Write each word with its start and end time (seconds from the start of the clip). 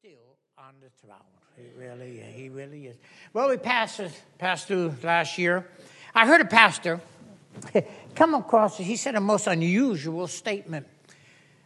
still 0.00 0.38
on 0.56 0.72
the 0.80 0.88
throne. 1.04 1.18
He 1.58 1.78
really, 1.78 2.22
he 2.32 2.48
really 2.48 2.86
is. 2.86 2.96
Well, 3.34 3.50
we 3.50 3.58
passed, 3.58 4.00
passed 4.38 4.66
through 4.66 4.94
last 5.02 5.36
year. 5.36 5.68
I 6.14 6.26
heard 6.26 6.40
a 6.40 6.46
pastor 6.46 7.02
come 8.14 8.34
across, 8.34 8.78
he 8.78 8.96
said 8.96 9.14
a 9.14 9.20
most 9.20 9.46
unusual 9.46 10.26
statement. 10.26 10.86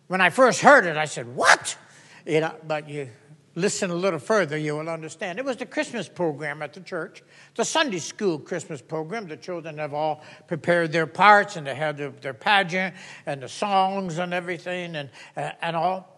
When 0.08 0.20
I 0.20 0.30
first 0.30 0.62
heard 0.62 0.84
it, 0.84 0.96
I 0.96 1.04
said, 1.04 1.28
What? 1.36 1.78
You 2.26 2.40
know, 2.40 2.54
but 2.66 2.88
you 2.88 3.08
listen 3.54 3.92
a 3.92 3.94
little 3.94 4.18
further, 4.18 4.56
you 4.56 4.76
will 4.76 4.88
understand. 4.88 5.38
It 5.38 5.44
was 5.44 5.58
the 5.58 5.66
Christmas 5.66 6.08
program 6.08 6.60
at 6.60 6.72
the 6.72 6.80
church, 6.80 7.22
the 7.54 7.64
Sunday 7.64 8.00
school 8.00 8.40
Christmas 8.40 8.82
program. 8.82 9.28
The 9.28 9.36
children 9.36 9.78
have 9.78 9.94
all 9.94 10.24
prepared 10.48 10.90
their 10.90 11.06
parts 11.06 11.54
and 11.54 11.68
they 11.68 11.76
had 11.76 11.96
their, 11.96 12.10
their 12.10 12.34
pageant 12.34 12.96
and 13.26 13.40
the 13.40 13.48
songs 13.48 14.18
and 14.18 14.34
everything 14.34 14.96
and, 14.96 15.10
uh, 15.36 15.52
and 15.62 15.76
all. 15.76 16.13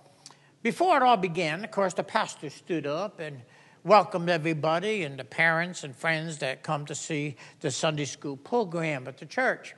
Before 0.62 0.96
it 0.96 1.02
all 1.02 1.16
began, 1.16 1.64
of 1.64 1.70
course, 1.70 1.94
the 1.94 2.02
pastor 2.02 2.50
stood 2.50 2.86
up 2.86 3.20
and 3.20 3.42
welcomed 3.84 4.28
everybody 4.28 5.04
and 5.04 5.18
the 5.18 5.24
parents 5.24 5.84
and 5.84 5.94
friends 5.94 6.38
that 6.38 6.62
come 6.62 6.84
to 6.86 6.94
see 6.94 7.36
the 7.60 7.70
Sunday 7.70 8.04
school 8.04 8.36
program 8.36 9.06
at 9.06 9.18
the 9.18 9.26
church. 9.26 9.74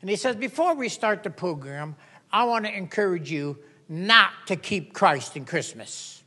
And 0.00 0.10
he 0.10 0.16
says, 0.16 0.36
Before 0.36 0.74
we 0.74 0.88
start 0.88 1.22
the 1.22 1.30
program, 1.30 1.94
I 2.32 2.44
want 2.44 2.64
to 2.64 2.76
encourage 2.76 3.30
you 3.30 3.58
not 3.88 4.30
to 4.46 4.56
keep 4.56 4.92
Christ 4.92 5.36
in 5.36 5.44
Christmas. 5.44 6.22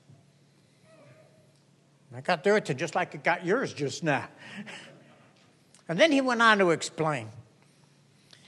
I 2.16 2.22
got 2.22 2.44
their 2.44 2.56
attention 2.56 2.78
just 2.78 2.96
like 2.96 3.14
it 3.14 3.24
got 3.24 3.46
yours 3.46 3.74
just 3.74 4.04
now. 4.04 4.28
and 5.90 6.00
then 6.00 6.12
he 6.12 6.22
went 6.22 6.42
on 6.42 6.60
to 6.60 6.72
explain. 6.72 7.30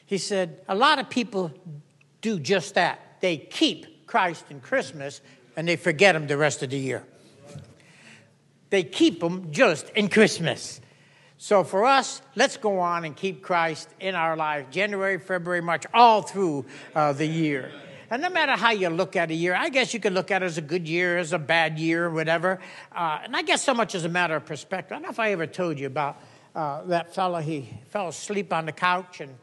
He 0.05 0.17
said, 0.17 0.61
A 0.67 0.75
lot 0.75 0.99
of 0.99 1.09
people 1.09 1.51
do 2.21 2.39
just 2.39 2.75
that. 2.75 3.17
They 3.19 3.37
keep 3.37 4.07
Christ 4.07 4.45
in 4.49 4.61
Christmas 4.61 5.21
and 5.59 5.67
they 5.67 5.75
forget 5.75 6.13
them 6.15 6.25
the 6.25 6.37
rest 6.37 6.63
of 6.63 6.69
the 6.69 6.79
year. 6.79 7.03
They 8.69 8.81
keep 8.81 9.19
them 9.19 9.51
just 9.51 9.89
in 9.89 10.07
Christmas. 10.07 10.79
So 11.37 11.65
for 11.65 11.83
us, 11.83 12.21
let's 12.37 12.55
go 12.55 12.79
on 12.79 13.03
and 13.03 13.13
keep 13.13 13.41
Christ 13.41 13.89
in 13.99 14.15
our 14.15 14.37
life 14.37 14.69
January, 14.71 15.17
February, 15.17 15.59
March, 15.59 15.83
all 15.93 16.21
through 16.21 16.65
uh, 16.95 17.11
the 17.11 17.25
year. 17.25 17.73
And 18.09 18.21
no 18.21 18.29
matter 18.29 18.53
how 18.53 18.71
you 18.71 18.87
look 18.87 19.17
at 19.17 19.31
a 19.31 19.33
year, 19.33 19.53
I 19.53 19.67
guess 19.67 19.93
you 19.93 19.99
could 19.99 20.13
look 20.13 20.31
at 20.31 20.43
it 20.43 20.45
as 20.45 20.57
a 20.57 20.61
good 20.61 20.87
year, 20.87 21.17
as 21.17 21.33
a 21.33 21.37
bad 21.37 21.77
year, 21.77 22.09
whatever. 22.09 22.61
Uh, 22.95 23.19
and 23.25 23.35
I 23.35 23.41
guess 23.41 23.61
so 23.61 23.73
much 23.73 23.95
as 23.95 24.05
a 24.05 24.09
matter 24.09 24.37
of 24.37 24.45
perspective. 24.45 24.93
I 24.93 24.95
don't 24.95 25.03
know 25.03 25.09
if 25.09 25.19
I 25.19 25.33
ever 25.33 25.45
told 25.45 25.77
you 25.77 25.87
about 25.87 26.21
uh, 26.55 26.83
that 26.83 27.13
fellow. 27.13 27.41
He 27.41 27.69
fell 27.89 28.07
asleep 28.07 28.53
on 28.53 28.65
the 28.65 28.71
couch 28.71 29.19
and, 29.19 29.35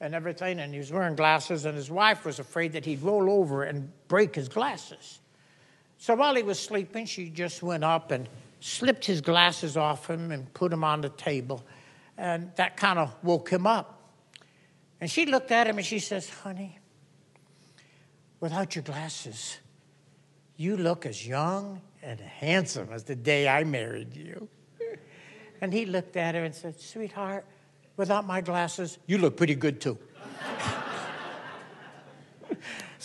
and 0.00 0.14
everything, 0.14 0.60
and 0.60 0.72
he 0.72 0.78
was 0.78 0.92
wearing 0.92 1.16
glasses, 1.16 1.64
and 1.64 1.74
his 1.76 1.90
wife 1.90 2.24
was 2.24 2.38
afraid 2.38 2.74
that 2.74 2.84
he'd 2.84 3.02
roll 3.02 3.28
over 3.28 3.64
and 3.64 3.90
break 4.06 4.36
his 4.36 4.48
glasses. 4.48 5.18
So 5.98 6.14
while 6.14 6.34
he 6.34 6.42
was 6.42 6.58
sleeping, 6.58 7.06
she 7.06 7.30
just 7.30 7.62
went 7.62 7.84
up 7.84 8.10
and 8.10 8.28
slipped 8.60 9.04
his 9.04 9.20
glasses 9.20 9.76
off 9.76 10.08
him 10.08 10.30
and 10.30 10.52
put 10.52 10.70
them 10.70 10.84
on 10.84 11.00
the 11.00 11.08
table. 11.08 11.64
And 12.18 12.50
that 12.56 12.76
kind 12.76 12.98
of 12.98 13.14
woke 13.22 13.50
him 13.50 13.66
up. 13.66 13.96
And 15.00 15.10
she 15.10 15.26
looked 15.26 15.50
at 15.50 15.66
him 15.66 15.78
and 15.78 15.86
she 15.86 15.98
says, 15.98 16.28
Honey, 16.28 16.78
without 18.40 18.74
your 18.74 18.82
glasses, 18.82 19.58
you 20.56 20.76
look 20.76 21.04
as 21.04 21.26
young 21.26 21.80
and 22.02 22.20
handsome 22.20 22.88
as 22.92 23.04
the 23.04 23.16
day 23.16 23.48
I 23.48 23.64
married 23.64 24.16
you. 24.16 24.48
And 25.58 25.72
he 25.72 25.86
looked 25.86 26.18
at 26.18 26.34
her 26.34 26.44
and 26.44 26.54
said, 26.54 26.78
Sweetheart, 26.78 27.46
without 27.96 28.26
my 28.26 28.42
glasses, 28.42 28.98
you 29.06 29.16
look 29.16 29.38
pretty 29.38 29.54
good 29.54 29.80
too. 29.80 29.98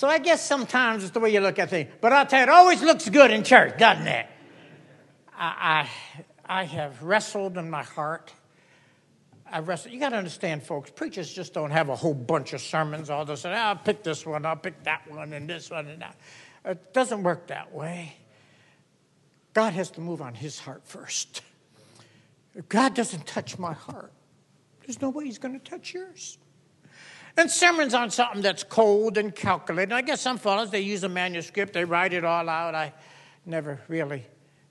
so 0.02 0.07
I 0.07 0.17
guess 0.17 0.44
sometimes 0.44 1.03
it's 1.03 1.13
the 1.13 1.19
way 1.19 1.31
you 1.31 1.41
look 1.41 1.59
at 1.59 1.69
things. 1.69 1.91
But 2.02 2.11
I'll 2.11 2.25
tell 2.25 2.39
you, 2.39 2.44
it 2.44 2.49
always 2.49 2.81
looks 2.81 3.07
good 3.07 3.30
in 3.30 3.44
church, 3.44 3.77
doesn't 3.77 4.08
it? 4.08 4.25
I, 5.38 5.88
I, 6.47 6.61
I 6.61 6.63
have 6.63 7.03
wrestled 7.03 7.55
in 7.58 7.69
my 7.69 7.83
heart 7.83 8.33
I 9.52 9.59
wrestled. 9.59 9.93
You 9.93 9.99
got 9.99 10.09
to 10.09 10.17
understand, 10.17 10.63
folks. 10.63 10.89
Preachers 10.89 11.31
just 11.31 11.53
don't 11.53 11.71
have 11.71 11.89
a 11.89 11.95
whole 11.95 12.14
bunch 12.14 12.53
of 12.53 12.61
sermons. 12.61 13.09
All 13.09 13.26
this, 13.26 13.43
and 13.43 13.53
I'll 13.53 13.76
pick 13.76 14.02
this 14.02 14.26
one, 14.26 14.45
I'll 14.45 14.55
pick 14.55 14.83
that 14.86 15.09
one, 15.11 15.33
and 15.33 15.48
this 15.48 15.70
one, 15.70 15.87
and 15.87 16.02
that. 16.02 16.17
It 16.64 16.93
doesn't 16.93 17.21
work 17.21 17.47
that 17.47 17.71
way. 17.73 18.15
God 19.53 19.73
has 19.73 19.92
to 19.92 20.02
move 20.02 20.21
on 20.21 20.33
His 20.33 20.58
heart 20.58 20.83
first. 20.86 21.42
If 22.55 22.70
God 22.70 22.95
doesn't 22.95 23.27
touch 23.27 23.59
my 23.59 23.73
heart, 23.73 24.14
there's 24.81 25.02
no 25.02 25.09
way 25.09 25.26
He's 25.26 25.37
going 25.37 25.59
to 25.59 25.70
touch 25.70 25.93
yours. 25.93 26.37
And 27.37 27.49
sermons 27.49 27.93
on 27.93 28.09
something 28.09 28.42
that's 28.42 28.64
cold 28.64 29.17
and 29.17 29.33
calculated. 29.33 29.93
I 29.93 30.02
guess 30.02 30.21
some 30.21 30.37
fellows 30.37 30.69
they 30.69 30.81
use 30.81 31.03
a 31.03 31.09
manuscript, 31.09 31.73
they 31.73 31.86
write 31.86 32.14
it 32.14 32.25
all 32.25 32.49
out. 32.49 32.75
I 32.75 32.93
never 33.45 33.80
really 33.87 34.25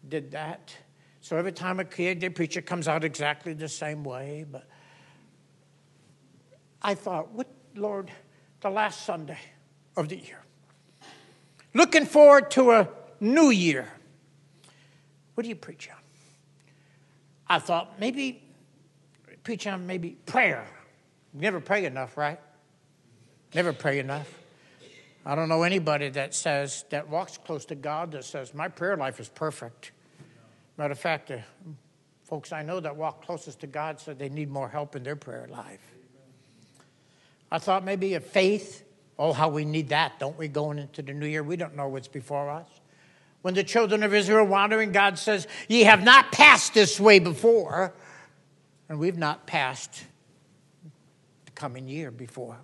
did 0.09 0.33
that. 0.33 0.75
So 1.21 1.37
every 1.37 1.53
time 1.53 1.81
a 1.81 1.85
kid, 1.85 2.21
the 2.21 2.29
preacher 2.29 2.63
comes 2.63 2.89
out 2.89 3.05
exactly 3.05 3.53
the 3.53 3.69
same 3.69 4.05
way. 4.05 4.45
But 4.51 4.67
I 6.83 6.95
thought, 6.95 7.31
what, 7.33 7.47
Lord, 7.75 8.11
the 8.61 8.71
last 8.71 9.05
Sunday 9.05 9.39
of 9.97 10.09
the 10.09 10.17
year. 10.17 10.41
Looking 11.75 12.05
forward 12.05 12.51
to 12.53 12.73
a 12.73 12.89
new 13.21 13.51
year. 13.51 13.89
What 15.35 15.43
do 15.43 15.49
you 15.49 15.57
preach 15.57 15.89
on? 15.91 15.97
I 17.49 17.59
thought 17.59 17.99
maybe 17.99 18.43
preach 19.43 19.67
on 19.67 19.87
maybe 19.87 20.11
prayer. 20.27 20.67
You 21.35 21.41
never 21.41 21.61
pray 21.61 21.85
enough, 21.85 22.17
right? 22.17 22.41
Never 23.55 23.73
pray 23.73 23.99
enough. 23.99 24.33
I 25.27 25.35
don't 25.35 25.49
know 25.49 25.65
anybody 25.65 26.09
that 26.11 26.35
says, 26.35 26.85
that 26.91 27.09
walks 27.09 27.37
close 27.37 27.65
to 27.67 27.75
God, 27.75 28.13
that 28.13 28.25
says, 28.25 28.55
my 28.55 28.69
prayer 28.69 28.97
life 28.97 29.21
is 29.21 29.29
perfect. 29.29 29.93
Matter 30.79 30.93
of 30.93 30.99
fact, 30.99 31.29
the 31.29 31.43
folks 32.25 32.53
I 32.53 32.63
know 32.63 32.81
that 32.81 32.97
walk 32.97 33.25
closest 33.25 33.61
to 33.61 33.67
God 33.67 34.01
said 34.01 34.19
they 34.19 34.29
need 34.29 34.51
more 34.51 34.69
help 34.69 34.97
in 34.97 35.03
their 35.03 35.17
prayer 35.17 35.47
life. 35.51 35.81
I 37.51 37.59
thought 37.59 37.85
maybe 37.85 38.15
a 38.15 38.21
faith. 38.21 38.85
Oh, 39.19 39.33
how 39.33 39.49
we 39.49 39.65
need 39.65 39.91
that, 39.91 40.19
don't 40.19 40.39
we, 40.39 40.49
going 40.49 40.79
into 40.79 41.03
the 41.03 41.13
new 41.13 41.27
year? 41.27 41.43
We 41.43 41.57
don't 41.57 41.77
know 41.77 41.89
what's 41.89 42.09
before 42.09 42.49
us. 42.49 42.69
When 43.43 43.55
the 43.55 43.65
children 43.65 44.03
of 44.03 44.15
Israel 44.15 44.47
wandering, 44.47 44.93
God 44.93 45.19
says, 45.19 45.47
Ye 45.69 45.83
have 45.83 46.03
not 46.03 46.31
passed 46.31 46.73
this 46.73 47.01
way 47.01 47.19
before, 47.19 47.93
and 48.89 48.99
we've 48.99 49.19
not 49.19 49.47
passed 49.47 50.05
the 51.45 51.51
coming 51.51 51.89
year 51.89 52.11
before. 52.11 52.57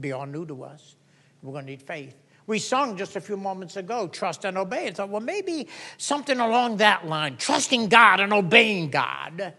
Be 0.00 0.12
all 0.12 0.26
new 0.26 0.46
to 0.46 0.64
us. 0.64 0.96
We're 1.42 1.52
going 1.52 1.66
to 1.66 1.70
need 1.70 1.82
faith. 1.82 2.14
We 2.46 2.58
sung 2.58 2.96
just 2.96 3.14
a 3.14 3.20
few 3.20 3.36
moments 3.36 3.76
ago, 3.76 4.08
trust 4.08 4.44
and 4.44 4.56
obey. 4.56 4.88
I 4.88 4.92
thought, 4.92 5.10
well, 5.10 5.20
maybe 5.20 5.68
something 5.98 6.40
along 6.40 6.78
that 6.78 7.06
line, 7.06 7.36
trusting 7.36 7.88
God 7.88 8.20
and 8.20 8.32
obeying 8.32 8.90
God. 8.90 9.52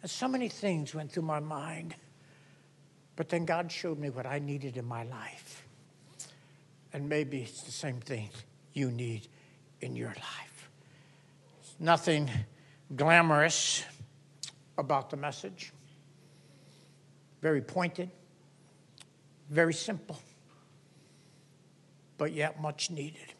And 0.00 0.10
so 0.10 0.26
many 0.26 0.48
things 0.48 0.94
went 0.94 1.12
through 1.12 1.24
my 1.24 1.40
mind. 1.40 1.94
But 3.16 3.28
then 3.28 3.44
God 3.44 3.70
showed 3.70 3.98
me 3.98 4.10
what 4.10 4.24
I 4.26 4.38
needed 4.38 4.76
in 4.76 4.84
my 4.86 5.02
life. 5.02 5.66
And 6.92 7.08
maybe 7.08 7.42
it's 7.42 7.62
the 7.62 7.72
same 7.72 8.00
thing 8.00 8.30
you 8.72 8.90
need 8.90 9.28
in 9.80 9.96
your 9.96 10.08
life. 10.08 10.70
nothing 11.78 12.30
glamorous 12.94 13.84
about 14.78 15.10
the 15.10 15.16
message, 15.16 15.72
very 17.42 17.60
pointed, 17.60 18.10
very 19.50 19.74
simple 19.74 20.18
but 22.18 22.32
yet 22.32 22.60
much 22.60 22.90
needed. 22.90 23.34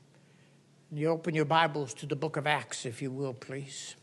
And 0.91 0.99
you 0.99 1.09
open 1.09 1.35
your 1.35 1.45
Bibles 1.45 1.95
to 1.95 2.07
the 2.07 2.17
book 2.17 2.37
of 2.37 2.47
Acts, 2.47 2.87
if 2.87 3.03
you 3.03 3.11
will, 3.11 3.35
please. 3.35 3.97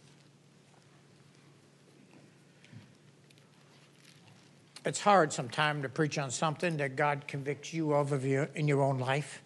It's 4.85 4.99
hard 4.99 5.31
sometimes 5.31 5.83
to 5.83 5.89
preach 5.89 6.17
on 6.17 6.29
something 6.29 6.77
that 6.77 6.97
God 6.97 7.25
convicts 7.27 7.73
you 7.73 7.93
of, 7.93 8.11
of 8.11 8.25
your, 8.25 8.49
in 8.55 8.67
your 8.67 8.81
own 8.81 8.99
life. 8.99 9.41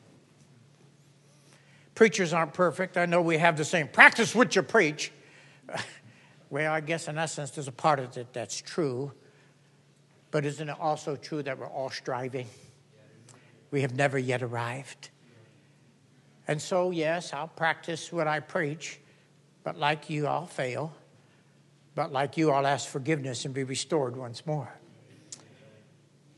Preachers 1.93 2.33
aren't 2.33 2.53
perfect. 2.53 2.97
I 2.97 3.05
know 3.05 3.21
we 3.21 3.37
have 3.37 3.57
the 3.57 3.65
same 3.65 3.87
practice 3.87 4.33
what 4.33 4.55
you 4.55 4.63
preach. 4.63 5.11
well, 6.49 6.73
I 6.73 6.79
guess 6.79 7.07
in 7.07 7.19
essence, 7.19 7.51
there's 7.51 7.67
a 7.67 7.71
part 7.71 7.99
of 7.99 8.17
it 8.17 8.33
that's 8.33 8.59
true. 8.61 9.11
But 10.31 10.45
isn't 10.45 10.69
it 10.69 10.75
also 10.79 11.15
true 11.15 11.41
that 11.43 11.57
we're 11.57 11.67
all 11.67 11.89
striving? 11.89 12.47
We 13.71 13.81
have 13.81 13.95
never 13.95 14.17
yet 14.17 14.43
arrived. 14.43 15.09
And 16.47 16.61
so, 16.61 16.91
yes, 16.91 17.33
I'll 17.33 17.47
practice 17.47 18.11
what 18.11 18.27
I 18.27 18.39
preach, 18.39 18.99
but 19.63 19.77
like 19.77 20.09
you, 20.09 20.27
I'll 20.27 20.45
fail. 20.45 20.95
But 21.93 22.11
like 22.11 22.37
you, 22.37 22.51
I'll 22.51 22.67
ask 22.67 22.87
forgiveness 22.87 23.43
and 23.45 23.53
be 23.53 23.63
restored 23.63 24.15
once 24.15 24.45
more. 24.45 24.71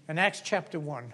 In 0.08 0.18
Acts 0.18 0.42
chapter 0.44 0.80
1, 0.80 1.14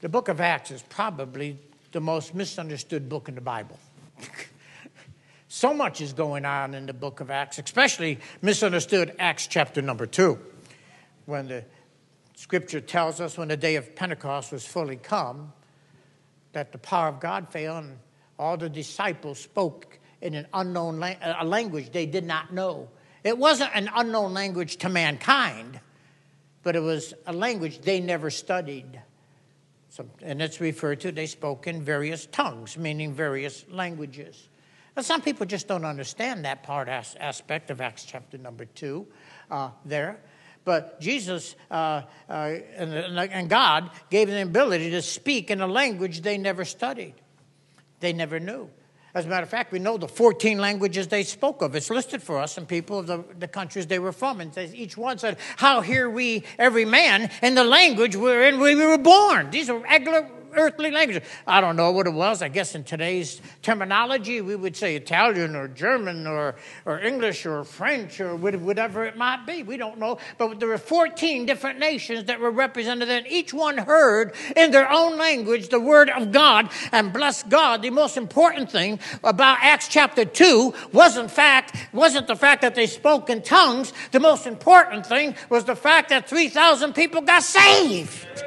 the 0.00 0.08
book 0.08 0.28
of 0.28 0.40
Acts 0.40 0.70
is 0.70 0.82
probably 0.82 1.58
the 1.92 2.00
most 2.00 2.34
misunderstood 2.34 3.08
book 3.08 3.28
in 3.28 3.34
the 3.34 3.40
Bible. 3.40 3.78
so 5.48 5.74
much 5.74 6.00
is 6.00 6.12
going 6.12 6.44
on 6.44 6.72
in 6.72 6.86
the 6.86 6.94
book 6.94 7.20
of 7.20 7.30
Acts, 7.30 7.58
especially 7.58 8.20
misunderstood 8.40 9.14
Acts 9.18 9.46
chapter 9.46 9.82
number 9.82 10.06
2, 10.06 10.38
when 11.26 11.48
the 11.48 11.64
scripture 12.34 12.80
tells 12.80 13.20
us 13.20 13.36
when 13.36 13.48
the 13.48 13.56
day 13.56 13.76
of 13.76 13.94
Pentecost 13.94 14.52
was 14.52 14.66
fully 14.66 14.96
come 14.96 15.52
that 16.52 16.72
the 16.72 16.78
power 16.78 17.08
of 17.08 17.20
God 17.20 17.50
fell 17.50 17.76
and 17.78 17.98
all 18.38 18.56
the 18.56 18.68
disciples 18.68 19.38
spoke 19.38 19.98
in 20.22 20.34
an 20.34 20.46
unknown 20.54 20.98
la- 20.98 21.14
a 21.22 21.44
language 21.44 21.90
they 21.92 22.06
did 22.06 22.24
not 22.24 22.52
know. 22.52 22.88
It 23.24 23.36
wasn't 23.36 23.70
an 23.74 23.90
unknown 23.94 24.32
language 24.32 24.78
to 24.78 24.88
mankind, 24.88 25.80
but 26.62 26.76
it 26.76 26.80
was 26.80 27.12
a 27.26 27.32
language 27.32 27.80
they 27.80 28.00
never 28.00 28.30
studied. 28.30 29.02
So, 29.90 30.06
and 30.22 30.40
it's 30.40 30.60
referred 30.60 31.00
to, 31.00 31.12
they 31.12 31.26
spoke 31.26 31.66
in 31.66 31.82
various 31.82 32.26
tongues, 32.26 32.76
meaning 32.76 33.12
various 33.12 33.64
languages. 33.70 34.48
And 34.94 35.04
some 35.04 35.20
people 35.20 35.46
just 35.46 35.68
don't 35.68 35.84
understand 35.84 36.44
that 36.44 36.62
part 36.62 36.88
as, 36.88 37.16
aspect 37.20 37.70
of 37.70 37.80
Acts 37.80 38.04
chapter 38.04 38.38
number 38.38 38.64
two 38.64 39.06
uh, 39.50 39.70
there. 39.84 40.20
But 40.66 41.00
Jesus 41.00 41.54
uh, 41.70 42.02
uh, 42.28 42.32
and, 42.76 42.92
and 42.92 43.48
God 43.48 43.88
gave 44.10 44.26
them 44.26 44.34
the 44.34 44.42
ability 44.42 44.90
to 44.90 45.00
speak 45.00 45.48
in 45.52 45.60
a 45.60 45.66
language 45.66 46.22
they 46.22 46.36
never 46.36 46.64
studied, 46.64 47.14
they 48.00 48.12
never 48.12 48.40
knew. 48.40 48.68
As 49.14 49.26
a 49.26 49.28
matter 49.28 49.44
of 49.44 49.48
fact, 49.48 49.70
we 49.70 49.78
know 49.78 49.96
the 49.96 50.08
14 50.08 50.58
languages 50.58 51.06
they 51.06 51.22
spoke 51.22 51.62
of. 51.62 51.76
It's 51.76 51.88
listed 51.88 52.20
for 52.20 52.38
us 52.38 52.58
and 52.58 52.66
people 52.66 52.98
of 52.98 53.06
the, 53.06 53.24
the 53.38 53.46
countries 53.46 53.86
they 53.86 54.00
were 54.00 54.12
from. 54.12 54.40
And 54.40 54.58
each 54.74 54.96
one 54.96 55.18
said, 55.18 55.38
How 55.56 55.82
hear 55.82 56.10
we 56.10 56.42
every 56.58 56.84
man 56.84 57.30
in 57.42 57.54
the 57.54 57.64
language 57.64 58.16
wherein 58.16 58.58
we 58.58 58.74
were 58.74 58.98
born? 58.98 59.50
These 59.50 59.70
are 59.70 59.78
regular 59.78 60.28
earthly 60.58 60.90
language. 60.90 61.22
I 61.46 61.60
don't 61.60 61.76
know 61.76 61.90
what 61.90 62.06
it 62.06 62.12
was. 62.12 62.42
I 62.42 62.48
guess 62.48 62.74
in 62.74 62.84
today's 62.84 63.40
terminology, 63.62 64.40
we 64.40 64.56
would 64.56 64.76
say 64.76 64.96
Italian 64.96 65.56
or 65.56 65.68
German 65.68 66.26
or, 66.26 66.56
or 66.84 67.00
English 67.00 67.46
or 67.46 67.64
French 67.64 68.20
or 68.20 68.36
whatever 68.36 69.04
it 69.04 69.16
might 69.16 69.46
be. 69.46 69.62
We 69.62 69.76
don't 69.76 69.98
know. 69.98 70.18
But 70.38 70.60
there 70.60 70.68
were 70.68 70.78
14 70.78 71.46
different 71.46 71.78
nations 71.78 72.24
that 72.24 72.40
were 72.40 72.50
represented, 72.50 73.08
and 73.08 73.26
each 73.26 73.52
one 73.52 73.78
heard 73.78 74.34
in 74.56 74.70
their 74.70 74.90
own 74.90 75.16
language 75.18 75.68
the 75.68 75.80
word 75.80 76.10
of 76.10 76.32
God. 76.32 76.70
And 76.92 77.12
bless 77.12 77.42
God, 77.42 77.82
the 77.82 77.90
most 77.90 78.16
important 78.16 78.70
thing 78.70 78.98
about 79.22 79.58
Acts 79.60 79.88
chapter 79.88 80.24
2 80.24 80.74
wasn't 80.92 81.30
fact, 81.30 81.76
wasn't 81.92 82.26
the 82.26 82.36
fact 82.36 82.62
that 82.62 82.74
they 82.74 82.86
spoke 82.86 83.30
in 83.30 83.42
tongues. 83.42 83.92
The 84.12 84.20
most 84.20 84.46
important 84.46 85.06
thing 85.06 85.34
was 85.48 85.64
the 85.64 85.76
fact 85.76 86.10
that 86.10 86.28
3,000 86.28 86.94
people 86.94 87.20
got 87.20 87.42
saved. 87.42 88.45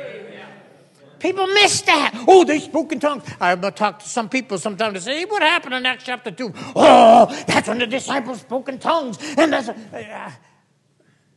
People 1.19 1.47
miss 1.47 1.81
that. 1.81 2.23
Oh, 2.27 2.43
they 2.43 2.59
spoke 2.59 2.91
in 2.91 2.99
tongues. 2.99 3.23
I've 3.39 3.75
talked 3.75 4.03
to 4.03 4.09
some 4.09 4.29
people 4.29 4.57
sometimes 4.57 4.93
to 4.95 5.01
say, 5.01 5.19
hey, 5.19 5.25
what 5.25 5.41
happened 5.41 5.75
in 5.75 5.85
Acts 5.85 6.03
chapter 6.03 6.31
2? 6.31 6.53
Oh, 6.75 7.43
that's 7.47 7.67
when 7.67 7.79
the 7.79 7.87
disciples 7.87 8.41
spoke 8.41 8.69
in 8.69 8.79
tongues. 8.79 9.17
And 9.37 9.53
that's, 9.53 9.69
uh, 9.69 10.31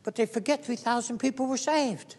but 0.03 0.15
they 0.15 0.25
forget 0.25 0.65
3,000 0.65 1.17
people 1.17 1.47
were 1.47 1.57
saved. 1.57 2.15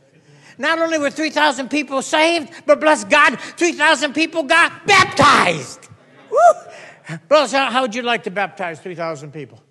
Not 0.58 0.78
only 0.78 0.98
were 0.98 1.10
3,000 1.10 1.68
people 1.68 2.00
saved, 2.02 2.52
but 2.66 2.80
bless 2.80 3.04
God, 3.04 3.40
3,000 3.40 4.12
people 4.12 4.44
got 4.44 4.86
baptized. 4.86 5.88
Woo! 6.30 7.18
Well, 7.28 7.48
how 7.48 7.82
would 7.82 7.94
you 7.94 8.02
like 8.02 8.24
to 8.24 8.30
baptize 8.30 8.80
3,000 8.80 9.32
people? 9.32 9.62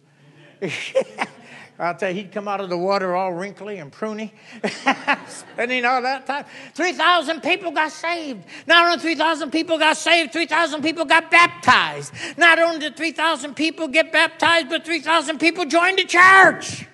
I'll 1.80 1.96
tell 1.96 2.10
you, 2.10 2.16
he'd 2.16 2.32
come 2.32 2.48
out 2.48 2.62
of 2.62 2.70
the 2.70 2.78
water 2.78 3.16
all 3.16 3.34
wrinkly 3.34 3.80
and 3.80 3.92
pruny, 3.92 4.32
and 4.86 5.20
spending 5.28 5.86
all 5.86 6.02
that 6.04 6.28
time. 6.28 6.46
3,000 6.76 7.42
people 7.42 7.72
got 7.72 7.92
saved. 7.92 8.44
Not 8.68 8.86
only 8.86 9.00
3,000 9.00 9.50
people 9.50 9.80
got 9.80 9.98
saved, 9.98 10.34
3,000 10.34 10.84
people 10.84 11.06
got 11.06 11.32
baptized. 11.32 12.14
Not 12.38 12.60
only 12.60 12.80
did 12.80 12.96
3,000 12.96 13.56
people 13.56 13.88
get 13.88 14.12
baptized, 14.12 14.70
but 14.70 14.86
3,000 14.86 15.40
people 15.40 15.66
joined 15.66 15.98
the 15.98 16.06
church. 16.06 16.86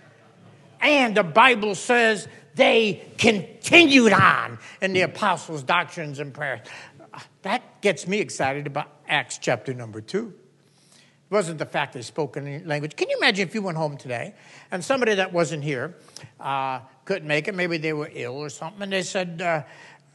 And 0.79 1.15
the 1.15 1.23
Bible 1.23 1.75
says 1.75 2.29
they 2.55 3.05
continued 3.17 4.13
on 4.13 4.59
in 4.81 4.93
the 4.93 5.01
apostles' 5.01 5.63
doctrines 5.63 6.19
and 6.19 6.33
prayers. 6.33 6.61
Uh, 7.13 7.19
that 7.41 7.81
gets 7.81 8.07
me 8.07 8.19
excited 8.19 8.65
about 8.65 8.87
Acts 9.09 9.39
chapter 9.39 9.73
number 9.73 9.99
two. 9.99 10.33
It 11.29 11.35
wasn't 11.35 11.59
the 11.59 11.65
fact 11.65 11.93
they 11.93 12.01
spoke 12.01 12.37
in 12.37 12.67
language. 12.67 12.95
Can 12.95 13.07
you 13.07 13.17
imagine 13.17 13.47
if 13.47 13.53
you 13.53 13.61
went 13.61 13.77
home 13.77 13.97
today 13.97 14.33
and 14.71 14.83
somebody 14.83 15.13
that 15.13 15.31
wasn't 15.31 15.63
here 15.63 15.95
uh, 16.39 16.79
couldn't 17.05 17.27
make 17.27 17.47
it? 17.47 17.53
Maybe 17.53 17.77
they 17.77 17.93
were 17.93 18.09
ill 18.11 18.33
or 18.33 18.49
something, 18.49 18.81
and 18.81 18.91
they 18.91 19.03
said, 19.03 19.39
uh, 19.39 19.61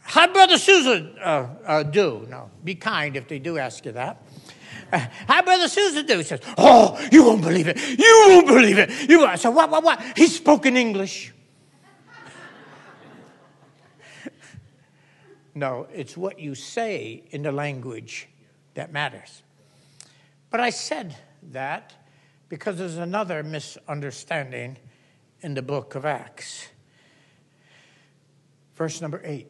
How'd 0.01 0.33
Brother 0.33 0.59
Souza 0.59 1.15
uh, 1.25 1.47
uh 1.65 1.83
do? 1.85 2.27
No, 2.29 2.51
be 2.65 2.75
kind 2.75 3.17
if 3.17 3.29
they 3.29 3.39
do 3.39 3.59
ask 3.59 3.87
you 3.87 3.93
that. 3.93 4.23
Uh, 4.93 5.07
How'd 5.29 5.45
Brother 5.45 5.69
Souza 5.69 6.03
do? 6.03 6.19
He 6.19 6.25
says, 6.25 6.41
Oh, 6.59 7.01
you 7.13 7.25
won't 7.25 7.43
believe 7.43 7.69
it. 7.69 7.79
You 7.97 8.25
won't 8.29 8.49
believe 8.49 8.79
it. 8.79 9.09
You 9.09 9.21
won't. 9.21 9.39
So, 9.39 9.53
what, 9.53 9.71
what, 9.71 9.85
what? 9.85 10.03
He 10.17 10.27
spoke 10.27 10.67
in 10.67 10.77
English. 10.77 11.33
no, 15.55 15.87
it's 15.95 16.17
what 16.17 16.41
you 16.41 16.57
say 16.57 17.23
in 17.31 17.43
the 17.43 17.53
language 17.53 18.29
that 18.75 18.93
matters. 18.93 19.45
But 20.55 20.61
I 20.61 20.71
said 20.71 21.17
that 21.51 21.93
because 22.49 22.79
there's 22.79 22.97
another 22.97 23.43
misunderstanding 23.43 24.77
in 25.41 25.55
the 25.55 25.63
book 25.63 25.97
of 25.97 26.05
Acts. 26.07 26.69
Verse 28.77 29.01
number 29.01 29.21
8 29.25 29.49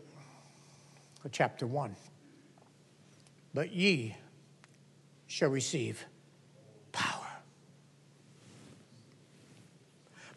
of 1.22 1.30
chapter 1.30 1.66
1. 1.66 1.94
But 3.52 3.70
ye 3.70 4.16
shall 5.26 5.50
receive 5.50 6.06
power. 6.90 7.28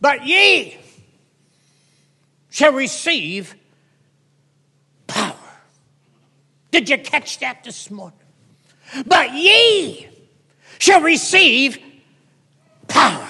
But 0.02 0.28
ye 0.28 0.80
shall 2.50 2.74
receive 2.74 3.56
power. 5.08 5.34
Did 6.72 6.90
you 6.90 6.98
catch 6.98 7.40
that 7.40 7.64
this 7.64 7.90
morning? 7.90 8.20
But 9.06 9.32
ye 9.32 10.10
shall 10.80 11.02
receive 11.02 11.80
power. 12.88 13.30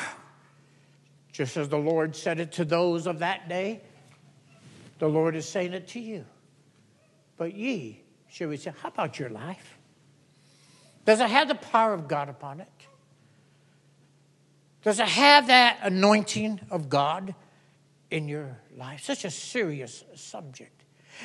Just 1.32 1.58
as 1.58 1.70
the 1.70 1.78
Lord 1.78 2.16
said 2.16 2.40
it 2.40 2.54
to 2.54 2.66
those 2.66 3.06
of 3.08 3.20
that 3.20 3.48
day, 3.48 3.82
the 5.00 5.08
Lord 5.08 5.36
is 5.36 5.48
saying 5.48 5.74
it 5.74 5.88
to 5.90 6.00
you. 6.00 6.26
But 7.38 7.54
ye 7.54 8.02
shall 8.30 8.48
receive. 8.48 8.76
How 8.78 8.90
about 8.90 9.20
your 9.20 9.30
life? 9.30 9.78
Does 11.06 11.22
it 11.22 11.30
have 11.30 11.48
the 11.48 11.56
power 11.56 11.94
of 11.94 12.08
God 12.08 12.28
upon 12.28 12.60
it? 12.60 12.68
Does 14.84 15.00
it 15.00 15.08
have 15.08 15.48
that 15.48 15.80
anointing 15.84 16.60
of 16.70 16.90
God 16.90 17.36
in 18.10 18.28
your 18.28 18.58
life? 18.76 19.04
Such 19.04 19.26
a 19.26 19.32
serious 19.32 20.04
subject. 20.16 20.77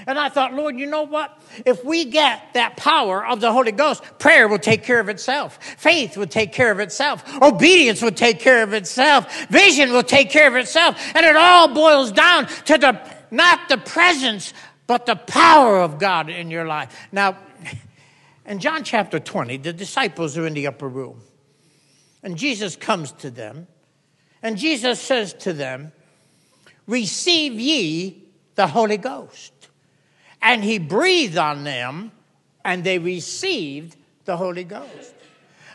And 0.06 0.18
I 0.18 0.28
thought, 0.28 0.54
Lord, 0.54 0.78
you 0.78 0.86
know 0.86 1.02
what? 1.02 1.38
If 1.64 1.84
we 1.84 2.06
get 2.06 2.54
that 2.54 2.76
power 2.76 3.24
of 3.24 3.40
the 3.40 3.52
Holy 3.52 3.72
Ghost, 3.72 4.02
prayer 4.18 4.48
will 4.48 4.58
take 4.58 4.82
care 4.82 5.00
of 5.00 5.08
itself. 5.08 5.62
Faith 5.78 6.16
will 6.16 6.26
take 6.26 6.52
care 6.52 6.70
of 6.70 6.80
itself. 6.80 7.24
Obedience 7.42 8.02
will 8.02 8.10
take 8.10 8.40
care 8.40 8.62
of 8.62 8.72
itself. 8.72 9.46
Vision 9.48 9.92
will 9.92 10.02
take 10.02 10.30
care 10.30 10.48
of 10.48 10.56
itself. 10.56 11.00
And 11.14 11.24
it 11.24 11.36
all 11.36 11.68
boils 11.68 12.12
down 12.12 12.46
to 12.46 12.78
the, 12.78 13.00
not 13.30 13.68
the 13.68 13.78
presence, 13.78 14.52
but 14.86 15.06
the 15.06 15.16
power 15.16 15.80
of 15.80 15.98
God 15.98 16.28
in 16.28 16.50
your 16.50 16.66
life. 16.66 17.08
Now, 17.12 17.36
in 18.46 18.58
John 18.58 18.84
chapter 18.84 19.20
20, 19.20 19.58
the 19.58 19.72
disciples 19.72 20.36
are 20.38 20.46
in 20.46 20.54
the 20.54 20.66
upper 20.66 20.88
room. 20.88 21.20
And 22.22 22.36
Jesus 22.36 22.76
comes 22.76 23.12
to 23.12 23.30
them. 23.30 23.66
And 24.42 24.56
Jesus 24.56 25.00
says 25.00 25.34
to 25.34 25.52
them, 25.52 25.92
Receive 26.86 27.60
ye 27.60 28.24
the 28.54 28.66
Holy 28.66 28.96
Ghost 28.96 29.61
and 30.42 30.64
he 30.64 30.78
breathed 30.78 31.38
on 31.38 31.64
them, 31.64 32.12
and 32.64 32.82
they 32.84 32.98
received 32.98 33.96
the 34.24 34.36
Holy 34.36 34.64
Ghost. 34.64 35.14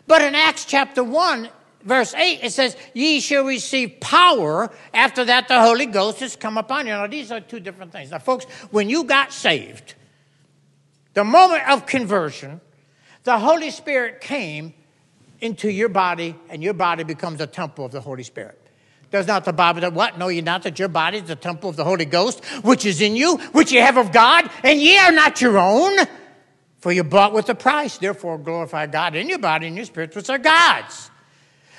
But 0.06 0.22
in 0.22 0.36
Acts 0.36 0.66
chapter 0.66 1.04
1, 1.04 1.50
verse 1.84 2.14
8, 2.14 2.40
it 2.44 2.52
says, 2.52 2.78
Ye 2.94 3.20
shall 3.20 3.46
receive 3.46 4.00
power. 4.00 4.70
After 4.94 5.26
that, 5.26 5.48
the 5.48 5.62
Holy 5.62 5.86
Ghost 5.86 6.20
has 6.20 6.36
come 6.36 6.58
upon 6.58 6.86
you. 6.86 6.94
Now, 6.94 7.08
these 7.08 7.32
are 7.32 7.40
two 7.40 7.60
different 7.60 7.92
things. 7.92 8.12
Now, 8.12 8.20
folks, 8.20 8.46
when 8.72 8.90
you 8.90 9.04
got 9.04 9.34
saved, 9.34 9.96
the 11.14 11.24
moment 11.24 11.68
of 11.70 11.86
conversion, 11.86 12.62
the 13.24 13.40
Holy 13.40 13.72
Spirit 13.72 14.22
came 14.22 14.74
into 15.40 15.72
your 15.72 15.90
body, 15.90 16.36
and 16.50 16.64
your 16.64 16.74
body 16.74 17.04
becomes 17.04 17.42
a 17.42 17.48
temple 17.48 17.86
of 17.86 17.92
the 17.92 18.02
Holy 18.02 18.24
Spirit. 18.24 18.67
Does 19.12 19.28
not 19.28 19.46
the 19.46 19.54
Bible 19.54 19.82
that 19.82 19.94
what? 19.94 20.18
Know 20.18 20.28
ye 20.28 20.42
not 20.42 20.64
that 20.64 20.80
your 20.80 20.90
body 20.90 21.20
is 21.20 21.24
the 21.24 21.36
temple 21.36 21.70
of 21.70 21.76
the 21.76 21.84
Holy 21.84 22.06
Ghost, 22.06 22.44
which 22.64 22.86
is 22.86 23.02
in 23.02 23.16
you, 23.16 23.38
which 23.54 23.72
ye 23.72 23.80
have 23.80 23.98
of 23.98 24.12
God, 24.12 24.50
and 24.64 24.80
ye 24.80 24.98
are 24.98 25.12
not 25.12 25.42
your 25.42 25.58
own, 25.58 25.98
for 26.80 26.92
you 26.92 27.04
bought 27.04 27.34
with 27.34 27.50
a 27.50 27.56
price. 27.56 27.98
Therefore 27.98 28.38
glorify 28.38 28.86
God 28.88 29.16
in 29.16 29.30
your 29.30 29.40
body 29.40 29.68
and 29.68 29.76
your 29.76 29.86
spirit, 29.86 30.16
which 30.16 30.30
are 30.30 30.38
God's. 30.38 31.10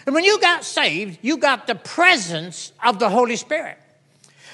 And 0.06 0.14
when 0.14 0.25
you 0.25 0.40
got 0.40 0.64
saved, 0.64 1.18
you 1.20 1.37
got 1.37 1.66
the 1.66 1.75
presence 1.75 2.73
of 2.82 2.99
the 2.99 3.11
Holy 3.11 3.37
Spirit 3.37 3.78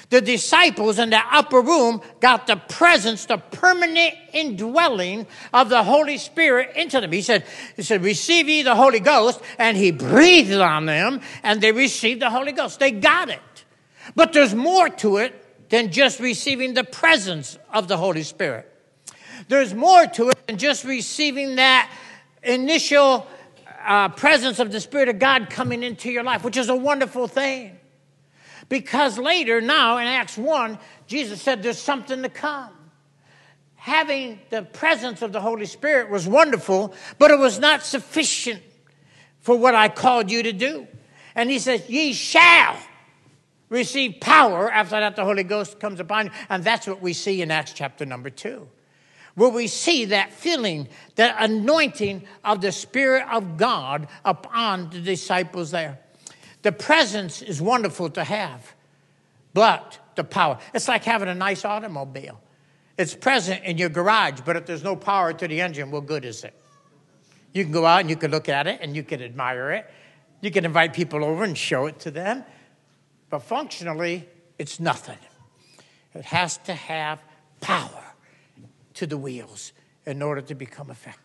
the 0.09 0.21
disciples 0.21 0.99
in 0.99 1.09
the 1.09 1.21
upper 1.31 1.61
room 1.61 2.01
got 2.19 2.47
the 2.47 2.55
presence, 2.55 3.25
the 3.25 3.37
permanent 3.37 4.13
indwelling 4.33 5.27
of 5.53 5.69
the 5.69 5.83
Holy 5.83 6.17
Spirit 6.17 6.75
into 6.75 7.01
them. 7.01 7.11
He 7.11 7.21
said, 7.21 7.45
he 7.75 7.81
said, 7.81 8.03
receive 8.03 8.47
ye 8.47 8.63
the 8.63 8.75
Holy 8.75 8.99
Ghost, 8.99 9.41
and 9.57 9.75
he 9.75 9.91
breathed 9.91 10.53
on 10.53 10.85
them, 10.85 11.21
and 11.43 11.61
they 11.61 11.71
received 11.71 12.21
the 12.21 12.29
Holy 12.29 12.51
Ghost. 12.51 12.79
They 12.79 12.91
got 12.91 13.29
it. 13.29 13.39
But 14.15 14.33
there's 14.33 14.53
more 14.53 14.89
to 14.89 15.17
it 15.17 15.69
than 15.69 15.91
just 15.91 16.19
receiving 16.19 16.73
the 16.73 16.83
presence 16.83 17.57
of 17.73 17.87
the 17.87 17.97
Holy 17.97 18.23
Spirit. 18.23 18.71
There's 19.47 19.73
more 19.73 20.05
to 20.07 20.29
it 20.29 20.47
than 20.47 20.57
just 20.57 20.83
receiving 20.83 21.55
that 21.55 21.91
initial 22.43 23.27
uh, 23.83 24.09
presence 24.09 24.59
of 24.59 24.71
the 24.71 24.79
Spirit 24.79 25.09
of 25.09 25.19
God 25.19 25.49
coming 25.49 25.83
into 25.83 26.11
your 26.11 26.23
life, 26.23 26.43
which 26.43 26.57
is 26.57 26.69
a 26.69 26.75
wonderful 26.75 27.27
thing. 27.27 27.77
Because 28.69 29.17
later, 29.17 29.61
now 29.61 29.97
in 29.97 30.07
Acts 30.07 30.37
1, 30.37 30.77
Jesus 31.07 31.41
said 31.41 31.61
there's 31.61 31.79
something 31.79 32.23
to 32.23 32.29
come. 32.29 32.71
Having 33.75 34.39
the 34.49 34.63
presence 34.63 35.21
of 35.21 35.31
the 35.31 35.41
Holy 35.41 35.65
Spirit 35.65 36.09
was 36.09 36.27
wonderful, 36.27 36.93
but 37.19 37.29
it 37.29 37.37
was 37.37 37.59
not 37.59 37.83
sufficient 37.83 38.63
for 39.39 39.55
what 39.55 39.75
I 39.75 39.89
called 39.89 40.31
you 40.31 40.41
to 40.43 40.53
do. 40.53 40.87
And 41.35 41.51
he 41.51 41.59
says, 41.59 41.87
Ye 41.87 42.13
shall 42.13 42.77
receive 43.69 44.19
power 44.19 44.71
after 44.71 44.99
that 44.99 45.15
the 45.15 45.23
Holy 45.23 45.43
Ghost 45.43 45.79
comes 45.79 45.99
upon 45.99 46.27
you. 46.27 46.31
And 46.49 46.63
that's 46.63 46.87
what 46.87 47.01
we 47.01 47.13
see 47.13 47.41
in 47.41 47.51
Acts 47.51 47.73
chapter 47.73 48.05
number 48.05 48.29
2 48.29 48.67
where 49.35 49.49
we 49.49 49.67
see 49.67 50.05
that 50.05 50.31
feeling, 50.31 50.87
that 51.15 51.35
anointing 51.39 52.25
of 52.43 52.61
the 52.61 52.71
Spirit 52.71 53.25
of 53.31 53.57
God 53.57 54.07
upon 54.23 54.89
the 54.89 55.01
disciples 55.01 55.71
there. 55.71 55.99
The 56.65 56.71
presence 56.71 57.43
is 57.43 57.61
wonderful 57.61 58.09
to 58.09 58.23
have, 58.23 58.73
but 59.53 59.99
the 60.15 60.23
power. 60.23 60.57
It's 60.73 60.87
like 60.87 61.03
having 61.03 61.29
a 61.29 61.35
nice 61.35 61.63
automobile. 61.63 62.41
It's 62.97 63.13
present 63.13 63.63
in 63.65 63.77
your 63.77 63.89
garage, 63.89 64.41
but 64.43 64.55
if 64.55 64.65
there's 64.65 64.83
no 64.83 64.95
power 64.95 65.31
to 65.31 65.47
the 65.47 65.61
engine, 65.61 65.91
what 65.91 66.07
good 66.07 66.25
is 66.25 66.43
it? 66.43 66.59
You 67.53 67.65
can 67.65 67.71
go 67.71 67.85
out 67.85 67.99
and 67.99 68.09
you 68.09 68.15
can 68.15 68.31
look 68.31 68.49
at 68.49 68.65
it 68.65 68.79
and 68.81 68.95
you 68.95 69.03
can 69.03 69.21
admire 69.21 69.73
it. 69.73 69.87
You 70.41 70.49
can 70.49 70.65
invite 70.65 70.93
people 70.93 71.23
over 71.23 71.43
and 71.43 71.55
show 71.55 71.85
it 71.85 71.99
to 71.99 72.09
them. 72.09 72.43
But 73.29 73.43
functionally, 73.43 74.27
it's 74.57 74.79
nothing. 74.79 75.19
It 76.15 76.25
has 76.25 76.57
to 76.63 76.73
have 76.73 77.19
power 77.61 78.03
to 78.95 79.05
the 79.05 79.17
wheels 79.17 79.71
in 80.07 80.23
order 80.23 80.41
to 80.41 80.55
become 80.55 80.89
effective. 80.89 81.24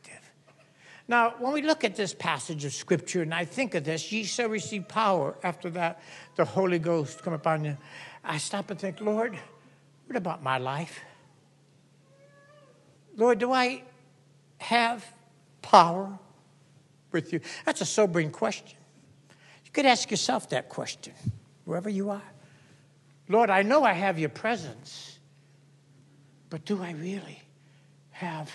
Now, 1.11 1.35
when 1.41 1.53
we 1.53 1.63
look 1.63 1.83
at 1.83 1.97
this 1.97 2.15
passage 2.15 2.65
of 2.65 2.73
Scripture, 2.73 3.23
and 3.23 3.35
I 3.35 3.45
think 3.45 3.75
of 3.75 3.83
this, 3.83 4.13
ye 4.13 4.23
shall 4.23 4.49
receive 4.49 4.87
power 4.87 5.35
after 5.43 5.69
that 5.71 6.01
the 6.37 6.45
Holy 6.45 6.79
Ghost 6.79 7.23
come 7.23 7.33
upon 7.33 7.65
you. 7.65 7.77
I 8.23 8.39
stop 8.39 8.71
and 8.71 8.79
think, 8.79 9.01
Lord, 9.01 9.37
what 10.07 10.17
about 10.17 10.43
my 10.43 10.59
life? 10.59 11.01
Lord, 13.17 13.41
do 13.41 13.53
I 13.53 13.83
have 14.59 15.05
power 15.63 16.17
with 17.11 17.33
you? 17.33 17.41
That's 17.67 17.81
a 17.81 17.87
sobering 17.87 18.31
question. 18.31 18.79
You 19.65 19.73
could 19.73 19.87
ask 19.87 20.13
yourself 20.13 20.49
that 20.51 20.69
question, 20.69 21.15
wherever 21.65 21.91
you 21.91 22.11
are. 22.11 22.23
Lord, 23.29 23.51
I 23.51 23.63
know 23.63 23.83
I 23.83 23.95
have 23.95 24.19
your 24.21 24.29
presence, 24.29 25.19
but 26.51 26.65
do 26.65 26.81
I 26.81 26.93
really? 26.93 27.43
have 28.21 28.53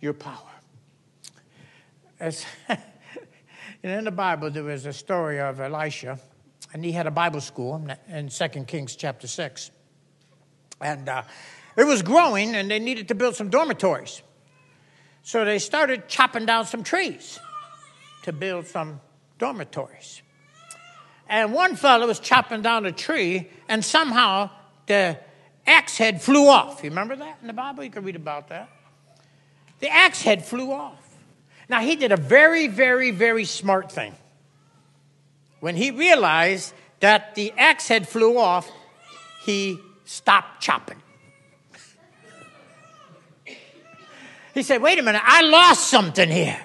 your 0.00 0.14
power. 0.14 0.59
As 2.20 2.44
in 3.82 4.04
the 4.04 4.10
Bible, 4.10 4.50
there 4.50 4.62
was 4.62 4.84
a 4.84 4.92
story 4.92 5.40
of 5.40 5.58
Elisha, 5.58 6.18
and 6.74 6.84
he 6.84 6.92
had 6.92 7.06
a 7.06 7.10
Bible 7.10 7.40
school 7.40 7.82
in 8.08 8.28
2 8.28 8.48
Kings 8.66 8.94
chapter 8.94 9.26
6. 9.26 9.70
And 10.82 11.08
uh, 11.08 11.22
it 11.78 11.84
was 11.84 12.02
growing, 12.02 12.54
and 12.54 12.70
they 12.70 12.78
needed 12.78 13.08
to 13.08 13.14
build 13.14 13.36
some 13.36 13.48
dormitories. 13.48 14.20
So 15.22 15.46
they 15.46 15.58
started 15.58 16.08
chopping 16.08 16.44
down 16.44 16.66
some 16.66 16.82
trees 16.82 17.38
to 18.24 18.32
build 18.32 18.66
some 18.66 19.00
dormitories. 19.38 20.20
And 21.26 21.54
one 21.54 21.74
fellow 21.74 22.06
was 22.06 22.20
chopping 22.20 22.60
down 22.60 22.84
a 22.84 22.92
tree, 22.92 23.48
and 23.66 23.82
somehow 23.82 24.50
the 24.86 25.18
axe 25.66 25.96
head 25.96 26.20
flew 26.20 26.48
off. 26.48 26.84
You 26.84 26.90
remember 26.90 27.16
that 27.16 27.38
in 27.40 27.46
the 27.46 27.54
Bible? 27.54 27.82
You 27.82 27.90
can 27.90 28.04
read 28.04 28.16
about 28.16 28.48
that. 28.48 28.68
The 29.78 29.88
axe 29.88 30.20
head 30.20 30.44
flew 30.44 30.70
off. 30.70 31.09
Now, 31.70 31.78
he 31.78 31.94
did 31.94 32.10
a 32.10 32.16
very, 32.16 32.66
very, 32.66 33.12
very 33.12 33.44
smart 33.44 33.92
thing. 33.92 34.16
When 35.60 35.76
he 35.76 35.92
realized 35.92 36.74
that 36.98 37.36
the 37.36 37.52
axe 37.56 37.86
head 37.86 38.08
flew 38.08 38.38
off, 38.38 38.68
he 39.42 39.78
stopped 40.04 40.60
chopping. 40.60 41.00
He 44.52 44.64
said, 44.64 44.82
Wait 44.82 44.98
a 44.98 45.02
minute, 45.02 45.22
I 45.24 45.42
lost 45.42 45.86
something 45.86 46.28
here. 46.28 46.60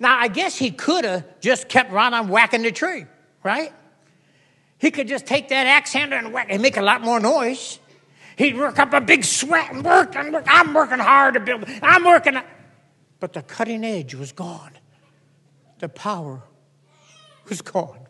Now, 0.00 0.18
I 0.18 0.28
guess 0.28 0.56
he 0.56 0.70
could 0.70 1.04
have 1.04 1.40
just 1.40 1.68
kept 1.68 1.92
right 1.92 2.12
on 2.14 2.28
whacking 2.28 2.62
the 2.62 2.72
tree, 2.72 3.04
right? 3.42 3.74
He 4.78 4.90
could 4.90 5.06
just 5.06 5.26
take 5.26 5.50
that 5.50 5.66
axe 5.66 5.92
handle 5.92 6.18
and 6.18 6.32
whack 6.32 6.46
and 6.48 6.62
make 6.62 6.78
a 6.78 6.82
lot 6.82 7.02
more 7.02 7.20
noise. 7.20 7.78
He'd 8.36 8.56
work 8.56 8.78
up 8.78 8.94
a 8.94 9.02
big 9.02 9.22
sweat 9.22 9.70
and 9.70 9.84
work 9.84 10.16
and 10.16 10.32
work. 10.32 10.46
I'm 10.48 10.72
working 10.72 10.98
hard 10.98 11.34
to 11.34 11.40
build. 11.40 11.66
I'm 11.82 12.04
working. 12.04 12.38
But 13.24 13.32
the 13.32 13.40
cutting 13.40 13.84
edge 13.86 14.14
was 14.14 14.32
gone. 14.32 14.72
The 15.78 15.88
power 15.88 16.42
was 17.48 17.62
gone. 17.62 18.00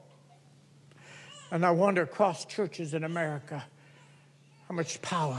And 1.53 1.65
I 1.65 1.71
wonder 1.71 2.03
across 2.03 2.45
churches 2.45 2.95
in 2.95 3.05
America 3.05 3.65
how 4.69 4.75
much 4.75 5.01
power 5.03 5.39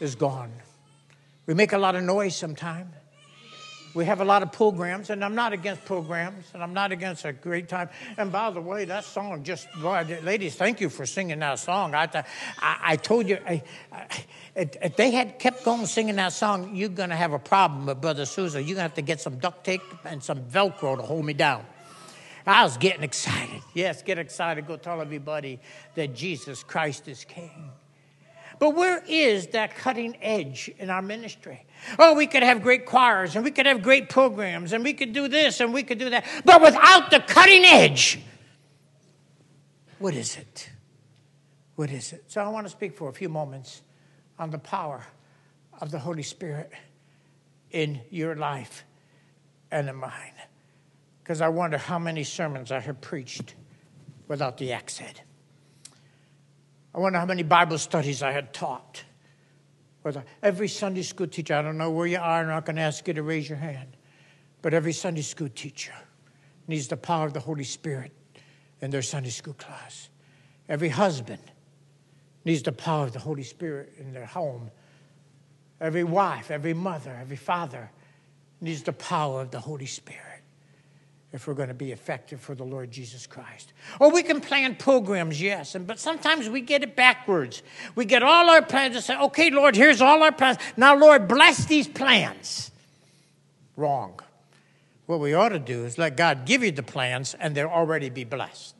is 0.00 0.16
gone. 0.16 0.52
We 1.46 1.54
make 1.54 1.72
a 1.72 1.78
lot 1.78 1.94
of 1.94 2.02
noise 2.02 2.34
sometimes. 2.34 2.95
We 3.96 4.04
have 4.04 4.20
a 4.20 4.26
lot 4.26 4.42
of 4.42 4.52
programs, 4.52 5.08
and 5.08 5.24
I'm 5.24 5.34
not 5.34 5.54
against 5.54 5.86
programs, 5.86 6.44
and 6.52 6.62
I'm 6.62 6.74
not 6.74 6.92
against 6.92 7.24
a 7.24 7.32
great 7.32 7.66
time. 7.66 7.88
And 8.18 8.30
by 8.30 8.50
the 8.50 8.60
way, 8.60 8.84
that 8.84 9.04
song 9.04 9.42
just, 9.42 9.72
boy, 9.80 10.18
ladies, 10.22 10.54
thank 10.54 10.82
you 10.82 10.90
for 10.90 11.06
singing 11.06 11.38
that 11.38 11.58
song. 11.58 11.94
I, 11.94 12.06
I, 12.58 12.76
I 12.82 12.96
told 12.96 13.26
you, 13.26 13.38
I, 13.46 13.62
if 14.54 14.96
they 14.96 15.12
had 15.12 15.38
kept 15.38 15.64
going 15.64 15.86
singing 15.86 16.16
that 16.16 16.34
song, 16.34 16.76
you're 16.76 16.90
going 16.90 17.08
to 17.08 17.16
have 17.16 17.32
a 17.32 17.38
problem 17.38 17.86
with 17.86 18.02
Brother 18.02 18.26
Souza. 18.26 18.60
You're 18.60 18.74
going 18.74 18.76
to 18.76 18.82
have 18.82 18.94
to 18.96 19.02
get 19.02 19.18
some 19.22 19.38
duct 19.38 19.64
tape 19.64 19.80
and 20.04 20.22
some 20.22 20.42
Velcro 20.42 20.96
to 20.98 21.02
hold 21.02 21.24
me 21.24 21.32
down. 21.32 21.64
I 22.46 22.64
was 22.64 22.76
getting 22.76 23.02
excited. 23.02 23.62
Yes, 23.72 24.02
get 24.02 24.18
excited. 24.18 24.66
Go 24.66 24.76
tell 24.76 25.00
everybody 25.00 25.58
that 25.94 26.14
Jesus 26.14 26.62
Christ 26.62 27.08
is 27.08 27.24
King. 27.24 27.70
But 28.58 28.74
where 28.74 29.02
is 29.06 29.48
that 29.48 29.74
cutting 29.76 30.16
edge 30.22 30.70
in 30.78 30.88
our 30.88 31.02
ministry? 31.02 31.66
Oh, 31.98 32.14
we 32.14 32.26
could 32.26 32.42
have 32.42 32.62
great 32.62 32.86
choirs 32.86 33.36
and 33.36 33.44
we 33.44 33.50
could 33.50 33.66
have 33.66 33.82
great 33.82 34.08
programs 34.08 34.72
and 34.72 34.82
we 34.82 34.94
could 34.94 35.12
do 35.12 35.28
this 35.28 35.60
and 35.60 35.74
we 35.74 35.82
could 35.82 35.98
do 35.98 36.10
that. 36.10 36.24
But 36.44 36.62
without 36.62 37.10
the 37.10 37.20
cutting 37.20 37.64
edge, 37.64 38.20
what 39.98 40.14
is 40.14 40.36
it? 40.36 40.70
What 41.74 41.90
is 41.90 42.12
it? 42.12 42.24
So 42.28 42.40
I 42.40 42.48
want 42.48 42.66
to 42.66 42.70
speak 42.70 42.96
for 42.96 43.08
a 43.08 43.12
few 43.12 43.28
moments 43.28 43.82
on 44.38 44.50
the 44.50 44.58
power 44.58 45.06
of 45.80 45.90
the 45.90 45.98
Holy 45.98 46.22
Spirit 46.22 46.72
in 47.70 48.00
your 48.10 48.34
life 48.34 48.84
and 49.70 49.88
in 49.88 49.96
mine. 49.96 50.32
Because 51.22 51.40
I 51.40 51.48
wonder 51.48 51.76
how 51.76 51.98
many 51.98 52.24
sermons 52.24 52.72
I 52.72 52.80
have 52.80 53.00
preached 53.00 53.54
without 54.28 54.56
the 54.56 54.72
accent. 54.72 55.22
I 56.96 56.98
wonder 56.98 57.18
how 57.18 57.26
many 57.26 57.42
Bible 57.42 57.76
studies 57.76 58.22
I 58.22 58.32
had 58.32 58.54
taught. 58.54 59.04
Every 60.42 60.68
Sunday 60.68 61.02
school 61.02 61.26
teacher, 61.26 61.54
I 61.54 61.60
don't 61.60 61.76
know 61.76 61.90
where 61.90 62.06
you 62.06 62.16
are, 62.16 62.40
I'm 62.40 62.46
not 62.46 62.64
going 62.64 62.76
to 62.76 62.82
ask 62.82 63.06
you 63.06 63.12
to 63.12 63.22
raise 63.22 63.48
your 63.48 63.58
hand, 63.58 63.96
but 64.62 64.72
every 64.72 64.94
Sunday 64.94 65.20
school 65.20 65.50
teacher 65.54 65.92
needs 66.66 66.88
the 66.88 66.96
power 66.96 67.26
of 67.26 67.34
the 67.34 67.40
Holy 67.40 67.64
Spirit 67.64 68.12
in 68.80 68.90
their 68.90 69.02
Sunday 69.02 69.30
school 69.30 69.54
class. 69.54 70.08
Every 70.68 70.88
husband 70.88 71.42
needs 72.44 72.62
the 72.62 72.72
power 72.72 73.04
of 73.04 73.12
the 73.12 73.18
Holy 73.18 73.42
Spirit 73.42 73.92
in 73.98 74.14
their 74.14 74.26
home. 74.26 74.70
Every 75.80 76.04
wife, 76.04 76.50
every 76.50 76.72
mother, 76.72 77.14
every 77.20 77.36
father 77.36 77.90
needs 78.60 78.82
the 78.84 78.94
power 78.94 79.42
of 79.42 79.50
the 79.50 79.60
Holy 79.60 79.86
Spirit 79.86 80.35
if 81.36 81.46
we're 81.46 81.54
going 81.54 81.68
to 81.68 81.74
be 81.74 81.92
effective 81.92 82.40
for 82.40 82.54
the 82.54 82.64
Lord 82.64 82.90
Jesus 82.90 83.26
Christ. 83.26 83.72
Or 84.00 84.10
we 84.10 84.22
can 84.22 84.40
plan 84.40 84.74
programs, 84.74 85.40
yes, 85.40 85.74
and, 85.74 85.86
but 85.86 86.00
sometimes 86.00 86.48
we 86.48 86.60
get 86.62 86.82
it 86.82 86.96
backwards. 86.96 87.62
We 87.94 88.06
get 88.06 88.22
all 88.22 88.50
our 88.50 88.62
plans 88.62 88.96
and 88.96 89.04
say, 89.04 89.16
okay, 89.18 89.50
Lord, 89.50 89.76
here's 89.76 90.00
all 90.00 90.22
our 90.22 90.32
plans. 90.32 90.58
Now, 90.76 90.96
Lord, 90.96 91.28
bless 91.28 91.66
these 91.66 91.86
plans. 91.86 92.70
Wrong. 93.76 94.18
What 95.04 95.20
we 95.20 95.34
ought 95.34 95.50
to 95.50 95.58
do 95.58 95.84
is 95.84 95.98
let 95.98 96.16
God 96.16 96.46
give 96.46 96.64
you 96.64 96.72
the 96.72 96.82
plans 96.82 97.34
and 97.34 97.54
they'll 97.54 97.68
already 97.68 98.10
be 98.10 98.24
blessed. 98.24 98.74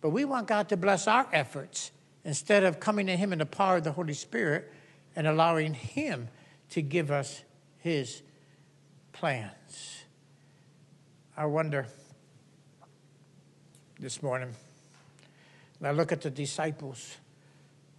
But 0.00 0.10
we 0.10 0.24
want 0.24 0.48
God 0.48 0.68
to 0.70 0.76
bless 0.76 1.06
our 1.06 1.28
efforts 1.32 1.92
instead 2.24 2.64
of 2.64 2.80
coming 2.80 3.06
to 3.06 3.16
Him 3.16 3.32
in 3.32 3.38
the 3.38 3.46
power 3.46 3.76
of 3.76 3.84
the 3.84 3.92
Holy 3.92 4.14
Spirit 4.14 4.72
and 5.14 5.26
allowing 5.26 5.74
Him 5.74 6.28
to 6.70 6.82
give 6.82 7.10
us 7.10 7.42
His 7.78 8.22
plans. 9.12 10.03
I 11.36 11.46
wonder 11.46 11.86
this 13.98 14.22
morning, 14.22 14.54
I 15.82 15.90
look 15.90 16.12
at 16.12 16.20
the 16.20 16.30
disciples, 16.30 17.16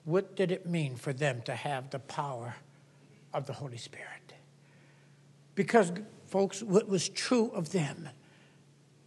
what 0.05 0.37
did 0.37 0.51
it 0.51 0.65
mean 0.65 0.95
for 0.95 1.11
them 1.11 1.41
to 1.43 1.53
have 1.53 1.89
the 1.89 1.99
power 1.99 2.55
of 3.33 3.45
the 3.45 3.51
Holy 3.51 3.77
Spirit? 3.77 4.33
Because, 5.53 5.91
folks, 6.27 6.63
what 6.63 6.87
was 6.87 7.09
true 7.09 7.51
of 7.51 7.71
them 7.73 8.07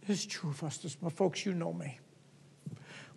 is 0.07 0.25
true 0.27 0.51
of 0.51 0.63
us. 0.63 0.77
This, 0.77 0.95
folks, 1.15 1.45
you 1.45 1.53
know 1.53 1.73
me. 1.73 1.99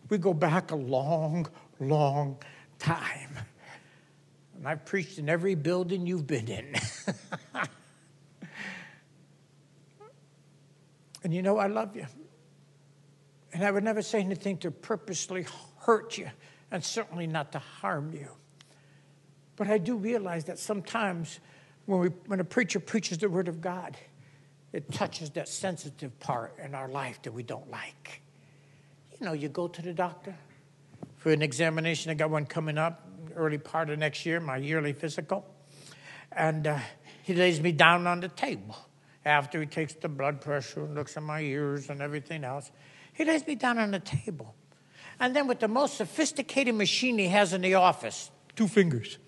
We 0.08 0.16
go 0.16 0.32
back 0.32 0.70
a 0.70 0.76
long, 0.76 1.46
long 1.78 2.38
time. 2.78 3.38
And 4.56 4.66
I've 4.66 4.84
preached 4.86 5.18
in 5.18 5.28
every 5.28 5.56
building 5.56 6.06
you've 6.06 6.26
been 6.26 6.48
in. 6.48 6.74
And 11.22 11.32
you 11.32 11.42
know, 11.42 11.58
I 11.58 11.66
love 11.66 11.96
you. 11.96 12.06
And 13.52 13.64
I 13.64 13.70
would 13.70 13.84
never 13.84 14.02
say 14.02 14.20
anything 14.20 14.58
to 14.58 14.70
purposely 14.70 15.46
hurt 15.80 16.16
you, 16.16 16.30
and 16.70 16.82
certainly 16.82 17.26
not 17.26 17.52
to 17.52 17.58
harm 17.58 18.12
you. 18.12 18.28
But 19.56 19.68
I 19.68 19.78
do 19.78 19.96
realize 19.96 20.44
that 20.46 20.58
sometimes 20.58 21.38
when, 21.86 22.00
we, 22.00 22.08
when 22.26 22.40
a 22.40 22.44
preacher 22.44 22.80
preaches 22.80 23.18
the 23.18 23.28
Word 23.28 23.48
of 23.48 23.60
God, 23.60 23.96
it 24.72 24.90
touches 24.90 25.30
that 25.30 25.48
sensitive 25.48 26.18
part 26.18 26.54
in 26.62 26.74
our 26.74 26.88
life 26.88 27.20
that 27.22 27.32
we 27.32 27.42
don't 27.42 27.70
like. 27.70 28.22
You 29.20 29.26
know, 29.26 29.34
you 29.34 29.48
go 29.48 29.68
to 29.68 29.82
the 29.82 29.92
doctor 29.92 30.34
for 31.18 31.30
an 31.30 31.42
examination. 31.42 32.10
I 32.10 32.14
got 32.14 32.30
one 32.30 32.46
coming 32.46 32.78
up 32.78 33.06
early 33.36 33.58
part 33.58 33.90
of 33.90 33.98
next 33.98 34.24
year, 34.24 34.40
my 34.40 34.56
yearly 34.56 34.92
physical. 34.92 35.44
And 36.32 36.66
uh, 36.66 36.78
he 37.22 37.34
lays 37.34 37.60
me 37.60 37.72
down 37.72 38.06
on 38.06 38.20
the 38.20 38.28
table 38.28 38.76
after 39.24 39.60
he 39.60 39.66
takes 39.66 39.94
the 39.94 40.08
blood 40.08 40.40
pressure 40.40 40.84
and 40.84 40.94
looks 40.94 41.16
at 41.16 41.22
my 41.22 41.40
ears 41.40 41.90
and 41.90 42.00
everything 42.00 42.44
else. 42.44 42.70
He 43.12 43.24
lays 43.24 43.46
me 43.46 43.54
down 43.54 43.78
on 43.78 43.90
the 43.90 44.00
table. 44.00 44.54
And 45.20 45.36
then, 45.36 45.46
with 45.46 45.60
the 45.60 45.68
most 45.68 45.96
sophisticated 45.96 46.74
machine 46.74 47.18
he 47.18 47.28
has 47.28 47.52
in 47.52 47.60
the 47.60 47.74
office, 47.74 48.30
two 48.56 48.66
fingers, 48.66 49.18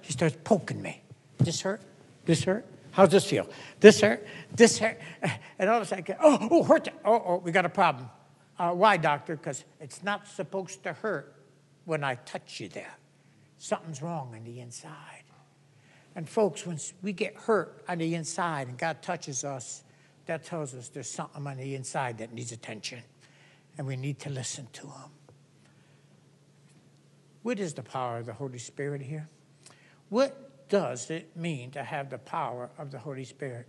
he 0.00 0.12
starts 0.12 0.36
poking 0.44 0.80
me. 0.80 1.02
This 1.38 1.60
hurt? 1.60 1.82
This 2.24 2.44
hurt? 2.44 2.64
How's 2.92 3.10
this 3.10 3.26
feel? 3.26 3.48
This 3.80 4.00
hurt? 4.00 4.26
This 4.54 4.78
hurt? 4.78 4.98
And 5.58 5.68
all 5.68 5.76
of 5.76 5.82
a 5.82 5.86
sudden, 5.86 6.16
oh, 6.20 6.48
oh, 6.50 6.62
hurt. 6.62 6.88
Oh, 7.04 7.22
oh, 7.26 7.36
we 7.44 7.52
got 7.52 7.64
a 7.64 7.68
problem. 7.68 8.08
Uh, 8.58 8.72
why, 8.72 8.96
doctor? 8.96 9.36
Because 9.36 9.64
it's 9.80 10.02
not 10.02 10.26
supposed 10.26 10.82
to 10.84 10.92
hurt 10.94 11.34
when 11.84 12.02
I 12.02 12.16
touch 12.16 12.60
you 12.60 12.68
there. 12.68 12.96
Something's 13.58 14.02
wrong 14.02 14.34
on 14.34 14.44
the 14.44 14.60
inside. 14.60 15.24
And 16.18 16.28
folks, 16.28 16.66
when 16.66 16.80
we 17.00 17.12
get 17.12 17.36
hurt 17.36 17.84
on 17.88 17.98
the 17.98 18.16
inside 18.16 18.66
and 18.66 18.76
God 18.76 19.02
touches 19.02 19.44
us, 19.44 19.84
that 20.26 20.42
tells 20.42 20.74
us 20.74 20.88
there's 20.88 21.08
something 21.08 21.46
on 21.46 21.58
the 21.58 21.76
inside 21.76 22.18
that 22.18 22.32
needs 22.32 22.50
attention. 22.50 23.04
And 23.78 23.86
we 23.86 23.94
need 23.94 24.18
to 24.18 24.28
listen 24.28 24.66
to 24.72 24.88
Him. 24.88 25.10
What 27.44 27.60
is 27.60 27.72
the 27.72 27.84
power 27.84 28.18
of 28.18 28.26
the 28.26 28.32
Holy 28.32 28.58
Spirit 28.58 29.00
here? 29.00 29.28
What 30.08 30.68
does 30.68 31.08
it 31.08 31.36
mean 31.36 31.70
to 31.70 31.84
have 31.84 32.10
the 32.10 32.18
power 32.18 32.68
of 32.78 32.90
the 32.90 32.98
Holy 32.98 33.22
Spirit? 33.22 33.68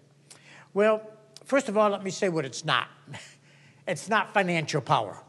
Well, 0.74 1.04
first 1.46 1.70
of 1.70 1.78
all, 1.78 1.92
let 1.92 2.04
me 2.04 2.10
say 2.10 2.30
what 2.30 2.46
it's 2.46 2.66
not. 2.66 2.88
It's 3.88 4.10
not 4.10 4.34
financial 4.34 4.82
power. 4.82 5.20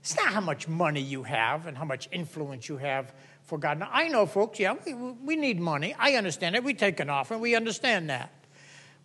It's 0.00 0.16
not 0.16 0.32
how 0.32 0.40
much 0.40 0.68
money 0.68 1.00
you 1.00 1.24
have 1.24 1.66
and 1.66 1.76
how 1.76 1.84
much 1.84 2.08
influence 2.12 2.68
you 2.68 2.76
have 2.76 3.12
for 3.44 3.58
God. 3.58 3.78
Now, 3.78 3.90
I 3.92 4.08
know, 4.08 4.26
folks, 4.26 4.58
yeah, 4.58 4.74
we, 4.86 4.94
we 4.94 5.36
need 5.36 5.60
money. 5.60 5.94
I 5.98 6.14
understand 6.14 6.56
it. 6.56 6.64
We 6.64 6.74
take 6.74 7.00
an 7.00 7.10
offering. 7.10 7.40
We 7.40 7.54
understand 7.54 8.10
that. 8.10 8.32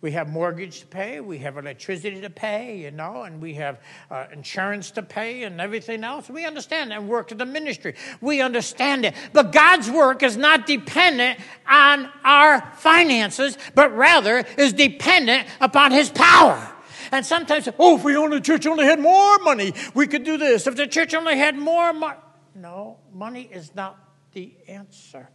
We 0.02 0.12
have 0.12 0.30
mortgage 0.30 0.80
to 0.80 0.86
pay, 0.86 1.20
we 1.20 1.38
have 1.38 1.58
electricity 1.58 2.22
to 2.22 2.30
pay, 2.30 2.78
you 2.78 2.90
know, 2.90 3.24
and 3.24 3.38
we 3.38 3.52
have 3.54 3.80
uh, 4.10 4.26
insurance 4.32 4.92
to 4.92 5.02
pay 5.02 5.42
and 5.42 5.60
everything 5.60 6.04
else. 6.04 6.30
We 6.30 6.46
understand 6.46 6.90
that 6.90 7.04
work 7.04 7.30
of 7.32 7.38
the 7.38 7.44
ministry. 7.44 7.94
We 8.22 8.40
understand 8.40 9.04
it. 9.04 9.14
But 9.34 9.52
God's 9.52 9.90
work 9.90 10.22
is 10.22 10.38
not 10.38 10.66
dependent 10.66 11.38
on 11.68 12.08
our 12.24 12.62
finances, 12.76 13.58
but 13.74 13.94
rather 13.94 14.42
is 14.56 14.72
dependent 14.72 15.46
upon 15.60 15.92
His 15.92 16.08
power. 16.08 16.66
And 17.12 17.26
sometimes, 17.26 17.68
oh, 17.78 17.98
if 17.98 18.04
we 18.04 18.16
only 18.16 18.38
the 18.38 18.44
church 18.44 18.66
only 18.66 18.86
had 18.86 19.00
more 19.00 19.38
money, 19.40 19.74
we 19.92 20.06
could 20.06 20.24
do 20.24 20.38
this. 20.38 20.66
If 20.66 20.76
the 20.76 20.86
church 20.86 21.12
only 21.12 21.36
had 21.36 21.58
more 21.58 21.92
money. 21.92 22.16
No, 22.54 22.96
money 23.12 23.50
is 23.52 23.74
not 23.74 23.98
the 24.32 24.52
answer. 24.68 25.28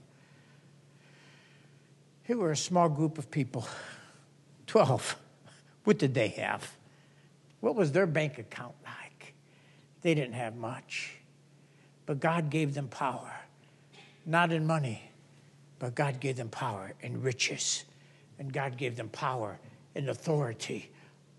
Here 2.24 2.38
were 2.38 2.52
a 2.52 2.58
small 2.58 2.90
group 2.90 3.18
of 3.18 3.30
people 3.30 3.68
12. 4.68 5.16
What 5.84 6.00
did 6.00 6.14
they 6.14 6.30
have? 6.30 6.76
What 7.60 7.76
was 7.76 7.92
their 7.92 8.08
bank 8.08 8.38
account 8.40 8.76
like? 8.84 9.34
They 10.02 10.14
didn't 10.14 10.34
have 10.34 10.56
much. 10.56 11.14
But 12.06 12.20
God 12.20 12.50
gave 12.50 12.74
them 12.74 12.88
power, 12.88 13.34
not 14.26 14.52
in 14.52 14.66
money, 14.66 15.10
but 15.80 15.96
God 15.96 16.20
gave 16.20 16.38
them 16.38 16.50
power 16.50 16.94
in 17.02 17.22
riches. 17.22 17.86
And 18.38 18.52
God 18.52 18.78
gave 18.78 18.96
them 18.96 19.10
power 19.10 19.60
in 19.96 20.10
authority 20.10 20.92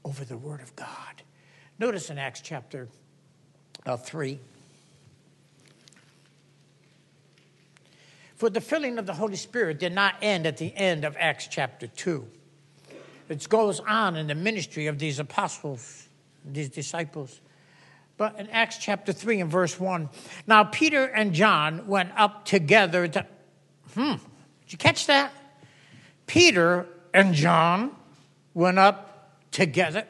over 0.04 0.24
the 0.24 0.36
Word 0.36 0.60
of 0.60 0.74
God. 0.76 1.22
Notice 1.78 2.10
in 2.10 2.18
Acts 2.18 2.40
chapter 2.40 2.88
uh, 3.84 3.96
3. 3.96 4.40
For 8.36 8.50
the 8.50 8.60
filling 8.60 8.98
of 8.98 9.06
the 9.06 9.14
Holy 9.14 9.36
Spirit 9.36 9.78
did 9.78 9.94
not 9.94 10.16
end 10.20 10.46
at 10.46 10.58
the 10.58 10.74
end 10.76 11.04
of 11.04 11.16
Acts 11.18 11.48
chapter 11.50 11.86
2. 11.86 12.26
It 13.30 13.48
goes 13.48 13.80
on 13.80 14.14
in 14.14 14.26
the 14.26 14.34
ministry 14.34 14.86
of 14.86 14.98
these 14.98 15.18
apostles, 15.18 16.06
these 16.44 16.68
disciples. 16.68 17.40
But 18.18 18.38
in 18.38 18.48
Acts 18.50 18.76
chapter 18.76 19.12
3 19.12 19.40
and 19.40 19.50
verse 19.50 19.80
1, 19.80 20.10
now 20.46 20.64
Peter 20.64 21.04
and 21.04 21.32
John 21.32 21.86
went 21.86 22.10
up 22.14 22.44
together 22.44 23.08
to. 23.08 23.26
Hmm, 23.94 24.12
did 24.12 24.72
you 24.72 24.78
catch 24.78 25.06
that? 25.06 25.32
Peter 26.26 26.86
and 27.14 27.34
John 27.34 27.92
went 28.52 28.78
up 28.78 29.40
together. 29.50 30.04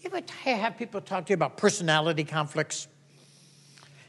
You 0.00 0.10
ever 0.12 0.22
have 0.44 0.76
people 0.78 1.00
talk 1.00 1.26
to 1.26 1.30
you 1.30 1.34
about 1.34 1.56
personality 1.56 2.24
conflicts? 2.24 2.88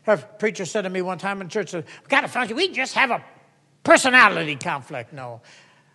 A 0.08 0.18
preacher 0.18 0.66
said 0.66 0.82
to 0.82 0.90
me 0.90 1.02
one 1.02 1.18
time 1.18 1.40
in 1.40 1.50
church, 1.50 1.74
we 1.74 1.84
got 2.10 2.22
to 2.22 2.28
find 2.28 2.50
you. 2.50 2.56
We 2.56 2.70
just 2.70 2.94
have 2.96 3.12
a 3.12 3.24
personality 3.84 4.56
conflict. 4.56 5.14
No, 5.14 5.42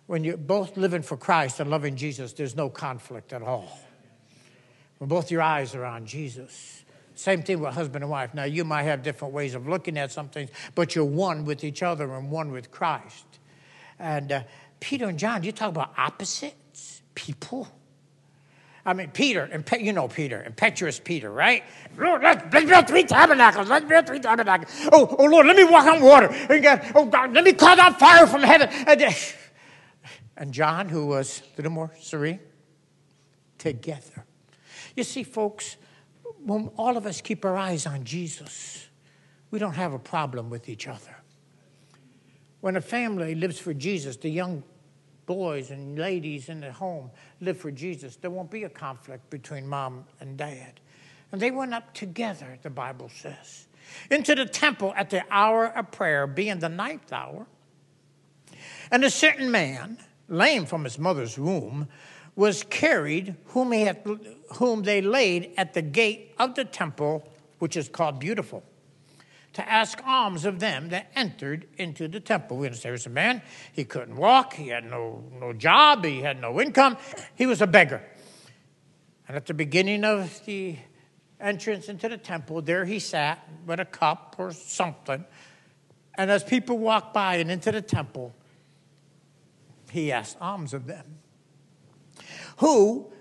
when 0.07 0.23
you're 0.23 0.37
both 0.37 0.77
living 0.77 1.01
for 1.01 1.17
Christ 1.17 1.59
and 1.59 1.69
loving 1.69 1.95
Jesus, 1.95 2.33
there's 2.33 2.55
no 2.55 2.69
conflict 2.69 3.33
at 3.33 3.41
all. 3.41 3.79
When 4.97 5.07
both 5.07 5.31
your 5.31 5.41
eyes 5.41 5.75
are 5.75 5.85
on 5.85 6.05
Jesus. 6.05 6.83
Same 7.15 7.43
thing 7.43 7.59
with 7.59 7.73
husband 7.73 8.03
and 8.03 8.09
wife. 8.09 8.33
Now, 8.33 8.45
you 8.45 8.63
might 8.63 8.83
have 8.83 9.03
different 9.03 9.33
ways 9.33 9.53
of 9.53 9.67
looking 9.67 9.97
at 9.97 10.11
some 10.11 10.29
things, 10.29 10.49
but 10.73 10.95
you're 10.95 11.05
one 11.05 11.45
with 11.45 11.63
each 11.63 11.83
other 11.83 12.15
and 12.15 12.31
one 12.31 12.51
with 12.51 12.71
Christ. 12.71 13.25
And 13.99 14.31
uh, 14.31 14.43
Peter 14.79 15.07
and 15.07 15.19
John, 15.19 15.43
you 15.43 15.51
talk 15.51 15.69
about 15.69 15.93
opposites, 15.97 17.01
people. 17.15 17.67
I 18.85 18.93
mean, 18.93 19.09
Peter, 19.11 19.47
impe- 19.51 19.83
you 19.83 19.93
know 19.93 20.07
Peter, 20.07 20.43
impetuous 20.43 20.99
Peter, 20.99 21.29
right? 21.29 21.63
Lord, 21.97 22.23
let's, 22.23 22.41
let's 22.53 22.65
build 22.65 22.87
three 22.87 23.03
tabernacles. 23.03 23.67
Let's 23.67 23.85
build 23.85 24.07
three 24.07 24.19
tabernacles. 24.19 24.71
Oh, 24.91 25.15
oh, 25.19 25.25
Lord, 25.25 25.45
let 25.45 25.55
me 25.55 25.65
walk 25.65 25.85
on 25.85 26.01
water. 26.01 26.27
And 26.27 26.63
God, 26.63 26.91
oh, 26.95 27.05
God, 27.05 27.33
let 27.33 27.43
me 27.43 27.53
call 27.53 27.75
down 27.75 27.95
fire 27.95 28.25
from 28.25 28.41
heaven. 28.41 28.69
And, 28.87 29.15
and 30.37 30.53
John, 30.53 30.87
who 30.87 31.07
was 31.07 31.41
a 31.53 31.57
little 31.57 31.71
more 31.71 31.91
serene, 31.99 32.39
together. 33.57 34.25
You 34.95 35.03
see, 35.03 35.23
folks, 35.23 35.75
when 36.43 36.69
all 36.77 36.97
of 36.97 37.05
us 37.05 37.21
keep 37.21 37.43
our 37.45 37.57
eyes 37.57 37.85
on 37.85 38.05
Jesus, 38.05 38.87
we 39.51 39.59
don't 39.59 39.73
have 39.73 39.93
a 39.93 39.99
problem 39.99 40.49
with 40.49 40.69
each 40.69 40.87
other. 40.87 41.15
When 42.61 42.75
a 42.75 42.81
family 42.81 43.35
lives 43.35 43.59
for 43.59 43.73
Jesus, 43.73 44.17
the 44.17 44.29
young 44.29 44.63
boys 45.29 45.69
and 45.69 45.95
ladies 45.95 46.49
in 46.49 46.59
the 46.59 46.71
home 46.71 47.11
live 47.39 47.55
for 47.55 47.69
Jesus, 47.69 48.15
there 48.15 48.31
won't 48.31 48.49
be 48.49 48.63
a 48.63 48.69
conflict 48.69 49.29
between 49.29 49.67
mom 49.67 50.03
and 50.19 50.35
dad. 50.37 50.79
And 51.31 51.39
they 51.39 51.51
went 51.51 51.71
up 51.71 51.93
together, 51.93 52.57
the 52.63 52.71
Bible 52.71 53.09
says, 53.09 53.67
into 54.09 54.33
the 54.33 54.47
temple 54.47 54.91
at 54.97 55.11
the 55.11 55.23
hour 55.29 55.67
of 55.67 55.91
prayer, 55.91 56.25
being 56.25 56.57
the 56.57 56.67
ninth 56.67 57.13
hour. 57.13 57.45
And 58.89 59.03
a 59.03 59.11
certain 59.11 59.51
man, 59.51 59.99
lame 60.29 60.65
from 60.65 60.83
his 60.83 60.97
mother's 60.97 61.37
womb, 61.37 61.87
was 62.35 62.63
carried, 62.63 63.35
whom, 63.49 63.71
had, 63.71 64.03
whom 64.55 64.81
they 64.81 64.99
laid 64.99 65.51
at 65.57 65.75
the 65.75 65.83
gate 65.83 66.33
of 66.39 66.55
the 66.55 66.65
temple, 66.65 67.31
which 67.59 67.77
is 67.77 67.87
called 67.87 68.19
Beautiful, 68.19 68.63
to 69.59 69.69
ask 69.69 70.01
alms 70.05 70.45
of 70.45 70.59
them 70.59 70.89
that 70.89 71.11
entered 71.15 71.67
into 71.77 72.07
the 72.07 72.19
temple. 72.19 72.57
We 72.57 72.67
understand 72.67 72.93
was 72.93 73.05
a 73.05 73.09
man, 73.09 73.41
he 73.73 73.83
couldn't 73.83 74.15
walk, 74.15 74.53
he 74.53 74.69
had 74.69 74.85
no, 74.85 75.23
no 75.39 75.53
job, 75.53 76.05
he 76.05 76.21
had 76.21 76.39
no 76.39 76.59
income, 76.59 76.97
he 77.35 77.45
was 77.45 77.61
a 77.61 77.67
beggar. 77.67 78.01
And 79.27 79.37
at 79.37 79.45
the 79.45 79.53
beginning 79.53 80.03
of 80.03 80.43
the 80.45 80.77
entrance 81.39 81.89
into 81.89 82.09
the 82.09 82.17
temple, 82.17 82.61
there 82.61 82.85
he 82.85 82.99
sat 82.99 83.47
with 83.65 83.79
a 83.79 83.85
cup 83.85 84.35
or 84.39 84.51
something. 84.51 85.23
And 86.15 86.31
as 86.31 86.43
people 86.43 86.77
walked 86.77 87.13
by 87.13 87.35
and 87.35 87.51
into 87.51 87.71
the 87.71 87.81
temple, 87.81 88.33
he 89.91 90.11
asked 90.11 90.37
alms 90.41 90.73
of 90.73 90.87
them. 90.87 91.19
Who, 92.57 93.11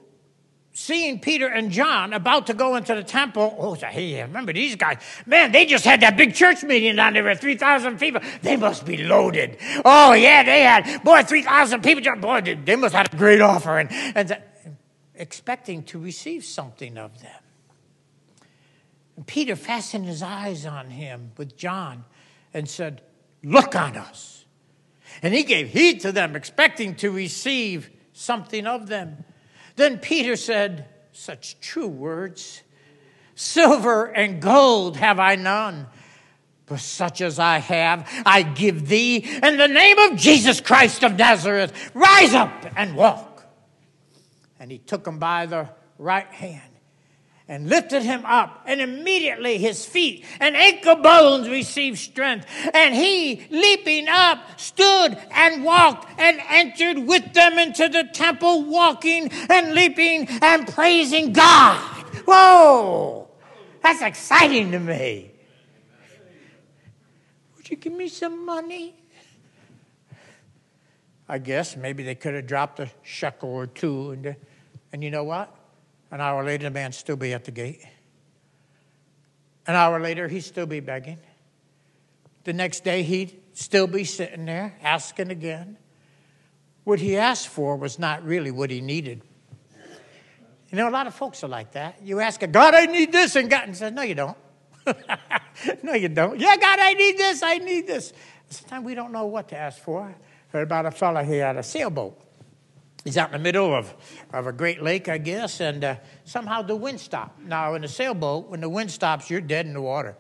seeing 0.78 1.18
Peter 1.18 1.48
and 1.48 1.72
John 1.72 2.12
about 2.12 2.46
to 2.46 2.54
go 2.54 2.76
into 2.76 2.94
the 2.94 3.02
temple, 3.02 3.56
oh, 3.58 3.74
hey, 3.74 4.22
remember 4.22 4.52
these 4.52 4.76
guys? 4.76 4.98
Man, 5.26 5.50
they 5.50 5.66
just 5.66 5.84
had 5.84 6.02
that 6.02 6.16
big 6.16 6.34
church 6.34 6.62
meeting 6.62 6.94
down 6.94 7.14
there 7.14 7.24
with 7.24 7.40
3,000 7.40 7.98
people. 7.98 8.20
They 8.42 8.56
must 8.56 8.86
be 8.86 8.98
loaded. 8.98 9.58
Oh, 9.84 10.12
yeah, 10.12 10.44
they 10.44 10.62
had, 10.62 11.02
boy, 11.02 11.24
3,000 11.24 11.82
people. 11.82 12.16
Boy, 12.16 12.56
they 12.64 12.76
must 12.76 12.94
have 12.94 13.12
a 13.12 13.16
great 13.16 13.40
offering. 13.40 13.88
And 13.90 14.40
expecting 15.16 15.82
to 15.82 15.98
receive 15.98 16.44
something 16.44 16.96
of 16.96 17.20
them. 17.20 17.42
And 19.16 19.26
Peter 19.26 19.56
fastened 19.56 20.06
his 20.06 20.22
eyes 20.22 20.64
on 20.64 20.90
him 20.90 21.32
with 21.36 21.56
John 21.56 22.04
and 22.54 22.68
said, 22.68 23.02
Look 23.42 23.74
on 23.74 23.96
us. 23.96 24.44
And 25.22 25.34
he 25.34 25.42
gave 25.42 25.70
heed 25.70 26.00
to 26.02 26.12
them, 26.12 26.36
expecting 26.36 26.94
to 26.96 27.10
receive 27.10 27.90
something 28.12 28.64
of 28.64 28.86
them. 28.86 29.24
Then 29.78 29.98
Peter 29.98 30.34
said, 30.34 30.86
Such 31.12 31.60
true 31.60 31.86
words. 31.86 32.62
Silver 33.36 34.06
and 34.06 34.42
gold 34.42 34.96
have 34.96 35.20
I 35.20 35.36
none, 35.36 35.86
but 36.66 36.80
such 36.80 37.20
as 37.20 37.38
I 37.38 37.58
have, 37.58 38.10
I 38.26 38.42
give 38.42 38.88
thee 38.88 39.18
in 39.18 39.56
the 39.56 39.68
name 39.68 39.96
of 39.98 40.18
Jesus 40.18 40.60
Christ 40.60 41.04
of 41.04 41.16
Nazareth. 41.16 41.92
Rise 41.94 42.34
up 42.34 42.66
and 42.74 42.96
walk. 42.96 43.46
And 44.58 44.72
he 44.72 44.78
took 44.78 45.06
him 45.06 45.20
by 45.20 45.46
the 45.46 45.68
right 45.96 46.26
hand 46.26 46.77
and 47.48 47.66
lifted 47.68 48.02
him 48.02 48.24
up, 48.26 48.62
and 48.66 48.80
immediately 48.80 49.56
his 49.56 49.87
feet 49.87 50.24
and 50.38 50.54
ankle 50.54 50.96
bones 50.96 51.48
received 51.48 51.98
strength. 51.98 52.46
And 52.74 52.94
he, 52.94 53.46
leaping 53.50 54.06
up, 54.06 54.61
stood 54.61 55.16
and 55.30 55.64
walked 55.64 56.08
and 56.20 56.40
entered 56.50 56.98
with 57.06 57.32
them 57.32 57.58
into 57.58 57.88
the 57.88 58.04
temple, 58.12 58.64
walking 58.64 59.30
and 59.48 59.74
leaping 59.74 60.28
and 60.42 60.68
praising 60.68 61.32
God. 61.32 61.80
Whoa! 62.26 63.28
That's 63.82 64.02
exciting 64.02 64.72
to 64.72 64.78
me. 64.78 65.32
Would 67.56 67.70
you 67.70 67.76
give 67.76 67.94
me 67.94 68.08
some 68.08 68.44
money? 68.44 68.94
I 71.26 71.38
guess 71.38 71.76
maybe 71.76 72.02
they 72.02 72.14
could 72.14 72.34
have 72.34 72.46
dropped 72.46 72.80
a 72.80 72.90
shekel 73.02 73.50
or 73.50 73.66
two. 73.66 74.11
And, 74.11 74.37
and 74.92 75.04
you 75.04 75.11
know 75.11 75.24
what? 75.24 75.54
An 76.11 76.21
hour 76.21 76.44
later, 76.44 76.64
the 76.64 76.71
man 76.71 76.92
still 76.92 77.16
be 77.16 77.33
at 77.33 77.44
the 77.44 77.51
gate. 77.51 77.85
An 79.66 79.75
hour 79.75 80.01
later, 80.01 80.29
he'd 80.29 80.40
still 80.40 80.66
be 80.66 80.81
begging. 80.81 81.18
The 82.44 82.53
next 82.53 82.85
day, 82.85 83.03
he'd 83.03 83.38
still 83.53 83.87
be 83.87 84.05
sitting 84.05 84.47
there 84.47 84.75
asking 84.83 85.31
again. 85.31 85.77
What 86.85 86.99
he 86.99 87.16
asked 87.16 87.49
for 87.49 87.77
was 87.77 87.99
not 87.99 88.25
really 88.25 88.51
what 88.51 88.71
he 88.71 88.81
needed. 88.81 89.21
You 90.71 90.77
know, 90.77 90.88
a 90.88 90.90
lot 90.90 91.07
of 91.07 91.14
folks 91.14 91.44
are 91.44 91.49
like 91.49 91.73
that. 91.73 91.99
You 92.03 92.21
ask 92.21 92.40
God, 92.40 92.75
I 92.75 92.87
need 92.87 93.12
this, 93.12 93.37
and 93.37 93.51
God 93.51 93.75
says, 93.77 93.92
No, 93.92 94.03
you 94.03 94.14
don't. 94.14 94.37
no, 95.83 95.94
you 95.94 96.09
don't. 96.09 96.38
Yeah, 96.38 96.57
God, 96.57 96.79
I 96.79 96.94
need 96.94 97.18
this, 97.18 97.42
I 97.42 97.59
need 97.59 97.87
this. 97.87 98.12
Sometimes 98.49 98.85
we 98.85 98.94
don't 98.94 99.12
know 99.12 99.27
what 99.27 99.49
to 99.49 99.57
ask 99.57 99.83
for. 99.83 100.14
Heard 100.49 100.62
about 100.62 100.87
a 100.87 100.90
fellow, 100.90 101.23
he 101.23 101.37
had 101.37 101.57
a 101.57 101.62
sailboat. 101.62 102.18
He's 103.04 103.16
out 103.16 103.28
in 103.28 103.32
the 103.32 103.38
middle 103.38 103.74
of, 103.74 103.94
of 104.32 104.46
a 104.46 104.52
great 104.52 104.82
lake, 104.82 105.08
I 105.08 105.18
guess, 105.18 105.61
and 105.61 105.82
uh, 105.84 105.96
somehow 106.24 106.62
the 106.62 106.76
wind 106.76 107.00
stopped. 107.00 107.40
Now, 107.40 107.74
in 107.74 107.84
a 107.84 107.88
sailboat, 107.88 108.48
when 108.48 108.61
the 108.61 108.68
wind 108.68 108.90
stops, 108.90 109.30
you're 109.30 109.40
dead 109.40 109.66
in 109.66 109.72
the 109.72 109.80
water. 109.80 110.16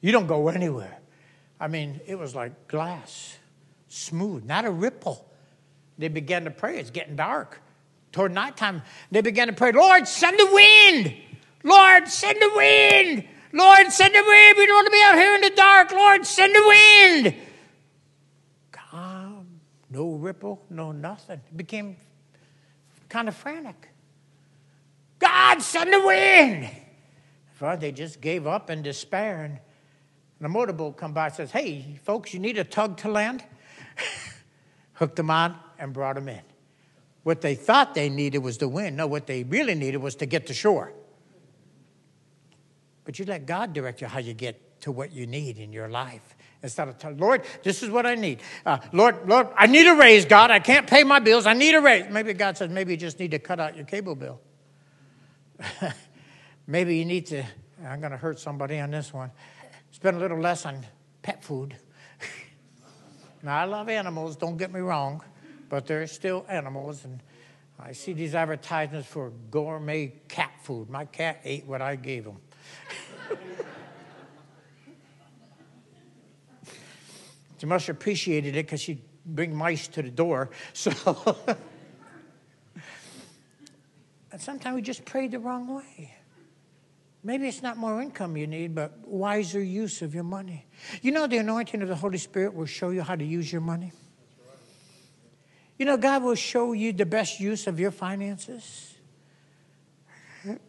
You 0.00 0.12
don't 0.12 0.26
go 0.26 0.48
anywhere. 0.48 0.98
I 1.58 1.68
mean, 1.68 2.00
it 2.06 2.18
was 2.18 2.34
like 2.34 2.68
glass, 2.68 3.36
smooth, 3.88 4.44
not 4.44 4.64
a 4.64 4.70
ripple. 4.70 5.26
They 5.98 6.08
began 6.08 6.44
to 6.44 6.50
pray. 6.50 6.78
It's 6.78 6.90
getting 6.90 7.16
dark. 7.16 7.60
Toward 8.12 8.32
nighttime, 8.32 8.82
they 9.10 9.20
began 9.20 9.48
to 9.48 9.52
pray, 9.52 9.72
Lord, 9.72 10.08
send 10.08 10.38
the 10.38 10.48
wind. 10.52 11.14
Lord, 11.62 12.08
send 12.08 12.40
the 12.40 12.50
wind. 12.56 13.24
Lord, 13.52 13.92
send 13.92 14.14
the 14.14 14.24
wind. 14.26 14.54
We 14.56 14.66
don't 14.66 14.76
want 14.76 14.86
to 14.86 14.92
be 14.92 15.02
out 15.04 15.14
here 15.16 15.34
in 15.34 15.40
the 15.42 15.50
dark. 15.50 15.92
Lord, 15.92 16.26
send 16.26 16.54
the 16.54 16.64
wind. 16.66 17.34
Calm, 18.72 19.60
no 19.90 20.12
ripple, 20.12 20.64
no 20.70 20.92
nothing. 20.92 21.40
It 21.50 21.56
became 21.56 21.96
kind 23.10 23.28
of 23.28 23.36
frantic. 23.36 23.88
God, 25.18 25.60
send 25.60 25.92
the 25.92 26.00
wind. 26.00 26.70
Well, 27.60 27.76
they 27.76 27.92
just 27.92 28.22
gave 28.22 28.46
up 28.46 28.70
in 28.70 28.82
despair. 28.82 29.44
And 29.44 29.58
the 30.40 30.48
motorboat 30.48 30.96
come 30.96 31.12
by 31.12 31.26
and 31.26 31.34
says, 31.34 31.50
hey, 31.50 32.00
folks, 32.02 32.32
you 32.32 32.40
need 32.40 32.56
a 32.56 32.64
tug 32.64 32.96
to 32.98 33.10
land? 33.10 33.44
Hooked 34.94 35.16
them 35.16 35.30
on 35.30 35.56
and 35.78 35.92
brought 35.92 36.14
them 36.14 36.28
in. 36.28 36.40
What 37.22 37.42
they 37.42 37.54
thought 37.54 37.94
they 37.94 38.08
needed 38.08 38.38
was 38.38 38.56
the 38.56 38.68
wind. 38.68 38.96
No, 38.96 39.06
what 39.06 39.26
they 39.26 39.44
really 39.44 39.74
needed 39.74 39.98
was 39.98 40.14
to 40.16 40.26
get 40.26 40.46
to 40.46 40.54
shore. 40.54 40.92
But 43.04 43.18
you 43.18 43.26
let 43.26 43.44
God 43.44 43.74
direct 43.74 44.00
you 44.00 44.06
how 44.06 44.20
you 44.20 44.32
get 44.32 44.80
to 44.82 44.92
what 44.92 45.12
you 45.12 45.26
need 45.26 45.58
in 45.58 45.72
your 45.72 45.88
life. 45.88 46.34
Instead 46.62 46.88
of 46.88 46.98
telling, 46.98 47.16
Lord, 47.18 47.42
this 47.62 47.82
is 47.82 47.88
what 47.88 48.04
I 48.04 48.14
need. 48.14 48.42
Uh, 48.66 48.78
Lord, 48.92 49.26
Lord, 49.26 49.48
I 49.56 49.66
need 49.66 49.86
a 49.86 49.94
raise, 49.94 50.26
God. 50.26 50.50
I 50.50 50.58
can't 50.58 50.86
pay 50.86 51.04
my 51.04 51.18
bills. 51.18 51.46
I 51.46 51.54
need 51.54 51.74
a 51.74 51.80
raise. 51.80 52.10
Maybe 52.10 52.34
God 52.34 52.58
says, 52.58 52.68
maybe 52.68 52.92
you 52.92 52.98
just 52.98 53.18
need 53.18 53.30
to 53.30 53.38
cut 53.38 53.58
out 53.58 53.76
your 53.76 53.86
cable 53.86 54.14
bill. 54.14 54.40
maybe 56.66 56.96
you 56.96 57.06
need 57.06 57.26
to, 57.26 57.44
I'm 57.86 58.00
going 58.00 58.12
to 58.12 58.18
hurt 58.18 58.38
somebody 58.38 58.78
on 58.78 58.90
this 58.90 59.12
one, 59.12 59.30
spend 59.90 60.18
a 60.18 60.20
little 60.20 60.38
less 60.38 60.66
on 60.66 60.84
pet 61.22 61.42
food. 61.42 61.76
now, 63.42 63.56
I 63.56 63.64
love 63.64 63.88
animals, 63.88 64.36
don't 64.36 64.58
get 64.58 64.70
me 64.70 64.80
wrong, 64.80 65.22
but 65.70 65.86
they're 65.86 66.06
still 66.06 66.44
animals. 66.46 67.04
And 67.04 67.22
I 67.78 67.92
see 67.92 68.12
these 68.12 68.34
advertisements 68.34 69.08
for 69.08 69.32
gourmet 69.50 70.12
cat 70.28 70.52
food. 70.62 70.90
My 70.90 71.06
cat 71.06 71.40
ate 71.42 71.64
what 71.64 71.80
I 71.80 71.96
gave 71.96 72.26
him. 72.26 72.36
She 77.60 77.66
must 77.66 77.88
have 77.88 77.96
appreciated 77.96 78.56
it 78.56 78.64
because 78.64 78.80
she'd 78.80 79.02
bring 79.26 79.54
mice 79.54 79.86
to 79.88 80.02
the 80.02 80.10
door. 80.10 80.50
So, 80.72 81.36
and 84.32 84.40
sometimes 84.40 84.76
we 84.76 84.82
just 84.82 85.04
pray 85.04 85.28
the 85.28 85.38
wrong 85.38 85.68
way. 85.68 86.14
Maybe 87.22 87.48
it's 87.48 87.62
not 87.62 87.76
more 87.76 88.00
income 88.00 88.36
you 88.36 88.46
need, 88.46 88.74
but 88.74 88.96
wiser 89.06 89.62
use 89.62 90.00
of 90.00 90.14
your 90.14 90.24
money. 90.24 90.64
You 91.02 91.10
know, 91.10 91.26
the 91.26 91.36
anointing 91.36 91.82
of 91.82 91.88
the 91.88 91.96
Holy 91.96 92.16
Spirit 92.16 92.54
will 92.54 92.64
show 92.64 92.90
you 92.90 93.02
how 93.02 93.16
to 93.16 93.24
use 93.24 93.52
your 93.52 93.60
money. 93.60 93.92
You 95.78 95.84
know, 95.84 95.98
God 95.98 96.22
will 96.22 96.36
show 96.36 96.72
you 96.72 96.92
the 96.94 97.04
best 97.04 97.40
use 97.40 97.66
of 97.66 97.78
your 97.78 97.90
finances. 97.90 98.94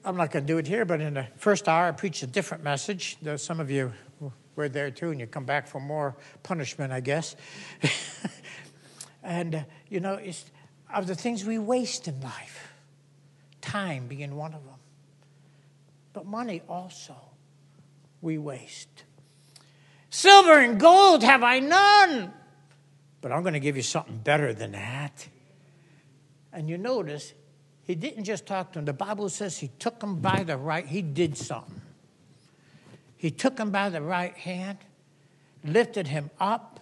I'm 0.03 0.17
not 0.17 0.31
going 0.31 0.45
to 0.45 0.53
do 0.53 0.57
it 0.57 0.67
here, 0.67 0.83
but 0.83 0.99
in 0.99 1.13
the 1.13 1.27
first 1.37 1.69
hour, 1.69 1.87
I 1.87 1.91
preached 1.91 2.23
a 2.23 2.27
different 2.27 2.63
message. 2.63 3.17
Though 3.21 3.37
some 3.37 3.61
of 3.61 3.71
you 3.71 3.93
we're 4.55 4.69
there 4.69 4.91
too, 4.91 5.11
and 5.11 5.19
you 5.19 5.27
come 5.27 5.45
back 5.45 5.67
for 5.67 5.79
more 5.79 6.15
punishment, 6.43 6.91
I 6.91 6.99
guess. 6.99 7.35
and, 9.23 9.55
uh, 9.55 9.63
you 9.89 9.99
know, 9.99 10.15
it's 10.15 10.45
of 10.93 11.07
the 11.07 11.15
things 11.15 11.45
we 11.45 11.57
waste 11.57 12.07
in 12.07 12.19
life, 12.21 12.73
time 13.61 14.07
being 14.07 14.35
one 14.35 14.53
of 14.53 14.63
them. 14.65 14.75
But 16.13 16.25
money 16.25 16.61
also 16.67 17.15
we 18.21 18.37
waste. 18.37 19.03
Silver 20.09 20.59
and 20.59 20.79
gold 20.79 21.23
have 21.23 21.41
I 21.43 21.59
none, 21.59 22.33
but 23.21 23.31
I'm 23.31 23.43
going 23.43 23.53
to 23.53 23.59
give 23.59 23.77
you 23.77 23.83
something 23.83 24.17
better 24.17 24.53
than 24.53 24.73
that. 24.73 25.27
And 26.51 26.69
you 26.69 26.77
notice, 26.77 27.33
he 27.83 27.95
didn't 27.95 28.25
just 28.25 28.45
talk 28.45 28.73
to 28.73 28.79
him. 28.79 28.85
The 28.85 28.93
Bible 28.93 29.29
says 29.29 29.57
he 29.57 29.69
took 29.79 30.03
him 30.03 30.19
by 30.19 30.43
the 30.43 30.57
right, 30.57 30.85
he 30.85 31.01
did 31.01 31.37
something. 31.37 31.80
He 33.21 33.29
took 33.29 33.59
him 33.59 33.69
by 33.69 33.89
the 33.89 34.01
right 34.01 34.35
hand, 34.35 34.79
lifted 35.63 36.07
him 36.07 36.31
up. 36.39 36.79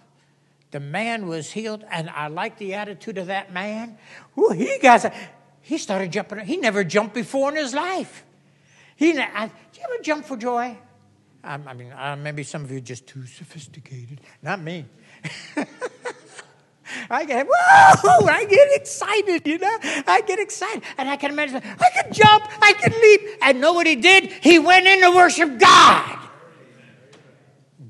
The 0.70 0.80
man 0.80 1.26
was 1.26 1.52
healed, 1.52 1.84
and 1.90 2.08
I 2.08 2.28
like 2.28 2.56
the 2.56 2.72
attitude 2.72 3.18
of 3.18 3.26
that 3.26 3.52
man. 3.52 3.98
Ooh, 4.38 4.48
he 4.48 4.78
got, 4.78 5.12
he 5.60 5.76
started 5.76 6.10
jumping. 6.10 6.38
He 6.46 6.56
never 6.56 6.82
jumped 6.82 7.14
before 7.14 7.50
in 7.50 7.56
his 7.56 7.74
life. 7.74 8.24
He, 8.96 9.10
I, 9.18 9.48
did 9.48 9.80
you 9.80 9.82
ever 9.84 10.02
jump 10.02 10.24
for 10.24 10.38
joy? 10.38 10.78
I, 11.44 11.58
I 11.66 11.74
mean, 11.74 11.92
uh, 11.92 12.16
maybe 12.18 12.42
some 12.42 12.64
of 12.64 12.70
you 12.70 12.78
are 12.78 12.80
just 12.80 13.06
too 13.06 13.26
sophisticated. 13.26 14.22
Not 14.42 14.62
me. 14.62 14.86
I 17.10 17.26
get 17.26 17.46
whoa, 17.46 18.26
I 18.26 18.46
get 18.46 18.80
excited, 18.80 19.46
you 19.46 19.58
know. 19.58 19.78
I 20.06 20.22
get 20.26 20.38
excited, 20.38 20.84
and 20.96 21.06
I 21.06 21.16
can 21.16 21.32
imagine 21.32 21.56
I 21.56 21.90
can 21.90 22.10
jump, 22.10 22.44
I 22.62 22.72
can 22.72 22.92
leap, 22.92 23.38
and 23.42 23.60
know 23.60 23.74
what 23.74 23.86
he 23.86 23.96
did? 23.96 24.32
He 24.32 24.58
went 24.58 24.86
in 24.86 25.02
to 25.02 25.10
worship 25.14 25.58
God. 25.58 26.16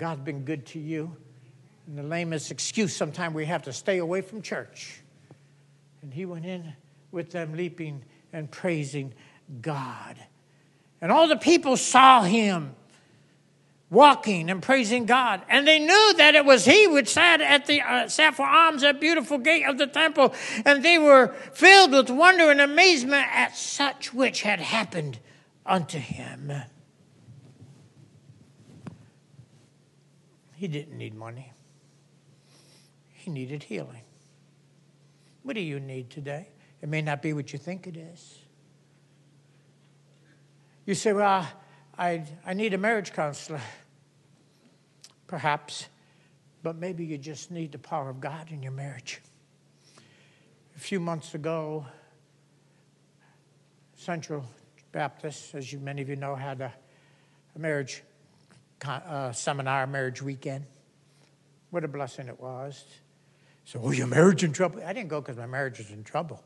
God's 0.00 0.22
been 0.22 0.46
good 0.46 0.64
to 0.68 0.78
you. 0.78 1.14
And 1.86 1.98
the 1.98 2.02
lamest 2.02 2.50
excuse, 2.50 2.96
sometimes 2.96 3.34
we 3.34 3.44
have 3.44 3.64
to 3.64 3.72
stay 3.72 3.98
away 3.98 4.22
from 4.22 4.40
church. 4.40 5.02
And 6.00 6.12
he 6.12 6.24
went 6.24 6.46
in 6.46 6.72
with 7.12 7.30
them 7.32 7.52
leaping 7.52 8.02
and 8.32 8.50
praising 8.50 9.12
God. 9.60 10.16
And 11.02 11.12
all 11.12 11.28
the 11.28 11.36
people 11.36 11.76
saw 11.76 12.22
him 12.22 12.74
walking 13.90 14.48
and 14.48 14.62
praising 14.62 15.04
God. 15.04 15.42
And 15.50 15.68
they 15.68 15.78
knew 15.78 16.14
that 16.16 16.34
it 16.34 16.46
was 16.46 16.64
he 16.64 16.86
which 16.86 17.08
sat 17.08 17.42
at 17.42 17.66
the 17.66 17.82
uh, 17.82 18.08
sat 18.08 18.34
for 18.34 18.46
alms 18.46 18.82
at 18.82 19.00
beautiful 19.00 19.36
gate 19.36 19.66
of 19.66 19.76
the 19.76 19.86
temple. 19.86 20.32
And 20.64 20.82
they 20.82 20.96
were 20.96 21.34
filled 21.52 21.92
with 21.92 22.08
wonder 22.08 22.50
and 22.50 22.62
amazement 22.62 23.26
at 23.34 23.54
such 23.54 24.14
which 24.14 24.40
had 24.42 24.60
happened 24.60 25.18
unto 25.66 25.98
him. 25.98 26.50
He 30.60 30.68
didn't 30.68 30.98
need 30.98 31.14
money, 31.14 31.54
he 33.12 33.30
needed 33.30 33.62
healing. 33.62 34.02
What 35.42 35.54
do 35.54 35.62
you 35.62 35.80
need 35.80 36.10
today? 36.10 36.50
It 36.82 36.90
may 36.90 37.00
not 37.00 37.22
be 37.22 37.32
what 37.32 37.54
you 37.54 37.58
think 37.58 37.86
it 37.86 37.96
is. 37.96 38.40
You 40.84 40.94
say, 40.94 41.14
Well, 41.14 41.48
I, 41.96 42.24
I 42.44 42.52
need 42.52 42.74
a 42.74 42.78
marriage 42.78 43.14
counselor. 43.14 43.62
Perhaps, 45.26 45.86
but 46.62 46.76
maybe 46.76 47.06
you 47.06 47.16
just 47.16 47.50
need 47.50 47.72
the 47.72 47.78
power 47.78 48.10
of 48.10 48.20
God 48.20 48.50
in 48.50 48.62
your 48.62 48.72
marriage. 48.72 49.22
A 50.76 50.78
few 50.78 51.00
months 51.00 51.34
ago, 51.34 51.86
Central 53.96 54.44
Baptist, 54.92 55.54
as 55.54 55.72
you 55.72 55.78
many 55.78 56.02
of 56.02 56.10
you 56.10 56.16
know, 56.16 56.34
had 56.34 56.60
a, 56.60 56.74
a 57.56 57.58
marriage 57.58 58.02
uh, 58.86 59.32
seminar, 59.32 59.86
marriage 59.86 60.22
weekend. 60.22 60.66
What 61.70 61.84
a 61.84 61.88
blessing 61.88 62.28
it 62.28 62.40
was. 62.40 62.84
So, 63.64 63.80
oh, 63.82 63.92
your 63.92 64.06
marriage 64.06 64.42
in 64.42 64.52
trouble? 64.52 64.82
I 64.84 64.92
didn't 64.92 65.08
go 65.08 65.20
because 65.20 65.36
my 65.36 65.46
marriage 65.46 65.78
was 65.78 65.90
in 65.90 66.02
trouble. 66.02 66.42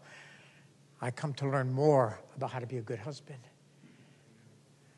I 1.00 1.10
come 1.10 1.32
to 1.34 1.48
learn 1.48 1.72
more 1.72 2.20
about 2.36 2.50
how 2.50 2.58
to 2.58 2.66
be 2.66 2.78
a 2.78 2.82
good 2.82 2.98
husband. 2.98 3.40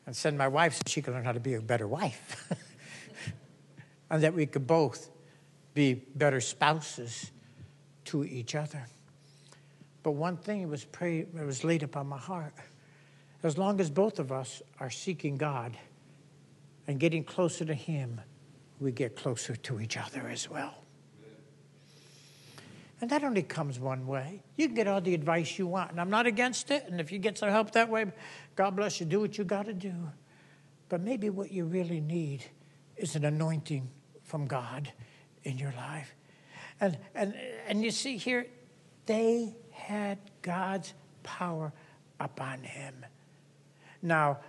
And 0.05 0.15
send 0.15 0.37
my 0.37 0.47
wife 0.47 0.75
so 0.75 0.81
she 0.87 1.01
can 1.01 1.13
learn 1.13 1.25
how 1.25 1.33
to 1.33 1.39
be 1.39 1.53
a 1.53 1.61
better 1.61 1.87
wife. 1.87 2.51
and 4.09 4.23
that 4.23 4.33
we 4.33 4.45
could 4.45 4.67
both 4.67 5.09
be 5.73 5.93
better 5.93 6.41
spouses 6.41 7.31
to 8.05 8.23
each 8.23 8.55
other. 8.55 8.87
But 10.03 10.11
one 10.11 10.37
thing 10.37 10.67
was 10.69 10.85
prayed, 10.85 11.33
was 11.33 11.63
laid 11.63 11.83
upon 11.83 12.07
my 12.07 12.17
heart. 12.17 12.53
As 13.43 13.57
long 13.57 13.79
as 13.79 13.89
both 13.89 14.19
of 14.19 14.31
us 14.31 14.61
are 14.79 14.89
seeking 14.89 15.37
God 15.37 15.77
and 16.87 16.99
getting 16.99 17.23
closer 17.23 17.65
to 17.65 17.73
Him, 17.73 18.21
we 18.79 18.91
get 18.91 19.15
closer 19.15 19.55
to 19.55 19.79
each 19.79 19.97
other 19.97 20.27
as 20.27 20.49
well. 20.49 20.83
And 22.99 23.09
that 23.11 23.23
only 23.23 23.43
comes 23.43 23.79
one 23.79 24.07
way. 24.07 24.41
You 24.55 24.67
can 24.67 24.75
get 24.75 24.87
all 24.87 25.01
the 25.01 25.13
advice 25.13 25.59
you 25.59 25.67
want, 25.67 25.91
and 25.91 26.01
I'm 26.01 26.09
not 26.09 26.25
against 26.25 26.71
it. 26.71 26.85
And 26.87 26.99
if 26.99 27.11
you 27.11 27.19
get 27.19 27.37
some 27.37 27.49
help 27.49 27.71
that 27.71 27.89
way, 27.89 28.05
God 28.55 28.75
bless 28.75 28.99
you, 28.99 29.05
do 29.05 29.19
what 29.19 29.37
you 29.37 29.43
got 29.43 29.67
to 29.67 29.73
do. 29.73 29.93
But 30.89 31.01
maybe 31.01 31.29
what 31.29 31.51
you 31.51 31.65
really 31.65 31.99
need 31.99 32.43
is 32.95 33.15
an 33.15 33.25
anointing 33.25 33.89
from 34.23 34.47
God 34.47 34.91
in 35.43 35.57
your 35.59 35.73
life. 35.77 36.15
And, 36.79 36.97
and, 37.13 37.35
and 37.67 37.83
you 37.83 37.91
see 37.91 38.17
here, 38.17 38.47
they 39.05 39.55
had 39.71 40.17
God's 40.41 40.93
power 41.23 41.71
upon 42.19 42.63
him. 42.63 43.05
Now, 44.01 44.39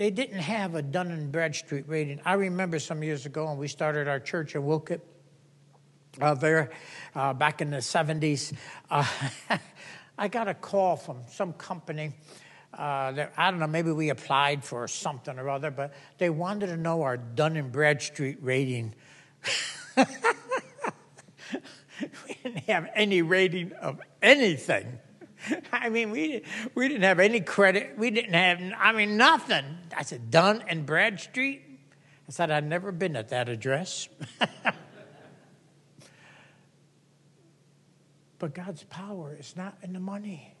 they 0.00 0.08
didn't 0.08 0.38
have 0.38 0.74
a 0.76 0.80
Dun 0.80 1.10
and 1.10 1.30
Bradstreet 1.30 1.86
rating. 1.86 2.22
I 2.24 2.32
remember 2.32 2.78
some 2.78 3.02
years 3.02 3.26
ago 3.26 3.44
when 3.44 3.58
we 3.58 3.68
started 3.68 4.08
our 4.08 4.18
church 4.18 4.54
in 4.54 4.64
Wolcott, 4.64 5.02
uh, 6.18 6.32
there 6.32 6.70
uh, 7.14 7.34
back 7.34 7.60
in 7.60 7.70
the 7.70 7.82
70s. 7.82 8.54
Uh, 8.90 9.04
I 10.18 10.28
got 10.28 10.48
a 10.48 10.54
call 10.54 10.96
from 10.96 11.18
some 11.30 11.52
company. 11.52 12.14
Uh, 12.72 13.12
that, 13.12 13.34
I 13.36 13.50
don't 13.50 13.60
know, 13.60 13.66
maybe 13.66 13.92
we 13.92 14.08
applied 14.08 14.64
for 14.64 14.88
something 14.88 15.38
or 15.38 15.50
other, 15.50 15.70
but 15.70 15.92
they 16.16 16.30
wanted 16.30 16.68
to 16.68 16.78
know 16.78 17.02
our 17.02 17.18
Dun 17.18 17.58
and 17.58 17.70
Bradstreet 17.70 18.38
rating. 18.40 18.94
we 19.98 20.04
didn't 22.42 22.64
have 22.70 22.88
any 22.94 23.20
rating 23.20 23.72
of 23.72 24.00
anything. 24.22 24.98
I 25.72 25.88
mean, 25.88 26.10
we, 26.10 26.42
we 26.74 26.88
didn't 26.88 27.04
have 27.04 27.20
any 27.20 27.40
credit. 27.40 27.94
We 27.96 28.10
didn't 28.10 28.34
have, 28.34 28.60
I 28.78 28.92
mean, 28.92 29.16
nothing. 29.16 29.64
I 29.96 30.02
said, 30.02 30.30
Dun 30.30 30.62
and 30.68 30.84
Bradstreet? 30.86 31.62
I 32.28 32.32
said, 32.32 32.50
I'd 32.50 32.66
never 32.66 32.92
been 32.92 33.16
at 33.16 33.30
that 33.30 33.48
address. 33.48 34.08
but 38.38 38.54
God's 38.54 38.84
power 38.84 39.36
is 39.38 39.56
not 39.56 39.76
in 39.82 39.92
the 39.92 40.00
money. 40.00 40.54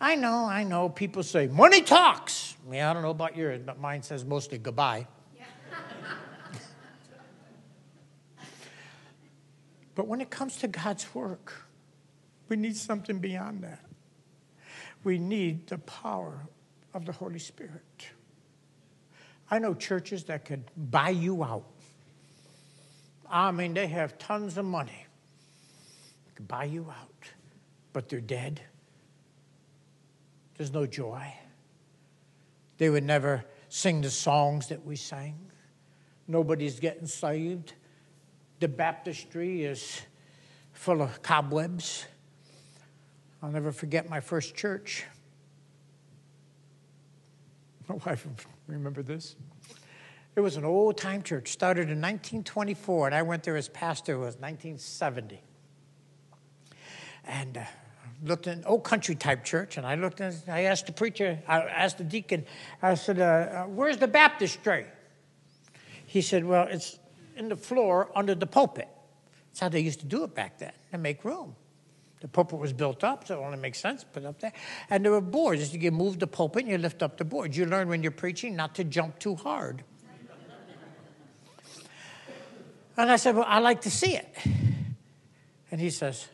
I 0.00 0.16
know, 0.16 0.46
I 0.46 0.64
know. 0.64 0.88
People 0.88 1.22
say, 1.22 1.46
money 1.46 1.82
talks. 1.82 2.56
Yeah, 2.70 2.90
I 2.90 2.92
don't 2.92 3.02
know 3.02 3.10
about 3.10 3.36
yours, 3.36 3.60
but 3.64 3.78
mine 3.78 4.02
says 4.02 4.24
mostly 4.24 4.58
goodbye. 4.58 5.06
But 9.94 10.08
when 10.08 10.22
it 10.22 10.30
comes 10.30 10.56
to 10.56 10.68
God's 10.68 11.14
work, 11.14 11.66
we 12.48 12.56
need 12.56 12.76
something 12.76 13.18
beyond 13.18 13.62
that. 13.62 13.91
We 15.04 15.18
need 15.18 15.66
the 15.66 15.78
power 15.78 16.46
of 16.94 17.04
the 17.04 17.12
Holy 17.12 17.38
Spirit. 17.38 18.08
I 19.50 19.58
know 19.58 19.74
churches 19.74 20.24
that 20.24 20.44
could 20.44 20.64
buy 20.76 21.10
you 21.10 21.42
out. 21.42 21.66
I 23.30 23.50
mean, 23.50 23.74
they 23.74 23.86
have 23.86 24.18
tons 24.18 24.58
of 24.58 24.64
money, 24.64 25.06
They 26.26 26.32
could 26.34 26.48
buy 26.48 26.64
you 26.64 26.86
out, 26.90 27.28
but 27.92 28.08
they're 28.08 28.20
dead. 28.20 28.60
There's 30.56 30.72
no 30.72 30.86
joy. 30.86 31.32
They 32.78 32.90
would 32.90 33.04
never 33.04 33.44
sing 33.68 34.02
the 34.02 34.10
songs 34.10 34.68
that 34.68 34.84
we 34.84 34.96
sang. 34.96 35.38
Nobody's 36.28 36.78
getting 36.78 37.06
saved 37.06 37.72
the 38.62 38.68
baptistry 38.68 39.64
is 39.64 40.02
full 40.72 41.02
of 41.02 41.20
cobwebs. 41.20 42.06
I'll 43.42 43.50
never 43.50 43.72
forget 43.72 44.08
my 44.08 44.20
first 44.20 44.54
church. 44.54 45.04
My 47.88 47.96
wife 48.06 48.26
remember 48.68 49.02
this. 49.02 49.34
It 50.36 50.40
was 50.40 50.56
an 50.56 50.64
old 50.64 50.96
time 50.96 51.22
church, 51.22 51.48
started 51.48 51.90
in 51.90 52.00
1924, 52.00 53.08
and 53.08 53.14
I 53.14 53.22
went 53.22 53.42
there 53.42 53.56
as 53.56 53.68
pastor. 53.68 54.14
It 54.14 54.18
was 54.18 54.36
1970, 54.36 55.42
and 57.24 57.58
uh, 57.58 57.64
looked 58.22 58.46
in 58.46 58.60
an 58.60 58.64
old 58.64 58.84
country 58.84 59.14
type 59.14 59.44
church. 59.44 59.76
And 59.76 59.86
I 59.86 59.96
looked, 59.96 60.20
and 60.20 60.34
I 60.48 60.62
asked 60.62 60.86
the 60.86 60.92
preacher, 60.92 61.38
I 61.46 61.62
asked 61.62 61.98
the 61.98 62.04
deacon, 62.04 62.46
I 62.80 62.94
said, 62.94 63.18
uh, 63.18 63.24
uh, 63.24 63.64
"Where's 63.64 63.98
the 63.98 64.08
baptistry?" 64.08 64.86
He 66.06 66.22
said, 66.22 66.44
"Well, 66.44 66.68
it's 66.70 66.98
in 67.36 67.48
the 67.48 67.56
floor 67.56 68.10
under 68.14 68.34
the 68.34 68.46
pulpit. 68.46 68.88
That's 69.48 69.60
how 69.60 69.68
they 69.68 69.80
used 69.80 70.00
to 70.00 70.06
do 70.06 70.24
it 70.24 70.34
back 70.34 70.58
then, 70.58 70.72
to 70.92 70.98
make 70.98 71.24
room. 71.24 71.56
The 72.22 72.28
pulpit 72.28 72.60
was 72.60 72.72
built 72.72 73.02
up, 73.02 73.26
so 73.26 73.42
it 73.42 73.44
only 73.44 73.58
makes 73.58 73.80
sense 73.80 74.04
put 74.04 74.24
up 74.24 74.38
there. 74.38 74.52
And 74.88 75.04
there 75.04 75.10
were 75.10 75.20
boards. 75.20 75.74
You 75.74 75.90
move 75.90 76.20
the 76.20 76.28
pulpit 76.28 76.62
and 76.62 76.70
you 76.70 76.78
lift 76.78 77.02
up 77.02 77.16
the 77.16 77.24
boards. 77.24 77.56
You 77.56 77.66
learn 77.66 77.88
when 77.88 78.00
you're 78.04 78.12
preaching 78.12 78.54
not 78.54 78.76
to 78.76 78.84
jump 78.84 79.18
too 79.18 79.34
hard. 79.34 79.82
and 82.96 83.10
I 83.10 83.16
said, 83.16 83.34
Well, 83.34 83.44
I 83.48 83.58
like 83.58 83.80
to 83.80 83.90
see 83.90 84.14
it. 84.14 84.32
And 85.72 85.80
he 85.80 85.90
says, 85.90 86.28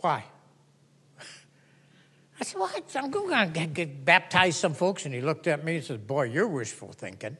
Why? 0.00 0.24
I 2.40 2.42
said, 2.42 2.58
Well, 2.58 2.70
I'm 2.96 3.10
going 3.12 3.52
to 3.52 3.66
get 3.66 4.04
baptize 4.04 4.56
some 4.56 4.74
folks. 4.74 5.04
And 5.04 5.14
he 5.14 5.20
looked 5.20 5.46
at 5.46 5.64
me 5.64 5.76
and 5.76 5.84
said, 5.84 6.04
Boy, 6.04 6.24
you're 6.24 6.48
wishful 6.48 6.90
thinking. 6.90 7.36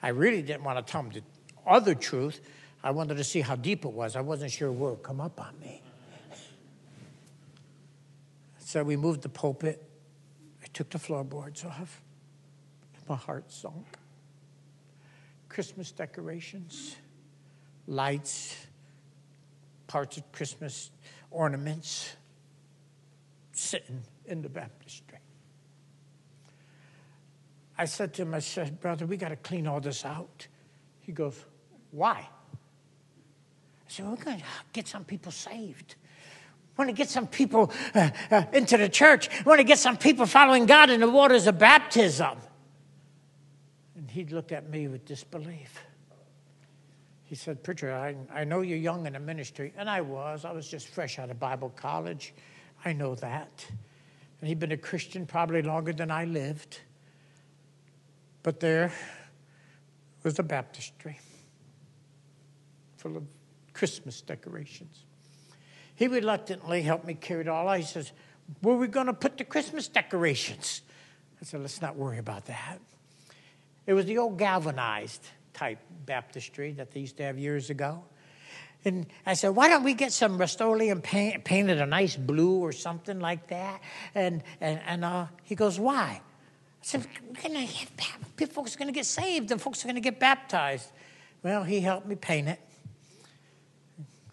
I 0.00 0.10
really 0.10 0.42
didn't 0.42 0.62
want 0.62 0.86
to 0.86 0.88
tell 0.88 1.00
him 1.02 1.10
the 1.10 1.22
other 1.66 1.96
truth. 1.96 2.40
I 2.84 2.92
wanted 2.92 3.16
to 3.16 3.24
see 3.24 3.40
how 3.40 3.56
deep 3.56 3.84
it 3.84 3.92
was. 3.92 4.14
I 4.14 4.20
wasn't 4.20 4.52
sure 4.52 4.70
where 4.70 4.90
it 4.90 4.94
would 4.98 5.02
come 5.02 5.20
up 5.20 5.40
on 5.40 5.58
me. 5.58 5.82
So 8.72 8.82
we 8.82 8.96
moved 8.96 9.20
the 9.20 9.28
pulpit. 9.28 9.86
I 10.62 10.66
took 10.72 10.88
the 10.88 10.98
floorboards 10.98 11.62
off. 11.62 12.00
My 13.06 13.16
heart 13.16 13.52
sunk. 13.52 13.98
Christmas 15.50 15.92
decorations, 15.92 16.96
lights, 17.86 18.56
parts 19.88 20.16
of 20.16 20.32
Christmas 20.32 20.90
ornaments 21.30 22.16
sitting 23.52 24.04
in 24.24 24.40
the 24.40 24.48
baptistry. 24.48 25.18
I 27.76 27.84
said 27.84 28.14
to 28.14 28.22
him, 28.22 28.32
I 28.32 28.38
said, 28.38 28.80
Brother, 28.80 29.04
we 29.04 29.18
got 29.18 29.28
to 29.28 29.36
clean 29.36 29.66
all 29.66 29.80
this 29.80 30.02
out. 30.02 30.46
He 31.00 31.12
goes, 31.12 31.44
Why? 31.90 32.26
I 32.26 33.88
said, 33.88 34.06
We're 34.06 34.16
going 34.16 34.38
to 34.38 34.44
get 34.72 34.88
some 34.88 35.04
people 35.04 35.30
saved. 35.30 35.96
Want 36.76 36.88
to 36.88 36.94
get 36.94 37.10
some 37.10 37.26
people 37.26 37.70
uh, 37.94 38.10
uh, 38.30 38.44
into 38.52 38.76
the 38.76 38.88
church. 38.88 39.28
Want 39.44 39.58
to 39.58 39.64
get 39.64 39.78
some 39.78 39.96
people 39.96 40.26
following 40.26 40.66
God 40.66 40.90
in 40.90 41.00
the 41.00 41.10
waters 41.10 41.46
of 41.46 41.58
baptism. 41.58 42.38
And 43.96 44.10
he'd 44.10 44.32
looked 44.32 44.52
at 44.52 44.70
me 44.70 44.88
with 44.88 45.04
disbelief. 45.04 45.84
He 47.24 47.34
said, 47.34 47.62
Preacher, 47.62 47.92
I, 47.92 48.16
I 48.32 48.44
know 48.44 48.60
you're 48.60 48.78
young 48.78 49.06
in 49.06 49.12
the 49.12 49.20
ministry. 49.20 49.72
And 49.76 49.88
I 49.88 50.00
was. 50.00 50.44
I 50.44 50.52
was 50.52 50.68
just 50.68 50.88
fresh 50.88 51.18
out 51.18 51.30
of 51.30 51.38
Bible 51.38 51.70
college. 51.76 52.34
I 52.84 52.92
know 52.92 53.14
that. 53.16 53.66
And 54.40 54.48
he'd 54.48 54.58
been 54.58 54.72
a 54.72 54.76
Christian 54.76 55.26
probably 55.26 55.62
longer 55.62 55.92
than 55.92 56.10
I 56.10 56.24
lived. 56.24 56.80
But 58.42 58.60
there 58.60 58.92
was 60.22 60.38
a 60.38 60.42
baptistry 60.42 61.18
full 62.96 63.16
of 63.16 63.24
Christmas 63.72 64.20
decorations. 64.20 65.04
He 65.94 66.06
reluctantly 66.06 66.82
helped 66.82 67.06
me 67.06 67.14
carry 67.14 67.42
it 67.42 67.48
all 67.48 67.68
out. 67.68 67.78
He 67.78 67.84
says, 67.84 68.12
Where 68.60 68.74
are 68.74 68.78
we 68.78 68.88
going 68.88 69.06
to 69.06 69.12
put 69.12 69.38
the 69.38 69.44
Christmas 69.44 69.88
decorations? 69.88 70.82
I 71.40 71.44
said, 71.44 71.60
Let's 71.60 71.82
not 71.82 71.96
worry 71.96 72.18
about 72.18 72.46
that. 72.46 72.78
It 73.86 73.94
was 73.94 74.06
the 74.06 74.18
old 74.18 74.38
galvanized 74.38 75.26
type 75.52 75.78
baptistry 76.06 76.72
that 76.72 76.92
they 76.92 77.00
used 77.00 77.16
to 77.18 77.24
have 77.24 77.38
years 77.38 77.70
ago. 77.70 78.04
And 78.84 79.06
I 79.24 79.34
said, 79.34 79.50
why 79.50 79.68
don't 79.68 79.84
we 79.84 79.94
get 79.94 80.12
some 80.12 80.38
Rust-Oleum 80.38 81.02
paint, 81.02 81.44
painted 81.44 81.80
a 81.80 81.86
nice 81.86 82.16
blue 82.16 82.56
or 82.56 82.72
something 82.72 83.20
like 83.20 83.46
that? 83.48 83.80
And, 84.14 84.42
and, 84.60 84.80
and 84.86 85.04
uh, 85.04 85.26
he 85.44 85.54
goes, 85.54 85.78
why? 85.78 86.20
I 86.20 86.84
said, 86.84 87.06
folks 88.50 88.74
are 88.74 88.78
going 88.78 88.88
to 88.88 88.92
get 88.92 89.06
saved 89.06 89.52
and 89.52 89.62
folks 89.62 89.84
are 89.84 89.86
going 89.86 89.94
to 89.94 90.00
get 90.00 90.18
baptized. 90.18 90.90
Well, 91.44 91.62
he 91.62 91.80
helped 91.80 92.06
me 92.06 92.16
paint 92.16 92.48
it. 92.48 92.60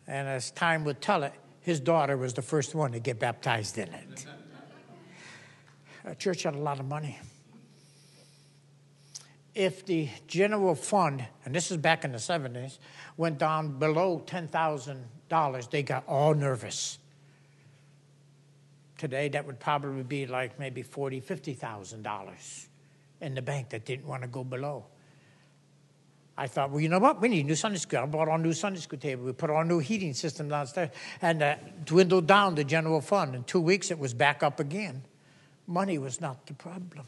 And 0.07 0.27
as 0.27 0.49
time 0.49 0.83
would 0.85 0.99
tell 0.99 1.21
it, 1.21 1.33
his 1.69 1.79
daughter 1.79 2.17
was 2.17 2.33
the 2.33 2.41
first 2.41 2.73
one 2.73 2.91
to 2.93 2.99
get 2.99 3.19
baptized 3.19 3.77
in 3.77 3.87
it. 3.93 4.25
a 6.03 6.15
church 6.15 6.41
had 6.41 6.55
a 6.55 6.57
lot 6.57 6.79
of 6.79 6.87
money. 6.87 7.19
If 9.53 9.85
the 9.85 10.09
general 10.25 10.73
fund, 10.73 11.23
and 11.45 11.53
this 11.53 11.69
is 11.69 11.77
back 11.77 12.03
in 12.03 12.11
the 12.11 12.17
70s, 12.17 12.79
went 13.17 13.37
down 13.37 13.77
below 13.77 14.23
$10,000, 14.25 15.69
they 15.69 15.83
got 15.83 16.03
all 16.07 16.33
nervous. 16.33 16.97
Today, 18.97 19.29
that 19.29 19.45
would 19.45 19.59
probably 19.59 20.01
be 20.01 20.25
like 20.25 20.57
maybe 20.57 20.81
$40,000, 20.81 21.23
$50,000 21.23 22.67
in 23.21 23.35
the 23.35 23.43
bank 23.43 23.69
that 23.69 23.85
didn't 23.85 24.07
want 24.07 24.23
to 24.23 24.27
go 24.27 24.43
below. 24.43 24.85
I 26.39 26.47
thought, 26.47 26.71
well, 26.71 26.79
you 26.79 26.87
know 26.87 26.99
what? 26.99 27.19
We 27.19 27.27
need 27.27 27.43
a 27.43 27.47
new 27.49 27.55
Sunday 27.55 27.79
school. 27.79 27.99
I 27.99 28.05
bought 28.05 28.29
our 28.29 28.37
new 28.37 28.53
Sunday 28.53 28.79
school 28.79 28.97
table. 28.97 29.25
We 29.25 29.33
put 29.33 29.49
our 29.49 29.65
new 29.65 29.79
heating 29.79 30.13
system 30.13 30.47
downstairs 30.47 30.89
and 31.21 31.43
uh, 31.43 31.55
dwindled 31.83 32.27
down 32.27 32.55
the 32.55 32.63
general 32.63 33.01
fund. 33.01 33.35
In 33.35 33.43
two 33.43 33.59
weeks, 33.59 33.91
it 33.91 33.99
was 33.99 34.13
back 34.13 34.41
up 34.41 34.57
again. 34.61 35.03
Money 35.67 35.97
was 35.97 36.21
not 36.21 36.45
the 36.45 36.53
problem. 36.53 37.05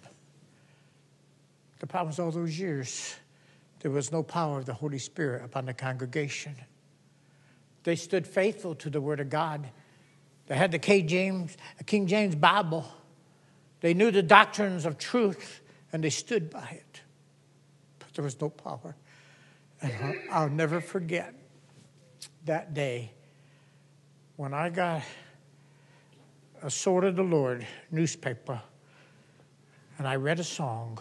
The 1.79 1.87
problem 1.87 2.09
was 2.09 2.19
all 2.19 2.29
those 2.29 2.59
years, 2.59 3.15
there 3.79 3.89
was 3.89 4.11
no 4.11 4.21
power 4.21 4.59
of 4.59 4.65
the 4.65 4.73
Holy 4.73 4.99
Spirit 4.99 5.45
upon 5.45 5.65
the 5.65 5.73
congregation. 5.73 6.53
They 7.83 7.95
stood 7.95 8.27
faithful 8.27 8.75
to 8.75 8.89
the 8.89 8.99
Word 8.99 9.21
of 9.21 9.29
God. 9.29 9.65
They 10.47 10.57
had 10.57 10.73
the 10.73 10.79
King 10.79 11.07
James, 11.07 11.55
King 11.85 12.05
James 12.05 12.35
Bible. 12.35 12.85
They 13.79 13.93
knew 13.93 14.11
the 14.11 14.23
doctrines 14.23 14.85
of 14.85 14.97
truth 14.97 15.61
and 15.93 16.03
they 16.03 16.09
stood 16.09 16.49
by 16.49 16.67
it. 16.69 17.01
But 17.99 18.13
there 18.13 18.25
was 18.25 18.39
no 18.41 18.49
power. 18.49 18.93
I'll 20.31 20.49
never 20.49 20.79
forget 20.79 21.33
that 22.45 22.73
day 22.73 23.11
when 24.35 24.53
I 24.53 24.69
got 24.69 25.01
a 26.61 26.69
Sword 26.69 27.03
of 27.05 27.15
the 27.15 27.23
Lord 27.23 27.65
newspaper 27.89 28.61
and 29.97 30.07
I 30.07 30.15
read 30.15 30.39
a 30.39 30.43
song 30.43 30.99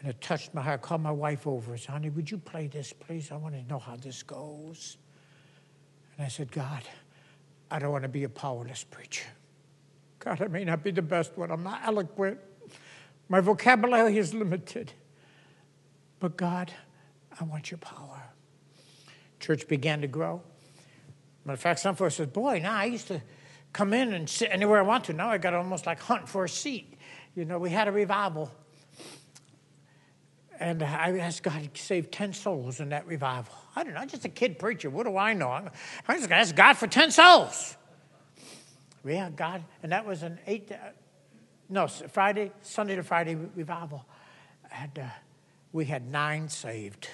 and 0.00 0.08
it 0.08 0.20
touched 0.20 0.54
my 0.54 0.62
heart. 0.62 0.80
I 0.80 0.82
called 0.82 1.00
my 1.00 1.10
wife 1.10 1.46
over 1.46 1.72
and 1.72 1.80
said, 1.80 1.90
Honey, 1.90 2.10
would 2.10 2.30
you 2.30 2.38
play 2.38 2.66
this, 2.66 2.92
please? 2.92 3.32
I 3.32 3.36
want 3.36 3.54
to 3.54 3.62
know 3.64 3.78
how 3.78 3.96
this 3.96 4.22
goes. 4.22 4.96
And 6.16 6.24
I 6.24 6.28
said, 6.28 6.50
God, 6.52 6.82
I 7.70 7.78
don't 7.78 7.90
want 7.90 8.02
to 8.02 8.08
be 8.08 8.24
a 8.24 8.28
powerless 8.28 8.84
preacher. 8.84 9.26
God, 10.18 10.42
I 10.42 10.48
may 10.48 10.64
not 10.64 10.82
be 10.82 10.90
the 10.90 11.02
best 11.02 11.36
one. 11.36 11.50
I'm 11.50 11.62
not 11.62 11.80
eloquent. 11.84 12.38
My 13.28 13.40
vocabulary 13.40 14.18
is 14.18 14.34
limited. 14.34 14.92
But 16.20 16.36
God, 16.36 16.72
I 17.40 17.44
want 17.44 17.70
your 17.70 17.78
power. 17.78 18.22
Church 19.40 19.68
began 19.68 20.00
to 20.00 20.06
grow. 20.06 20.42
Matter 21.44 21.54
of 21.54 21.60
fact, 21.60 21.80
some 21.80 21.96
folks 21.96 22.16
said, 22.16 22.32
Boy, 22.32 22.60
now 22.62 22.74
I 22.74 22.86
used 22.86 23.08
to 23.08 23.22
come 23.72 23.92
in 23.92 24.12
and 24.12 24.28
sit 24.28 24.50
anywhere 24.50 24.78
I 24.78 24.82
want 24.82 25.04
to. 25.04 25.12
Now 25.12 25.30
I 25.30 25.38
got 25.38 25.54
almost 25.54 25.86
like 25.86 26.00
hunt 26.00 26.28
for 26.28 26.44
a 26.44 26.48
seat. 26.48 26.94
You 27.34 27.44
know, 27.44 27.58
we 27.58 27.70
had 27.70 27.88
a 27.88 27.92
revival. 27.92 28.50
And 30.60 30.82
I 30.82 31.16
asked 31.18 31.44
God 31.44 31.72
to 31.72 31.80
save 31.80 32.10
10 32.10 32.32
souls 32.32 32.80
in 32.80 32.88
that 32.88 33.06
revival. 33.06 33.54
I 33.76 33.84
don't 33.84 33.94
know, 33.94 34.00
I'm 34.00 34.08
just 34.08 34.24
a 34.24 34.28
kid 34.28 34.58
preacher. 34.58 34.90
What 34.90 35.06
do 35.06 35.16
I 35.16 35.32
know? 35.32 35.48
I 35.50 35.70
just 36.16 36.30
asked 36.30 36.56
God 36.56 36.74
for 36.74 36.88
10 36.88 37.12
souls. 37.12 37.76
Yeah, 39.04 39.30
God. 39.30 39.62
And 39.82 39.92
that 39.92 40.04
was 40.04 40.24
an 40.24 40.40
eight, 40.46 40.72
uh, 40.72 40.76
no, 41.68 41.86
Friday, 41.86 42.50
Sunday 42.62 42.96
to 42.96 43.04
Friday 43.04 43.36
revival. 43.36 44.04
And 44.72 44.98
uh, 44.98 45.04
we 45.72 45.84
had 45.84 46.10
nine 46.10 46.48
saved. 46.48 47.08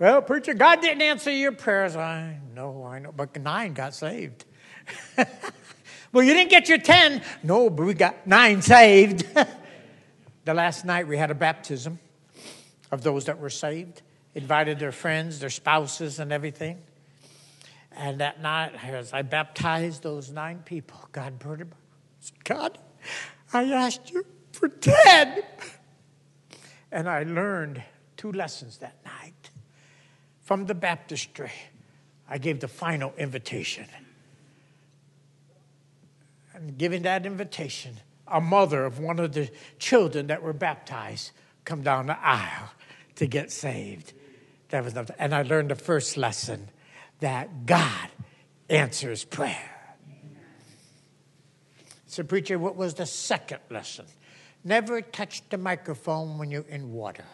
Well, 0.00 0.22
preacher, 0.22 0.54
God 0.54 0.80
didn't 0.80 1.02
answer 1.02 1.30
your 1.30 1.52
prayers. 1.52 1.94
I 1.94 2.38
know, 2.54 2.84
I 2.84 3.00
know, 3.00 3.12
but 3.12 3.38
nine 3.38 3.74
got 3.74 3.94
saved. 3.94 4.46
well, 6.12 6.24
you 6.24 6.32
didn't 6.32 6.48
get 6.48 6.70
your 6.70 6.78
ten. 6.78 7.20
No, 7.42 7.68
but 7.68 7.84
we 7.84 7.92
got 7.92 8.26
nine 8.26 8.62
saved. 8.62 9.26
the 10.46 10.54
last 10.54 10.86
night 10.86 11.06
we 11.06 11.18
had 11.18 11.30
a 11.30 11.34
baptism 11.34 11.98
of 12.90 13.02
those 13.02 13.26
that 13.26 13.38
were 13.38 13.50
saved, 13.50 14.00
invited 14.34 14.78
their 14.78 14.90
friends, 14.90 15.38
their 15.38 15.50
spouses, 15.50 16.18
and 16.18 16.32
everything. 16.32 16.78
And 17.92 18.20
that 18.20 18.40
night, 18.40 18.72
as 18.82 19.12
I 19.12 19.20
baptized 19.20 20.02
those 20.02 20.30
nine 20.30 20.62
people, 20.64 20.98
God 21.12 21.38
brought 21.38 21.58
them. 21.58 21.72
God, 22.44 22.78
I 23.52 23.64
asked 23.64 24.10
you 24.10 24.24
for 24.52 24.70
ten. 24.70 25.42
And 26.90 27.06
I 27.06 27.24
learned 27.24 27.82
two 28.16 28.32
lessons 28.32 28.78
that 28.78 28.96
night 29.04 29.34
from 30.50 30.66
the 30.66 30.74
baptistry, 30.74 31.52
I 32.28 32.38
gave 32.38 32.58
the 32.58 32.66
final 32.66 33.14
invitation. 33.16 33.86
And 36.52 36.76
giving 36.76 37.02
that 37.02 37.24
invitation, 37.24 37.98
a 38.26 38.40
mother 38.40 38.84
of 38.84 38.98
one 38.98 39.20
of 39.20 39.32
the 39.32 39.48
children 39.78 40.26
that 40.26 40.42
were 40.42 40.52
baptized 40.52 41.30
come 41.64 41.82
down 41.82 42.08
the 42.08 42.18
aisle 42.18 42.68
to 43.14 43.28
get 43.28 43.52
saved. 43.52 44.12
That 44.70 44.82
was. 44.82 44.96
And 45.20 45.32
I 45.32 45.42
learned 45.42 45.70
the 45.70 45.76
first 45.76 46.16
lesson 46.16 46.68
that 47.20 47.64
God 47.64 48.08
answers 48.68 49.22
prayer. 49.22 49.94
So, 52.08 52.24
preacher, 52.24 52.58
what 52.58 52.74
was 52.74 52.94
the 52.94 53.06
second 53.06 53.60
lesson? 53.70 54.06
Never 54.64 55.00
touch 55.00 55.48
the 55.48 55.58
microphone 55.58 56.38
when 56.38 56.50
you're 56.50 56.62
in 56.62 56.92
water. 56.92 57.24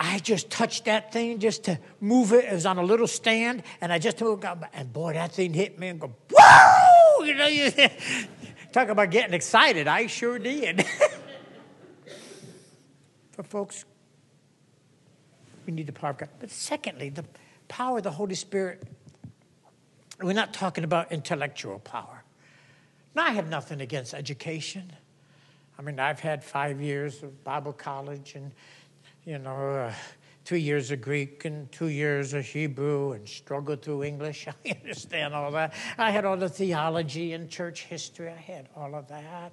I 0.00 0.20
just 0.20 0.48
touched 0.48 0.84
that 0.84 1.12
thing 1.12 1.40
just 1.40 1.64
to 1.64 1.76
move 2.00 2.32
it. 2.32 2.44
It 2.44 2.52
was 2.52 2.66
on 2.66 2.78
a 2.78 2.82
little 2.84 3.08
stand, 3.08 3.64
and 3.80 3.92
I 3.92 3.98
just 3.98 4.20
moved 4.20 4.44
up, 4.44 4.62
and 4.72 4.92
boy, 4.92 5.14
that 5.14 5.32
thing 5.32 5.52
hit 5.52 5.76
me 5.76 5.88
and 5.88 6.00
go, 6.00 6.14
whoa! 6.30 7.24
You 7.24 7.34
know, 7.34 7.48
you, 7.48 7.72
talk 8.72 8.88
about 8.90 9.10
getting 9.10 9.34
excited. 9.34 9.88
I 9.88 10.06
sure 10.06 10.38
did. 10.38 10.86
but 13.36 13.46
folks, 13.48 13.84
we 15.66 15.72
need 15.72 15.88
the 15.88 15.92
power 15.92 16.10
of 16.10 16.18
God. 16.18 16.28
But 16.38 16.50
secondly, 16.50 17.08
the 17.08 17.24
power 17.66 17.98
of 17.98 18.04
the 18.04 18.12
Holy 18.12 18.36
Spirit. 18.36 18.84
We're 20.22 20.32
not 20.32 20.54
talking 20.54 20.84
about 20.84 21.10
intellectual 21.10 21.80
power. 21.80 22.22
Now, 23.16 23.24
I 23.24 23.30
have 23.30 23.48
nothing 23.48 23.80
against 23.80 24.14
education. 24.14 24.92
I 25.76 25.82
mean, 25.82 25.98
I've 25.98 26.20
had 26.20 26.44
five 26.44 26.80
years 26.80 27.22
of 27.22 27.42
Bible 27.44 27.72
college 27.72 28.34
and 28.34 28.52
you 29.28 29.38
know, 29.38 29.90
uh, 29.90 29.92
two 30.46 30.56
years 30.56 30.90
of 30.90 31.02
Greek 31.02 31.44
and 31.44 31.70
two 31.70 31.88
years 31.88 32.32
of 32.32 32.46
Hebrew 32.46 33.12
and 33.12 33.28
struggled 33.28 33.82
through 33.82 34.04
English. 34.04 34.48
I 34.64 34.70
understand 34.70 35.34
all 35.34 35.50
that. 35.50 35.74
I 35.98 36.10
had 36.10 36.24
all 36.24 36.38
the 36.38 36.48
theology 36.48 37.34
and 37.34 37.50
church 37.50 37.82
history. 37.82 38.30
I 38.30 38.36
had 38.36 38.70
all 38.74 38.94
of 38.94 39.06
that. 39.08 39.52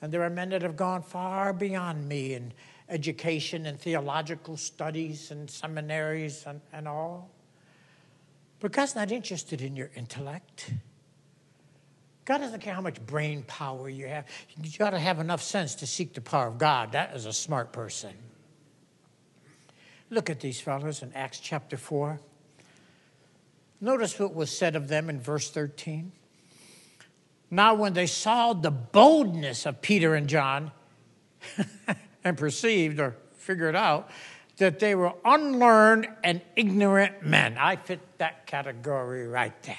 And 0.00 0.12
there 0.12 0.22
are 0.22 0.30
men 0.30 0.50
that 0.50 0.62
have 0.62 0.76
gone 0.76 1.02
far 1.02 1.52
beyond 1.52 2.08
me 2.08 2.34
in 2.34 2.52
education 2.88 3.66
and 3.66 3.80
theological 3.80 4.56
studies 4.56 5.32
and 5.32 5.50
seminaries 5.50 6.44
and, 6.46 6.60
and 6.72 6.86
all. 6.86 7.30
But 8.60 8.70
God's 8.70 8.94
not 8.94 9.10
interested 9.10 9.60
in 9.60 9.74
your 9.74 9.90
intellect. 9.96 10.72
God 12.26 12.38
doesn't 12.38 12.60
care 12.60 12.74
how 12.74 12.80
much 12.80 13.04
brain 13.04 13.42
power 13.48 13.88
you 13.88 14.06
have. 14.06 14.26
You 14.62 14.78
got 14.78 14.90
to 14.90 15.00
have 15.00 15.18
enough 15.18 15.42
sense 15.42 15.74
to 15.76 15.86
seek 15.88 16.14
the 16.14 16.20
power 16.20 16.46
of 16.46 16.58
God. 16.58 16.92
That 16.92 17.16
is 17.16 17.26
a 17.26 17.32
smart 17.32 17.72
person. 17.72 18.14
Look 20.10 20.30
at 20.30 20.40
these 20.40 20.60
fellows 20.60 21.02
in 21.02 21.12
Acts 21.14 21.40
chapter 21.40 21.76
4. 21.76 22.20
Notice 23.80 24.18
what 24.18 24.34
was 24.34 24.56
said 24.56 24.76
of 24.76 24.88
them 24.88 25.08
in 25.08 25.20
verse 25.20 25.50
13. 25.50 26.12
Now, 27.50 27.74
when 27.74 27.92
they 27.92 28.06
saw 28.06 28.52
the 28.52 28.70
boldness 28.70 29.66
of 29.66 29.80
Peter 29.80 30.14
and 30.14 30.28
John 30.28 30.72
and 32.24 32.36
perceived 32.36 32.98
or 33.00 33.16
figured 33.36 33.76
out 33.76 34.10
that 34.56 34.78
they 34.78 34.94
were 34.94 35.12
unlearned 35.24 36.08
and 36.22 36.40
ignorant 36.56 37.22
men, 37.22 37.56
I 37.58 37.76
fit 37.76 38.00
that 38.18 38.46
category 38.46 39.26
right 39.26 39.60
there. 39.62 39.76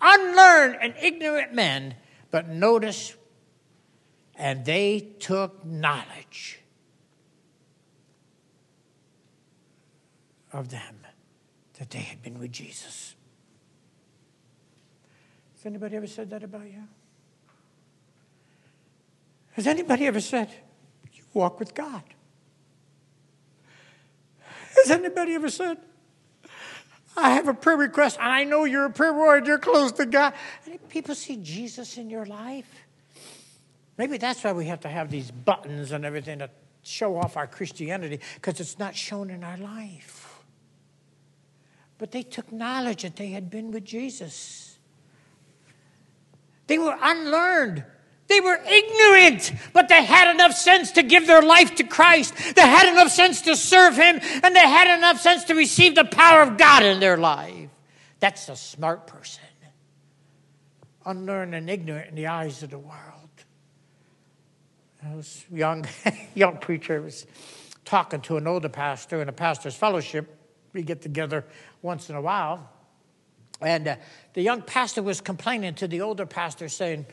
Unlearned 0.00 0.78
and 0.80 0.94
ignorant 1.00 1.54
men, 1.54 1.94
but 2.30 2.48
notice, 2.48 3.14
and 4.36 4.64
they 4.64 5.00
took 5.18 5.64
knowledge 5.64 6.60
of 10.52 10.70
them 10.70 10.96
that 11.78 11.90
they 11.90 11.98
had 11.98 12.22
been 12.22 12.38
with 12.38 12.52
Jesus. 12.52 13.14
Has 15.54 15.66
anybody 15.66 15.96
ever 15.96 16.06
said 16.06 16.30
that 16.30 16.42
about 16.42 16.66
you? 16.66 16.84
Has 19.52 19.66
anybody 19.66 20.06
ever 20.06 20.20
said, 20.20 20.48
you 21.12 21.22
walk 21.34 21.58
with 21.58 21.74
God? 21.74 22.02
Has 24.76 24.90
anybody 24.90 25.34
ever 25.34 25.50
said, 25.50 25.78
I 27.16 27.30
have 27.30 27.48
a 27.48 27.54
prayer 27.54 27.76
request 27.76 28.18
and 28.20 28.28
I 28.28 28.44
know 28.44 28.64
you're 28.64 28.84
a 28.84 28.90
prayer 28.90 29.12
warrior, 29.12 29.44
you're 29.44 29.58
close 29.58 29.90
to 29.92 30.06
God? 30.06 30.34
And 30.64 30.88
people 30.88 31.16
see 31.16 31.36
Jesus 31.36 31.98
in 31.98 32.08
your 32.08 32.24
life. 32.24 32.72
Maybe 33.96 34.16
that's 34.16 34.44
why 34.44 34.52
we 34.52 34.66
have 34.66 34.80
to 34.80 34.88
have 34.88 35.10
these 35.10 35.32
buttons 35.32 35.90
and 35.90 36.04
everything 36.04 36.38
to 36.38 36.50
show 36.84 37.16
off 37.16 37.36
our 37.36 37.48
Christianity, 37.48 38.20
because 38.36 38.60
it's 38.60 38.78
not 38.78 38.94
shown 38.94 39.30
in 39.30 39.42
our 39.42 39.56
life. 39.56 40.27
But 41.98 42.12
they 42.12 42.22
took 42.22 42.50
knowledge 42.52 43.02
that 43.02 43.16
they 43.16 43.28
had 43.28 43.50
been 43.50 43.70
with 43.72 43.84
Jesus. 43.84 44.78
They 46.68 46.78
were 46.78 46.96
unlearned. 47.00 47.84
They 48.28 48.40
were 48.40 48.60
ignorant, 48.68 49.52
but 49.72 49.88
they 49.88 50.04
had 50.04 50.34
enough 50.34 50.52
sense 50.52 50.92
to 50.92 51.02
give 51.02 51.26
their 51.26 51.40
life 51.40 51.74
to 51.76 51.84
Christ. 51.84 52.34
They 52.54 52.60
had 52.60 52.92
enough 52.92 53.10
sense 53.10 53.40
to 53.42 53.56
serve 53.56 53.96
Him, 53.96 54.20
and 54.42 54.54
they 54.54 54.60
had 54.60 54.98
enough 54.98 55.18
sense 55.20 55.44
to 55.44 55.54
receive 55.54 55.94
the 55.94 56.04
power 56.04 56.42
of 56.42 56.58
God 56.58 56.82
in 56.82 57.00
their 57.00 57.16
life. 57.16 57.70
That's 58.20 58.48
a 58.50 58.56
smart 58.56 59.06
person. 59.06 59.44
Unlearned 61.06 61.54
and 61.54 61.70
ignorant 61.70 62.10
in 62.10 62.16
the 62.16 62.26
eyes 62.26 62.62
of 62.62 62.68
the 62.68 62.78
world. 62.78 63.28
I 65.02 65.14
was 65.14 65.44
young, 65.50 65.86
young 66.34 66.58
preacher 66.58 67.00
was 67.00 67.26
talking 67.86 68.20
to 68.22 68.36
an 68.36 68.46
older 68.46 68.68
pastor 68.68 69.22
in 69.22 69.28
a 69.30 69.32
pastor's 69.32 69.74
fellowship. 69.74 70.37
We 70.72 70.82
get 70.82 71.02
together 71.02 71.44
once 71.82 72.10
in 72.10 72.16
a 72.16 72.20
while. 72.20 72.70
And 73.60 73.88
uh, 73.88 73.96
the 74.34 74.42
young 74.42 74.62
pastor 74.62 75.02
was 75.02 75.20
complaining 75.20 75.74
to 75.74 75.88
the 75.88 76.00
older 76.00 76.26
pastor, 76.26 76.68
saying, 76.68 77.06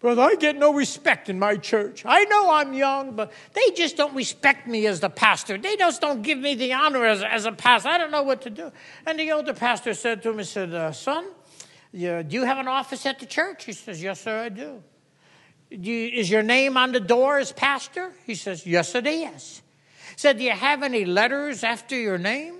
Brother, 0.00 0.20
I 0.20 0.34
get 0.34 0.56
no 0.56 0.74
respect 0.74 1.30
in 1.30 1.38
my 1.38 1.56
church. 1.56 2.02
I 2.04 2.24
know 2.24 2.50
I'm 2.52 2.74
young, 2.74 3.16
but 3.16 3.32
they 3.54 3.70
just 3.74 3.96
don't 3.96 4.14
respect 4.14 4.66
me 4.66 4.86
as 4.86 5.00
the 5.00 5.08
pastor. 5.08 5.56
They 5.56 5.76
just 5.76 6.02
don't 6.02 6.20
give 6.20 6.38
me 6.38 6.54
the 6.54 6.74
honor 6.74 7.06
as, 7.06 7.22
as 7.22 7.46
a 7.46 7.52
pastor. 7.52 7.88
I 7.88 7.96
don't 7.96 8.10
know 8.10 8.22
what 8.22 8.42
to 8.42 8.50
do. 8.50 8.70
And 9.06 9.18
the 9.18 9.32
older 9.32 9.54
pastor 9.54 9.94
said 9.94 10.22
to 10.24 10.30
him, 10.30 10.38
he 10.38 10.44
said, 10.44 10.74
uh, 10.74 10.92
Son, 10.92 11.24
you, 11.90 12.22
do 12.22 12.36
you 12.36 12.44
have 12.44 12.58
an 12.58 12.68
office 12.68 13.06
at 13.06 13.18
the 13.18 13.24
church? 13.24 13.64
He 13.64 13.72
says, 13.72 14.02
Yes, 14.02 14.20
sir, 14.20 14.40
I 14.42 14.48
do. 14.50 14.82
do 15.70 15.90
you, 15.90 16.08
is 16.08 16.28
your 16.28 16.42
name 16.42 16.76
on 16.76 16.92
the 16.92 17.00
door 17.00 17.38
as 17.38 17.52
pastor? 17.52 18.12
He 18.26 18.34
says, 18.34 18.66
Yes, 18.66 18.94
it 18.94 19.06
is. 19.06 19.62
Said, 20.16 20.38
Do 20.38 20.44
you 20.44 20.52
have 20.52 20.82
any 20.82 21.04
letters 21.04 21.64
after 21.64 21.96
your 21.96 22.18
name? 22.18 22.56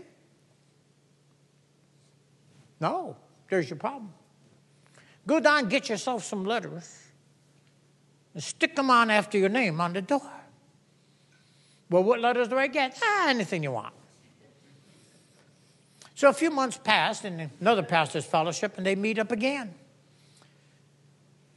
No, 2.81 3.17
there's 3.49 3.71
your 3.71 3.79
problem. 3.79 4.13
Go 5.27 5.41
down, 5.41 5.61
and 5.61 5.71
get 5.71 5.89
yourself 5.89 6.25
some 6.25 6.45
letters 6.45 7.05
and 8.35 8.43
stick 8.43 8.77
them 8.77 8.91
on 8.91 9.11
after 9.11 9.39
your 9.39 9.49
name 9.49 9.81
on 9.81 9.93
the 9.93 10.03
door. 10.03 10.31
Well, 11.89 12.03
what 12.03 12.21
letters 12.21 12.49
do 12.49 12.59
I 12.59 12.67
get? 12.67 12.99
Ah, 13.03 13.29
anything 13.29 13.63
you 13.63 13.71
want. 13.71 13.95
So 16.15 16.29
a 16.29 16.33
few 16.33 16.51
months 16.51 16.79
passed, 16.83 17.25
and 17.25 17.51
another 17.61 17.83
pastor's 17.83 18.25
fellowship, 18.25 18.77
and 18.77 18.87
they 18.87 18.95
meet 18.95 19.19
up 19.19 19.33
again. 19.33 19.75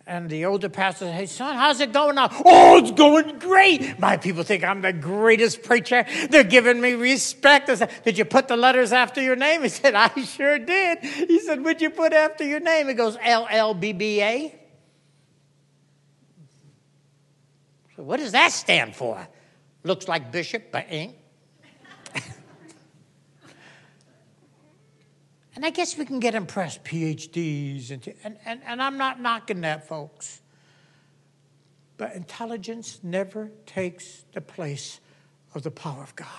And 0.09 0.29
the 0.29 0.45
older 0.45 0.69
pastor 0.69 1.03
said, 1.03 1.15
Hey, 1.15 1.25
son, 1.25 1.57
how's 1.57 1.81
it 1.81 1.91
going 1.91 2.15
now? 2.15 2.29
Oh, 2.45 2.77
it's 2.77 2.91
going 2.91 3.39
great. 3.39 3.99
My 3.99 4.15
people 4.15 4.43
think 4.43 4.63
I'm 4.63 4.81
the 4.81 4.93
greatest 4.93 5.63
preacher. 5.63 6.05
They're 6.29 6.45
giving 6.45 6.79
me 6.79 6.93
respect. 6.93 7.69
I 7.69 7.75
said, 7.75 7.91
Did 8.05 8.17
you 8.17 8.23
put 8.23 8.47
the 8.47 8.55
letters 8.55 8.93
after 8.93 9.21
your 9.21 9.35
name? 9.35 9.63
He 9.63 9.69
said, 9.69 9.95
I 9.95 10.07
sure 10.21 10.59
did. 10.59 10.99
He 10.99 11.41
said, 11.41 11.61
What'd 11.61 11.81
you 11.81 11.89
put 11.89 12.13
after 12.13 12.45
your 12.45 12.61
name? 12.61 12.87
He 12.87 12.93
goes, 12.93 13.17
L 13.21 13.47
L 13.49 13.73
B 13.73 13.91
B 13.91 14.21
A. 14.21 14.55
So 17.97 18.03
what 18.03 18.21
does 18.21 18.31
that 18.31 18.53
stand 18.53 18.95
for? 18.95 19.27
Looks 19.83 20.07
like 20.07 20.31
bishop, 20.31 20.71
but 20.71 20.85
ain't. 20.87 21.15
And 25.57 25.65
I 25.65 25.71
guess 25.71 25.97
we 25.97 26.05
can 26.05 26.19
get 26.19 26.35
impressed, 26.35 26.83
PhDs, 26.83 27.89
and, 27.89 28.13
and, 28.23 28.61
and, 28.63 28.79
I'm 28.79 28.99
not 28.99 29.19
knocking 29.19 29.61
that, 29.61 29.87
folks. 29.87 30.39
But 31.97 32.13
intelligence 32.13 32.99
never 33.01 33.49
takes 33.65 34.23
the 34.33 34.41
place 34.41 34.99
of 35.55 35.63
the 35.63 35.71
power 35.71 36.03
of 36.03 36.15
God. 36.15 36.29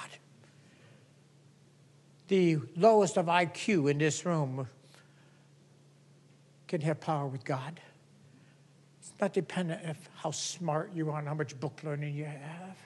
The 2.29 2.59
lowest 2.77 3.19
of 3.19 3.27
IQ 3.27 3.91
in 3.91 3.99
this 3.99 4.25
room 4.25 4.69
can 6.69 6.81
have 6.83 7.01
power 7.01 7.27
with 7.27 7.45
God 7.45 7.81
It's 9.01 9.12
not 9.21 9.33
dependent 9.33 9.85
on 9.85 9.97
how 10.14 10.31
smart 10.31 10.93
you 10.95 11.11
are 11.11 11.19
and 11.19 11.27
how 11.27 11.35
much 11.35 11.59
book 11.59 11.81
learning 11.83 12.14
you 12.14 12.27
have. 12.27 12.79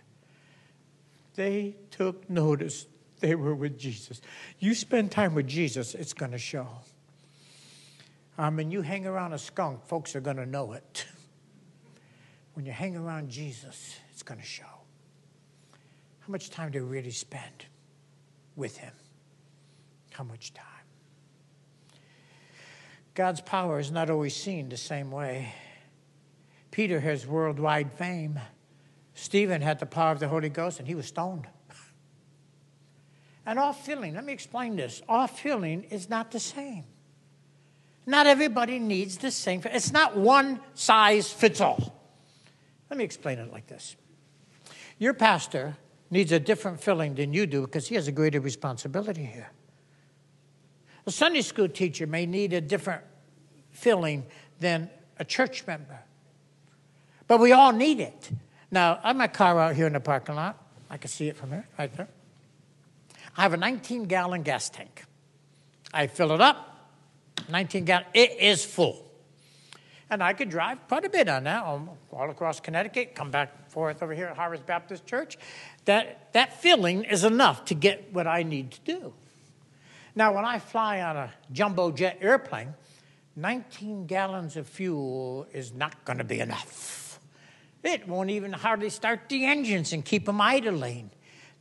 They 1.34 1.76
took 1.90 2.30
notice 2.30 2.86
they 3.22 3.34
were 3.34 3.54
with 3.54 3.78
Jesus. 3.78 4.20
You 4.58 4.74
spend 4.74 5.10
time 5.10 5.34
with 5.34 5.46
Jesus, 5.46 5.94
it's 5.94 6.12
going 6.12 6.32
to 6.32 6.38
show. 6.38 6.68
I 8.36 8.50
mean, 8.50 8.70
you 8.70 8.82
hang 8.82 9.06
around 9.06 9.32
a 9.32 9.38
skunk, 9.38 9.86
folks 9.86 10.14
are 10.14 10.20
going 10.20 10.36
to 10.36 10.46
know 10.46 10.72
it. 10.72 11.06
When 12.54 12.66
you 12.66 12.72
hang 12.72 12.96
around 12.96 13.30
Jesus, 13.30 13.96
it's 14.10 14.22
going 14.22 14.40
to 14.40 14.46
show. 14.46 14.64
How 16.20 16.28
much 16.30 16.50
time 16.50 16.70
do 16.70 16.78
you 16.78 16.84
really 16.84 17.10
spend 17.10 17.66
with 18.56 18.76
Him? 18.76 18.92
How 20.10 20.24
much 20.24 20.52
time? 20.52 20.66
God's 23.14 23.40
power 23.40 23.78
is 23.78 23.90
not 23.90 24.10
always 24.10 24.34
seen 24.34 24.68
the 24.68 24.76
same 24.76 25.10
way. 25.10 25.54
Peter 26.70 27.00
has 27.00 27.26
worldwide 27.26 27.92
fame. 27.92 28.40
Stephen 29.14 29.60
had 29.60 29.78
the 29.78 29.86
power 29.86 30.12
of 30.12 30.20
the 30.20 30.28
Holy 30.28 30.48
Ghost 30.48 30.78
and 30.78 30.88
he 30.88 30.94
was 30.94 31.06
stoned. 31.06 31.46
And 33.44 33.58
all 33.58 33.72
filling, 33.72 34.14
let 34.14 34.24
me 34.24 34.32
explain 34.32 34.76
this. 34.76 35.02
All 35.08 35.26
filling 35.26 35.84
is 35.84 36.08
not 36.08 36.30
the 36.30 36.40
same. 36.40 36.84
Not 38.06 38.26
everybody 38.26 38.78
needs 38.78 39.18
the 39.18 39.30
same. 39.30 39.62
It's 39.64 39.92
not 39.92 40.16
one 40.16 40.60
size 40.74 41.32
fits 41.32 41.60
all. 41.60 41.94
Let 42.90 42.98
me 42.98 43.04
explain 43.04 43.38
it 43.38 43.52
like 43.52 43.66
this. 43.66 43.96
Your 44.98 45.14
pastor 45.14 45.76
needs 46.10 46.30
a 46.30 46.38
different 46.38 46.80
filling 46.80 47.14
than 47.14 47.32
you 47.32 47.46
do 47.46 47.62
because 47.62 47.88
he 47.88 47.94
has 47.94 48.06
a 48.06 48.12
greater 48.12 48.40
responsibility 48.40 49.24
here. 49.24 49.50
A 51.06 51.10
Sunday 51.10 51.42
school 51.42 51.68
teacher 51.68 52.06
may 52.06 52.26
need 52.26 52.52
a 52.52 52.60
different 52.60 53.02
filling 53.70 54.24
than 54.60 54.90
a 55.18 55.24
church 55.24 55.66
member. 55.66 56.00
But 57.26 57.40
we 57.40 57.52
all 57.52 57.72
need 57.72 57.98
it. 57.98 58.30
Now, 58.70 59.00
I 59.02 59.08
have 59.08 59.16
my 59.16 59.26
car 59.26 59.58
out 59.58 59.74
here 59.74 59.86
in 59.86 59.94
the 59.94 60.00
parking 60.00 60.34
lot. 60.34 60.58
I 60.90 60.96
can 60.96 61.08
see 61.08 61.28
it 61.28 61.36
from 61.36 61.50
here, 61.50 61.66
right 61.78 61.92
there. 61.96 62.08
I 63.36 63.42
have 63.42 63.54
a 63.54 63.56
19 63.56 64.04
gallon 64.04 64.42
gas 64.42 64.68
tank. 64.68 65.04
I 65.92 66.06
fill 66.06 66.32
it 66.32 66.40
up, 66.40 66.90
19 67.50 67.84
gallon, 67.84 68.06
it 68.14 68.38
is 68.40 68.64
full. 68.64 69.04
And 70.10 70.22
I 70.22 70.34
could 70.34 70.50
drive 70.50 70.86
quite 70.88 71.06
a 71.06 71.08
bit 71.08 71.28
on 71.28 71.44
that, 71.44 71.64
um, 71.64 71.88
all 72.12 72.30
across 72.30 72.60
Connecticut, 72.60 73.14
come 73.14 73.30
back 73.30 73.70
forth 73.70 74.02
over 74.02 74.12
here 74.12 74.26
at 74.26 74.36
Harvest 74.36 74.66
Baptist 74.66 75.06
Church. 75.06 75.38
That, 75.86 76.32
that 76.34 76.60
filling 76.60 77.04
is 77.04 77.24
enough 77.24 77.64
to 77.66 77.74
get 77.74 78.12
what 78.12 78.26
I 78.26 78.42
need 78.42 78.72
to 78.72 78.80
do. 78.80 79.14
Now, 80.14 80.34
when 80.34 80.44
I 80.44 80.58
fly 80.58 81.00
on 81.00 81.16
a 81.16 81.32
jumbo 81.50 81.90
jet 81.90 82.18
airplane, 82.20 82.74
19 83.36 84.06
gallons 84.06 84.58
of 84.58 84.66
fuel 84.66 85.46
is 85.52 85.72
not 85.72 86.04
going 86.04 86.18
to 86.18 86.24
be 86.24 86.40
enough. 86.40 87.18
It 87.82 88.06
won't 88.06 88.30
even 88.30 88.52
hardly 88.52 88.90
start 88.90 89.28
the 89.28 89.46
engines 89.46 89.92
and 89.94 90.04
keep 90.04 90.26
them 90.26 90.40
idling. 90.40 91.10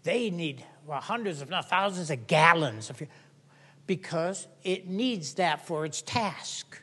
They 0.03 0.29
need 0.29 0.65
well, 0.85 0.99
hundreds, 0.99 1.41
if 1.41 1.49
not 1.49 1.69
thousands, 1.69 2.09
of 2.09 2.27
gallons 2.27 2.89
of 2.89 2.97
fuel 2.97 3.09
because 3.87 4.47
it 4.63 4.87
needs 4.87 5.33
that 5.33 5.67
for 5.67 5.85
its 5.85 6.01
task. 6.01 6.81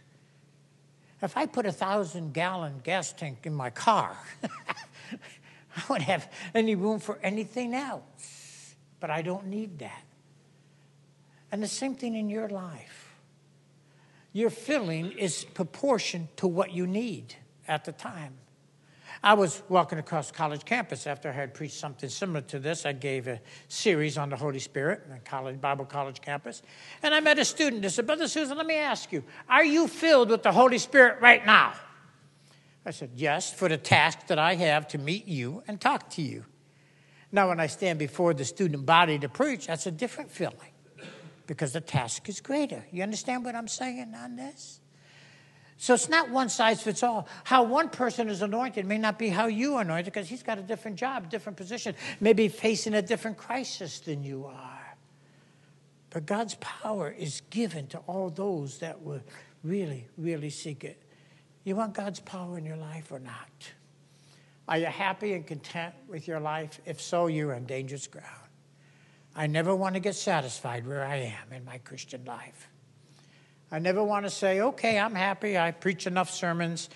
If 1.23 1.37
I 1.37 1.47
put 1.47 1.67
a 1.67 1.73
thousand 1.73 2.35
gallon 2.35 2.81
gas 2.85 3.13
tank 3.13 3.41
in 3.45 3.55
my 3.55 3.71
car, 3.71 4.17
I 4.43 5.83
wouldn't 5.89 6.09
have 6.09 6.31
any 6.55 6.75
room 6.75 7.01
for 7.01 7.19
anything 7.23 7.75
else. 7.75 8.75
But 9.01 9.11
I 9.11 9.23
don't 9.23 9.47
need 9.47 9.79
that. 9.79 10.03
And 11.51 11.63
the 11.63 11.69
same 11.69 11.95
thing 11.95 12.15
in 12.15 12.29
your 12.29 12.49
life. 12.49 13.15
Your 14.33 14.51
filling 14.51 15.13
is 15.13 15.45
proportioned 15.45 16.29
to 16.37 16.47
what 16.47 16.73
you 16.73 16.87
need 16.87 17.37
at 17.67 17.85
the 17.85 17.93
time. 17.93 18.35
I 19.23 19.35
was 19.35 19.63
walking 19.69 19.99
across 19.99 20.31
college 20.31 20.65
campus 20.65 21.07
after 21.07 21.29
I 21.29 21.33
had 21.33 21.55
preached 21.55 21.77
something 21.77 22.09
similar 22.09 22.41
to 22.43 22.59
this. 22.59 22.87
I 22.87 22.93
gave 22.93 23.27
a 23.27 23.41
series 23.67 24.17
on 24.17 24.31
the 24.31 24.37
Holy 24.37 24.61
Spirit 24.61 25.03
on 25.11 25.21
college 25.25 25.61
Bible 25.61 25.85
college 25.85 26.21
campus, 26.21 26.63
and 27.03 27.13
I 27.13 27.21
met 27.21 27.39
a 27.39 27.45
student. 27.45 27.83
They 27.83 27.89
said, 27.89 28.07
"Brother 28.07 28.29
Souza, 28.29 28.55
let 28.55 28.67
me 28.67 28.77
ask 28.77 29.13
you: 29.13 29.25
Are 29.49 29.65
you 29.65 29.89
filled 29.89 30.31
with 30.31 30.43
the 30.43 30.53
Holy 30.53 30.79
Spirit 30.79 31.21
right 31.21 31.45
now?" 31.45 31.75
I 32.87 32.93
said, 32.93 33.11
"Yes, 33.17 33.53
for 33.53 33.69
the 33.69 33.77
task 33.77 34.29
that 34.29 34.39
I 34.39 34.55
have 34.55 34.87
to 34.89 34.99
meet 34.99 35.27
you 35.27 35.63
and 35.67 35.81
talk 35.81 36.11
to 36.11 36.23
you." 36.23 36.45
Now, 37.31 37.49
when 37.49 37.61
I 37.61 37.67
stand 37.67 37.99
before 37.99 38.33
the 38.33 38.45
student 38.45 38.87
body 38.87 39.19
to 39.19 39.29
preach, 39.29 39.67
that's 39.67 39.87
a 39.87 39.91
different 39.91 40.31
feeling 40.31 40.73
because 41.47 41.73
the 41.73 41.81
task 41.81 42.29
is 42.29 42.41
greater. 42.41 42.87
You 42.91 43.03
understand 43.03 43.45
what 43.45 43.55
I'm 43.55 43.69
saying 43.69 44.15
on 44.15 44.37
this? 44.37 44.81
So 45.81 45.95
it's 45.95 46.09
not 46.09 46.29
one 46.29 46.49
size 46.49 46.83
fits 46.83 47.05
all. 47.05 47.29
How 47.45 47.63
one 47.63 47.89
person 47.89 48.29
is 48.29 48.43
anointed 48.43 48.85
may 48.85 48.99
not 48.99 49.17
be 49.17 49.29
how 49.29 49.47
you 49.47 49.77
are 49.77 49.83
anointed 49.83 50.07
because 50.07 50.29
he's 50.29 50.43
got 50.43 50.59
a 50.59 50.63
different 50.63 50.97
job, 50.97 51.31
different 51.31 51.57
position, 51.57 51.95
maybe 52.21 52.49
facing 52.49 52.95
a 52.95 53.03
different 53.03 53.37
crisis 53.37 54.01
than 54.01 54.25
you 54.25 54.47
are. 54.47 54.97
But 56.11 56.27
God's 56.27 56.57
power 56.57 57.11
is 57.17 57.43
given 57.51 57.87
to 57.89 57.99
all 58.09 58.29
those 58.29 58.79
that 58.79 59.03
will 59.03 59.21
really, 59.63 60.09
really 60.17 60.51
seek 60.51 60.83
it. 60.83 61.01
You 61.63 61.77
want 61.77 61.95
God's 61.95 62.21
power 62.21 62.59
in 62.59 62.65
your 62.65 62.77
life 62.77 63.13
or 63.13 63.21
not? 63.21 63.73
Are 64.67 64.79
you 64.79 64.87
happy 64.87 65.33
and 65.35 65.47
content 65.47 65.95
with 66.09 66.27
your 66.27 66.41
life? 66.41 66.81
If 66.87 67.01
so, 67.01 67.29
you're 67.29 67.55
on 67.55 67.67
dangerous 67.67 68.09
ground. 68.09 68.27
I 69.37 69.47
never 69.47 69.77
want 69.77 69.95
to 69.95 70.01
get 70.01 70.17
satisfied 70.17 70.87
where 70.89 71.05
I 71.05 71.17
am 71.17 71.53
in 71.53 71.65
my 71.65 71.79
Christian 71.79 72.25
life. 72.25 72.69
I 73.71 73.79
never 73.79 74.03
want 74.03 74.25
to 74.25 74.31
say, 74.31 74.61
okay, 74.61 74.99
I'm 74.99 75.15
happy, 75.15 75.59
I 75.59 75.73
preach 75.73 76.07
enough 76.07 76.31
sermons. 76.31 76.89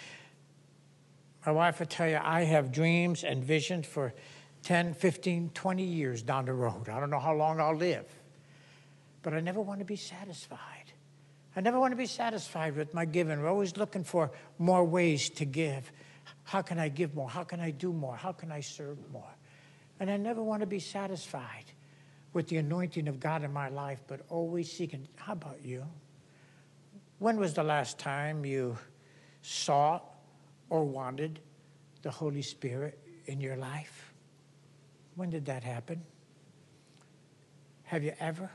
My 1.44 1.52
wife 1.52 1.80
will 1.80 1.86
tell 1.86 2.08
you, 2.08 2.18
I 2.22 2.42
have 2.42 2.72
dreams 2.72 3.24
and 3.24 3.44
visions 3.44 3.86
for 3.86 4.14
10, 4.62 4.94
15, 4.94 5.50
20 5.52 5.84
years 5.84 6.22
down 6.22 6.46
the 6.46 6.52
road. 6.52 6.88
I 6.88 7.00
don't 7.00 7.10
know 7.10 7.18
how 7.18 7.34
long 7.34 7.60
I'll 7.60 7.76
live. 7.76 8.06
But 9.22 9.34
I 9.34 9.40
never 9.40 9.60
want 9.60 9.80
to 9.80 9.84
be 9.84 9.96
satisfied. 9.96 10.92
I 11.54 11.60
never 11.60 11.78
want 11.78 11.92
to 11.92 11.96
be 11.96 12.06
satisfied 12.06 12.76
with 12.76 12.94
my 12.94 13.04
giving. 13.04 13.42
We're 13.42 13.50
always 13.50 13.76
looking 13.76 14.04
for 14.04 14.30
more 14.58 14.84
ways 14.84 15.28
to 15.30 15.44
give. 15.44 15.92
How 16.44 16.62
can 16.62 16.78
I 16.78 16.88
give 16.88 17.14
more? 17.14 17.28
How 17.28 17.44
can 17.44 17.60
I 17.60 17.70
do 17.70 17.92
more? 17.92 18.16
How 18.16 18.32
can 18.32 18.50
I 18.50 18.60
serve 18.60 18.98
more? 19.12 19.30
And 20.00 20.10
I 20.10 20.16
never 20.16 20.42
want 20.42 20.60
to 20.60 20.66
be 20.66 20.78
satisfied 20.78 21.64
with 22.32 22.48
the 22.48 22.56
anointing 22.56 23.08
of 23.08 23.20
God 23.20 23.44
in 23.44 23.52
my 23.52 23.68
life, 23.68 24.00
but 24.06 24.20
always 24.30 24.72
seeking. 24.72 25.06
How 25.16 25.34
about 25.34 25.64
you? 25.64 25.84
When 27.22 27.38
was 27.38 27.54
the 27.54 27.62
last 27.62 28.00
time 28.00 28.44
you 28.44 28.76
saw 29.42 30.00
or 30.68 30.82
wanted 30.82 31.38
the 32.02 32.10
Holy 32.10 32.42
Spirit 32.42 32.98
in 33.26 33.40
your 33.40 33.54
life? 33.54 34.12
When 35.14 35.30
did 35.30 35.46
that 35.46 35.62
happen? 35.62 36.02
Have 37.84 38.02
you 38.02 38.12
ever 38.18 38.50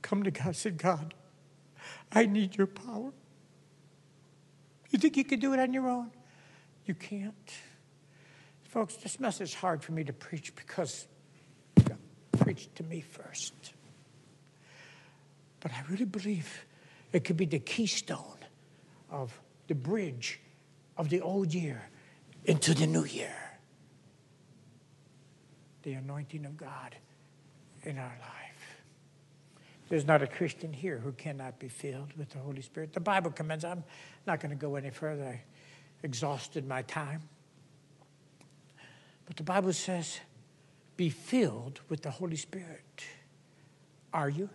come 0.00 0.22
to 0.22 0.30
God 0.30 0.46
and 0.46 0.56
said, 0.56 0.78
God, 0.78 1.12
I 2.10 2.24
need 2.24 2.56
your 2.56 2.66
power? 2.66 3.12
You 4.88 4.98
think 4.98 5.18
you 5.18 5.24
could 5.24 5.40
do 5.40 5.52
it 5.52 5.60
on 5.60 5.74
your 5.74 5.86
own? 5.86 6.12
You 6.86 6.94
can't. 6.94 7.52
Folks, 8.62 8.96
this 8.96 9.20
message 9.20 9.50
is 9.50 9.54
hard 9.54 9.84
for 9.84 9.92
me 9.92 10.02
to 10.04 10.14
preach 10.14 10.56
because 10.56 11.06
God 11.76 11.98
preached 12.38 12.74
to 12.76 12.84
me 12.84 13.02
first. 13.02 13.74
But 15.62 15.72
I 15.72 15.82
really 15.88 16.04
believe 16.04 16.66
it 17.12 17.24
could 17.24 17.36
be 17.36 17.46
the 17.46 17.60
keystone 17.60 18.38
of 19.10 19.38
the 19.68 19.74
bridge 19.74 20.40
of 20.96 21.08
the 21.08 21.20
old 21.20 21.54
year 21.54 21.88
into 22.44 22.74
the 22.74 22.86
new 22.86 23.04
year. 23.04 23.34
The 25.82 25.94
anointing 25.94 26.44
of 26.44 26.56
God 26.56 26.96
in 27.84 27.98
our 27.98 28.18
life. 28.20 28.82
There's 29.88 30.06
not 30.06 30.22
a 30.22 30.26
Christian 30.26 30.72
here 30.72 30.98
who 30.98 31.12
cannot 31.12 31.58
be 31.58 31.68
filled 31.68 32.16
with 32.16 32.30
the 32.30 32.38
Holy 32.38 32.62
Spirit. 32.62 32.92
The 32.92 33.00
Bible 33.00 33.30
commends, 33.30 33.64
I'm 33.64 33.84
not 34.26 34.40
going 34.40 34.50
to 34.50 34.56
go 34.56 34.76
any 34.76 34.90
further. 34.90 35.24
I 35.24 35.42
exhausted 36.02 36.66
my 36.66 36.82
time. 36.82 37.22
But 39.26 39.36
the 39.36 39.42
Bible 39.42 39.72
says, 39.72 40.18
be 40.96 41.10
filled 41.10 41.80
with 41.88 42.02
the 42.02 42.10
Holy 42.10 42.36
Spirit. 42.36 43.04
Are 44.12 44.28
you? 44.28 44.48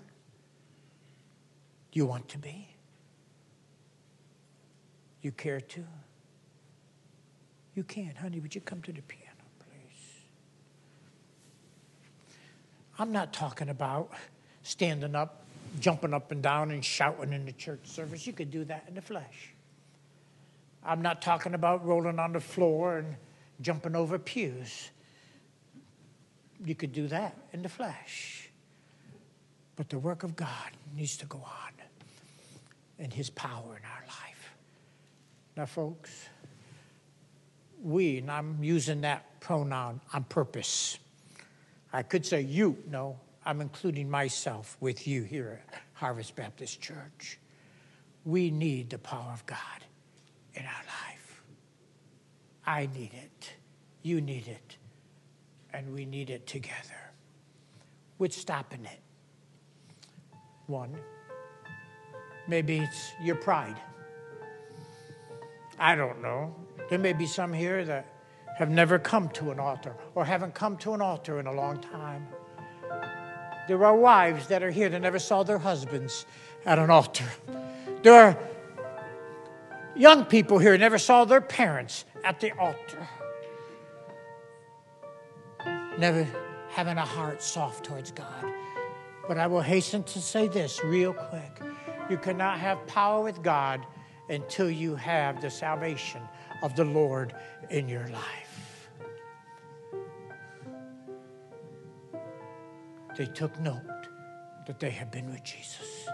You 1.94 2.06
want 2.06 2.28
to 2.30 2.38
be? 2.38 2.70
You 5.22 5.32
care 5.32 5.62
to? 5.62 5.84
You 7.76 7.84
can. 7.84 8.14
Honey, 8.16 8.40
would 8.40 8.56
you 8.56 8.62
come 8.62 8.82
to 8.84 8.92
the 8.92 9.02
piano, 9.02 9.26
please? 9.60 10.22
I'm 13.00 13.12
not 13.12 13.34
talking 13.34 13.70
about 13.70 14.12
standing 14.64 15.16
up, 15.16 15.44
jumping 15.80 16.14
up 16.14 16.32
and 16.32 16.42
down, 16.42 16.72
and 16.72 16.84
shouting 16.84 17.34
in 17.34 17.46
the 17.46 17.52
church 17.52 17.80
service. 17.86 18.26
You 18.26 18.34
could 18.34 18.52
do 18.52 18.64
that 18.66 18.86
in 18.88 18.96
the 18.96 19.02
flesh. 19.02 19.54
I'm 20.84 21.02
not 21.02 21.22
talking 21.22 21.54
about 21.54 21.86
rolling 21.86 22.20
on 22.20 22.34
the 22.34 22.40
floor 22.40 23.00
and 23.00 23.16
jumping 23.62 23.96
over 23.96 24.18
pews. 24.18 24.90
You 26.64 26.76
could 26.76 26.94
do 26.94 27.08
that 27.08 27.36
in 27.54 27.62
the 27.62 27.70
flesh. 27.70 28.47
But 29.78 29.90
the 29.90 30.00
work 30.00 30.24
of 30.24 30.36
God 30.36 30.72
needs 30.96 31.16
to 31.18 31.26
go 31.28 31.38
on 31.38 31.72
and 33.00 33.14
His 33.14 33.30
power 33.30 33.78
in 33.78 33.86
our 33.86 34.06
life. 34.08 34.54
Now, 35.56 35.68
folks, 35.68 36.28
we, 37.82 38.18
and 38.18 38.30
I'm 38.30 38.62
using 38.62 39.02
that 39.02 39.40
pronoun 39.40 40.02
on 40.14 40.24
purpose. 40.26 40.98
I 41.94 42.04
could 42.04 42.26
say 42.26 42.42
you, 42.42 42.78
no, 42.90 43.20
I'm 43.46 43.62
including 43.62 44.10
myself 44.10 44.76
with 44.80 45.08
you 45.08 45.24
here 45.24 45.62
at 45.72 45.82
Harvest 45.94 46.36
Baptist 46.36 46.82
Church. 46.82 47.40
We 48.26 48.52
need 48.52 48.90
the 48.90 48.98
power 48.98 49.32
of 49.32 49.46
God 49.46 49.60
in 50.54 50.64
our 50.64 50.72
life. 50.72 51.42
I 52.66 52.90
need 52.94 53.12
it. 53.14 53.54
You 54.02 54.20
need 54.22 54.48
it. 54.48 54.78
And 55.72 55.94
we 55.94 56.06
need 56.06 56.30
it 56.30 56.46
together. 56.48 57.12
What's 58.18 58.36
stopping 58.36 58.86
it? 58.86 59.00
One, 60.68 60.95
maybe 62.47 62.80
it's 62.80 63.13
your 63.22 63.36
pride. 63.36 63.78
I 65.80 65.95
don't 65.95 66.22
know. 66.22 66.53
There 66.89 66.99
may 66.99 67.13
be 67.13 67.26
some 67.26 67.53
here 67.53 67.86
that 67.86 68.05
have 68.57 68.70
never 68.70 68.99
come 68.99 69.30
to 69.30 69.51
an 69.51 69.59
altar 69.59 69.95
or 70.15 70.26
haven't 70.26 70.53
come 70.53 70.78
to 70.78 70.93
an 70.93 71.01
altar 71.01 71.39
in 71.39 71.47
a 71.47 71.53
long 71.53 71.80
time. 71.80 72.28
There 73.68 73.86
are 73.86 73.95
wives 73.95 74.47
that 74.47 74.63
are 74.63 74.72
here 74.72 74.89
that 74.89 74.99
never 74.99 75.20
saw 75.20 75.43
their 75.43 75.57
husbands 75.57 76.26
at 76.65 76.80
an 76.80 76.89
altar. 76.89 77.26
There 78.01 78.13
are 78.13 78.38
young 79.95 80.26
people 80.26 80.59
here 80.59 80.72
that 80.72 80.80
never 80.80 80.97
saw 80.97 81.26
their 81.26 81.41
parents 81.41 82.05
at 82.24 82.39
the 82.39 82.51
altar. 82.57 83.07
Never 85.97 86.28
having 86.70 86.97
a 86.97 87.05
heart 87.05 87.41
soft 87.41 87.86
towards 87.86 88.11
God. 88.11 88.53
But 89.28 89.38
I 89.38 89.48
will 89.48 89.62
hasten 89.62 90.04
to 90.04 90.22
say 90.22 90.48
this 90.48 90.84
real 90.84 91.14
quick. 91.14 91.62
You 92.10 92.18
cannot 92.18 92.60
have 92.60 92.86
power 92.88 93.22
with 93.22 93.44
God 93.44 93.86
until 94.30 94.70
you 94.70 94.96
have 94.96 95.42
the 95.42 95.50
salvation 95.50 96.22
of 96.64 96.76
the 96.76 96.86
Lord 96.86 97.34
in 97.70 97.90
your 97.90 98.08
life. 98.08 98.90
They 103.18 103.26
took 103.26 103.60
note 103.60 103.82
that 104.68 104.80
they 104.80 104.92
had 104.92 105.12
been 105.12 105.30
with 105.30 105.44
Jesus. 105.44 106.08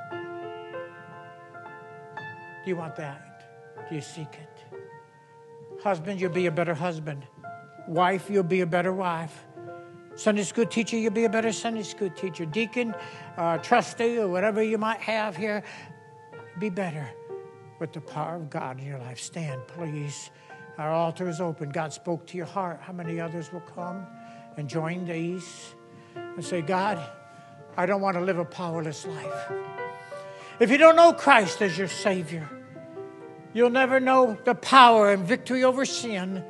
Do 2.64 2.70
you 2.70 2.78
want 2.78 2.96
that? 2.96 3.88
Do 3.90 3.96
you 3.96 4.02
seek 4.02 4.34
it? 4.34 4.80
Husband, 5.84 6.20
you'll 6.22 6.32
be 6.32 6.46
a 6.46 6.52
better 6.52 6.74
husband. 6.74 7.28
Wife, 7.88 8.30
you'll 8.30 8.44
be 8.44 8.62
a 8.62 8.66
better 8.66 8.94
wife. 8.94 9.44
Sunday 10.16 10.44
school 10.44 10.66
teacher, 10.66 10.98
you'll 10.98 11.12
be 11.12 11.26
a 11.26 11.30
better 11.30 11.52
Sunday 11.52 11.84
school 11.84 12.10
teacher. 12.10 12.46
Deacon, 12.46 12.94
uh, 13.38 13.58
trustee, 13.58 14.18
or 14.18 14.28
whatever 14.28 14.62
you 14.62 14.78
might 14.78 15.00
have 15.00 15.36
here, 15.36 15.64
be 16.60 16.70
better 16.70 17.10
with 17.80 17.94
the 17.94 18.02
power 18.02 18.36
of 18.36 18.50
God 18.50 18.80
in 18.80 18.86
your 18.86 19.00
life. 19.00 19.20
Stand, 19.20 19.66
please. 19.68 20.30
Our 20.78 20.92
altar 20.92 21.28
is 21.28 21.42
open. 21.42 21.70
God 21.70 21.94
spoke 21.94 22.26
to 22.28 22.38
your 22.38 22.46
heart. 22.46 22.80
How 22.82 22.94
many 22.94 23.20
others 23.20 23.52
will 23.52 23.62
come 23.62 24.06
and 24.58 24.68
join 24.68 25.06
these 25.06 25.76
and 26.16 26.44
say, 26.44 26.62
God, 26.62 27.04
I 27.76 27.86
don't 27.86 28.02
want 28.02 28.16
to 28.18 28.22
live 28.22 28.38
a 28.38 28.46
powerless 28.46 29.06
life. 29.06 29.52
If 30.60 30.70
you 30.70 30.78
don't 30.78 30.96
know 30.96 31.14
Christ 31.14 31.62
as 31.62 31.78
your 31.78 31.88
Savior, 31.88 32.48
You'll 33.54 33.70
never 33.70 34.00
know 34.00 34.38
the 34.46 34.56
power 34.56 35.12
and 35.12 35.24
victory 35.24 35.64
over 35.64 35.86
sin 35.86 36.44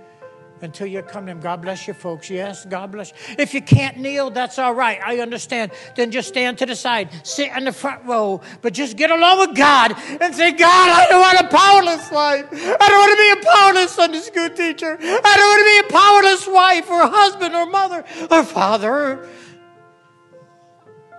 until 0.64 0.88
you 0.88 1.02
come 1.02 1.26
to 1.26 1.32
Him. 1.32 1.40
God 1.40 1.62
bless 1.62 1.88
you, 1.88 1.94
folks. 1.94 2.30
Yes, 2.30 2.66
God 2.66 2.92
bless 2.92 3.12
you. 3.12 3.36
If 3.38 3.54
you 3.54 3.62
can't 3.62 3.98
kneel, 3.98 4.30
that's 4.30 4.58
all 4.60 4.74
right. 4.74 5.00
I 5.04 5.20
understand. 5.20 5.72
Then 5.96 6.12
just 6.12 6.28
stand 6.28 6.58
to 6.60 6.66
the 6.66 6.76
side, 6.76 7.10
sit 7.24 7.52
in 7.56 7.66
the 7.66 7.72
front 7.72 8.06
row, 8.06 8.42
but 8.62 8.74
just 8.74 8.98
get 8.98 9.12
along 9.12 9.40
with 9.40 9.58
God 9.58 9.94
and 10.22 10.34
say, 10.36 10.52
God, 10.52 10.90
I 10.90 11.08
don't 11.10 11.22
want 11.22 11.40
a 11.40 11.48
powerless 11.56 12.12
life. 12.12 12.48
I 12.52 12.90
don't 12.90 13.00
want 13.00 13.12
to 13.12 13.42
be 13.42 13.48
a 13.48 13.54
powerless 13.54 13.92
Sunday 13.92 14.20
school 14.20 14.50
teacher. 14.50 14.98
I 15.00 15.36
don't 15.38 15.50
want 15.50 15.60
to 15.60 15.66
be 15.66 15.96
a 15.96 16.00
powerless 16.00 16.48
wife 16.48 16.90
or 16.90 17.08
husband 17.08 17.56
or 17.56 17.66
mother 17.66 18.04
or 18.32 18.44
father. 18.44 19.28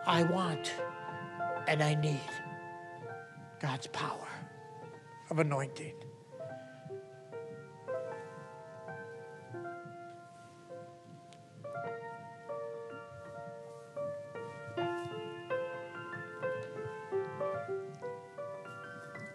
I 0.07 0.23
want 0.25 0.73
and 1.67 1.83
I 1.83 1.95
need 1.95 2.21
God's 3.61 3.87
power 3.89 4.29
of 5.31 5.39
anointing. 5.39 5.95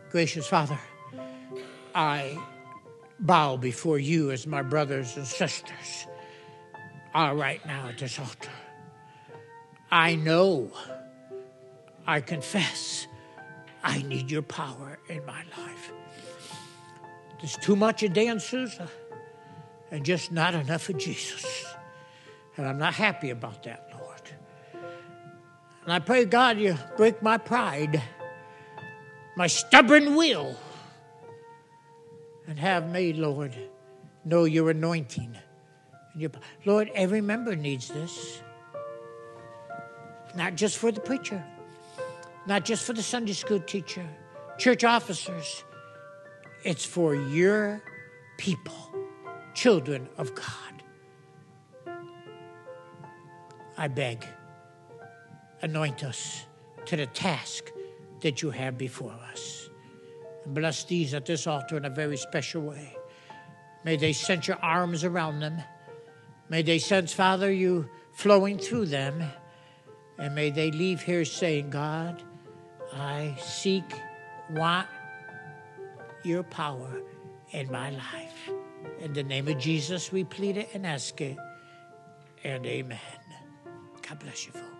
Gracious 0.09 0.47
Father, 0.47 0.79
I 1.93 2.37
bow 3.19 3.57
before 3.57 3.99
you 3.99 4.31
as 4.31 4.47
my 4.47 4.63
brothers 4.63 5.15
and 5.17 5.27
sisters 5.27 6.07
are 7.13 7.35
right 7.35 7.63
now 7.65 7.89
at 7.89 7.99
this 7.99 8.17
altar. 8.17 8.49
I 9.91 10.15
know, 10.15 10.71
I 12.07 12.21
confess 12.21 13.07
I 13.83 14.01
need 14.01 14.31
your 14.31 14.41
power 14.41 14.97
in 15.09 15.23
my 15.25 15.43
life. 15.57 15.91
There's 17.39 17.57
too 17.57 17.75
much 17.75 18.01
of 18.03 18.13
Dan 18.13 18.39
Souza 18.39 18.89
and 19.91 20.03
just 20.03 20.31
not 20.31 20.55
enough 20.55 20.89
of 20.89 20.97
Jesus. 20.97 21.65
And 22.57 22.67
I'm 22.67 22.77
not 22.77 22.95
happy 22.95 23.29
about 23.29 23.63
that, 23.63 23.89
Lord. 23.97 24.21
And 25.83 25.93
I 25.93 25.99
pray, 25.99 26.25
God, 26.25 26.57
you 26.59 26.77
break 26.97 27.21
my 27.21 27.37
pride, 27.37 28.01
my 29.39 29.47
stubborn 29.47 30.15
will, 30.15 30.53
and 32.45 32.59
have 32.59 32.91
me, 32.91 33.13
Lord, 33.13 33.55
know 34.25 34.43
your 34.43 34.69
anointing. 34.69 35.33
Your, 36.13 36.31
Lord, 36.65 36.91
every 36.93 37.21
member 37.21 37.55
needs 37.55 37.87
this. 37.87 38.41
Not 40.35 40.55
just 40.55 40.77
for 40.77 40.91
the 40.91 40.99
preacher, 40.99 41.41
not 42.47 42.65
just 42.65 42.83
for 42.83 42.91
the 42.91 43.01
Sunday 43.01 43.31
school 43.31 43.61
teacher, 43.61 44.05
church 44.57 44.83
officers. 44.83 45.63
It's 46.65 46.83
for 46.83 47.15
your 47.15 47.81
people, 48.37 48.93
children 49.53 50.09
of 50.17 50.35
God. 50.35 50.83
I 53.77 53.87
beg, 53.87 54.25
anoint 55.61 56.03
us 56.03 56.43
to 56.87 56.97
the 56.97 57.05
task 57.05 57.71
that 58.21 58.41
you 58.41 58.51
have 58.51 58.77
before 58.77 59.17
us. 59.31 59.69
Bless 60.45 60.83
these 60.83 61.13
at 61.13 61.25
this 61.25 61.47
altar 61.47 61.77
in 61.77 61.85
a 61.85 61.89
very 61.89 62.17
special 62.17 62.61
way. 62.61 62.95
May 63.83 63.95
they 63.95 64.13
sense 64.13 64.47
your 64.47 64.57
arms 64.61 65.03
around 65.03 65.39
them. 65.39 65.61
May 66.49 66.63
they 66.63 66.79
sense, 66.79 67.13
Father, 67.13 67.51
you 67.51 67.89
flowing 68.11 68.57
through 68.57 68.87
them. 68.87 69.23
And 70.17 70.35
may 70.35 70.49
they 70.49 70.71
leave 70.71 71.01
here 71.01 71.23
saying, 71.23 71.69
God, 71.69 72.23
I 72.93 73.37
seek, 73.41 73.85
want 74.51 74.87
your 76.23 76.43
power 76.43 77.01
in 77.51 77.71
my 77.71 77.91
life. 77.91 78.49
In 78.99 79.13
the 79.13 79.23
name 79.23 79.47
of 79.47 79.57
Jesus, 79.57 80.11
we 80.11 80.23
plead 80.23 80.57
it 80.57 80.69
and 80.73 80.85
ask 80.85 81.21
it. 81.21 81.37
And 82.43 82.65
amen. 82.65 82.99
God 84.07 84.19
bless 84.19 84.45
you, 84.45 84.51
folks. 84.51 84.78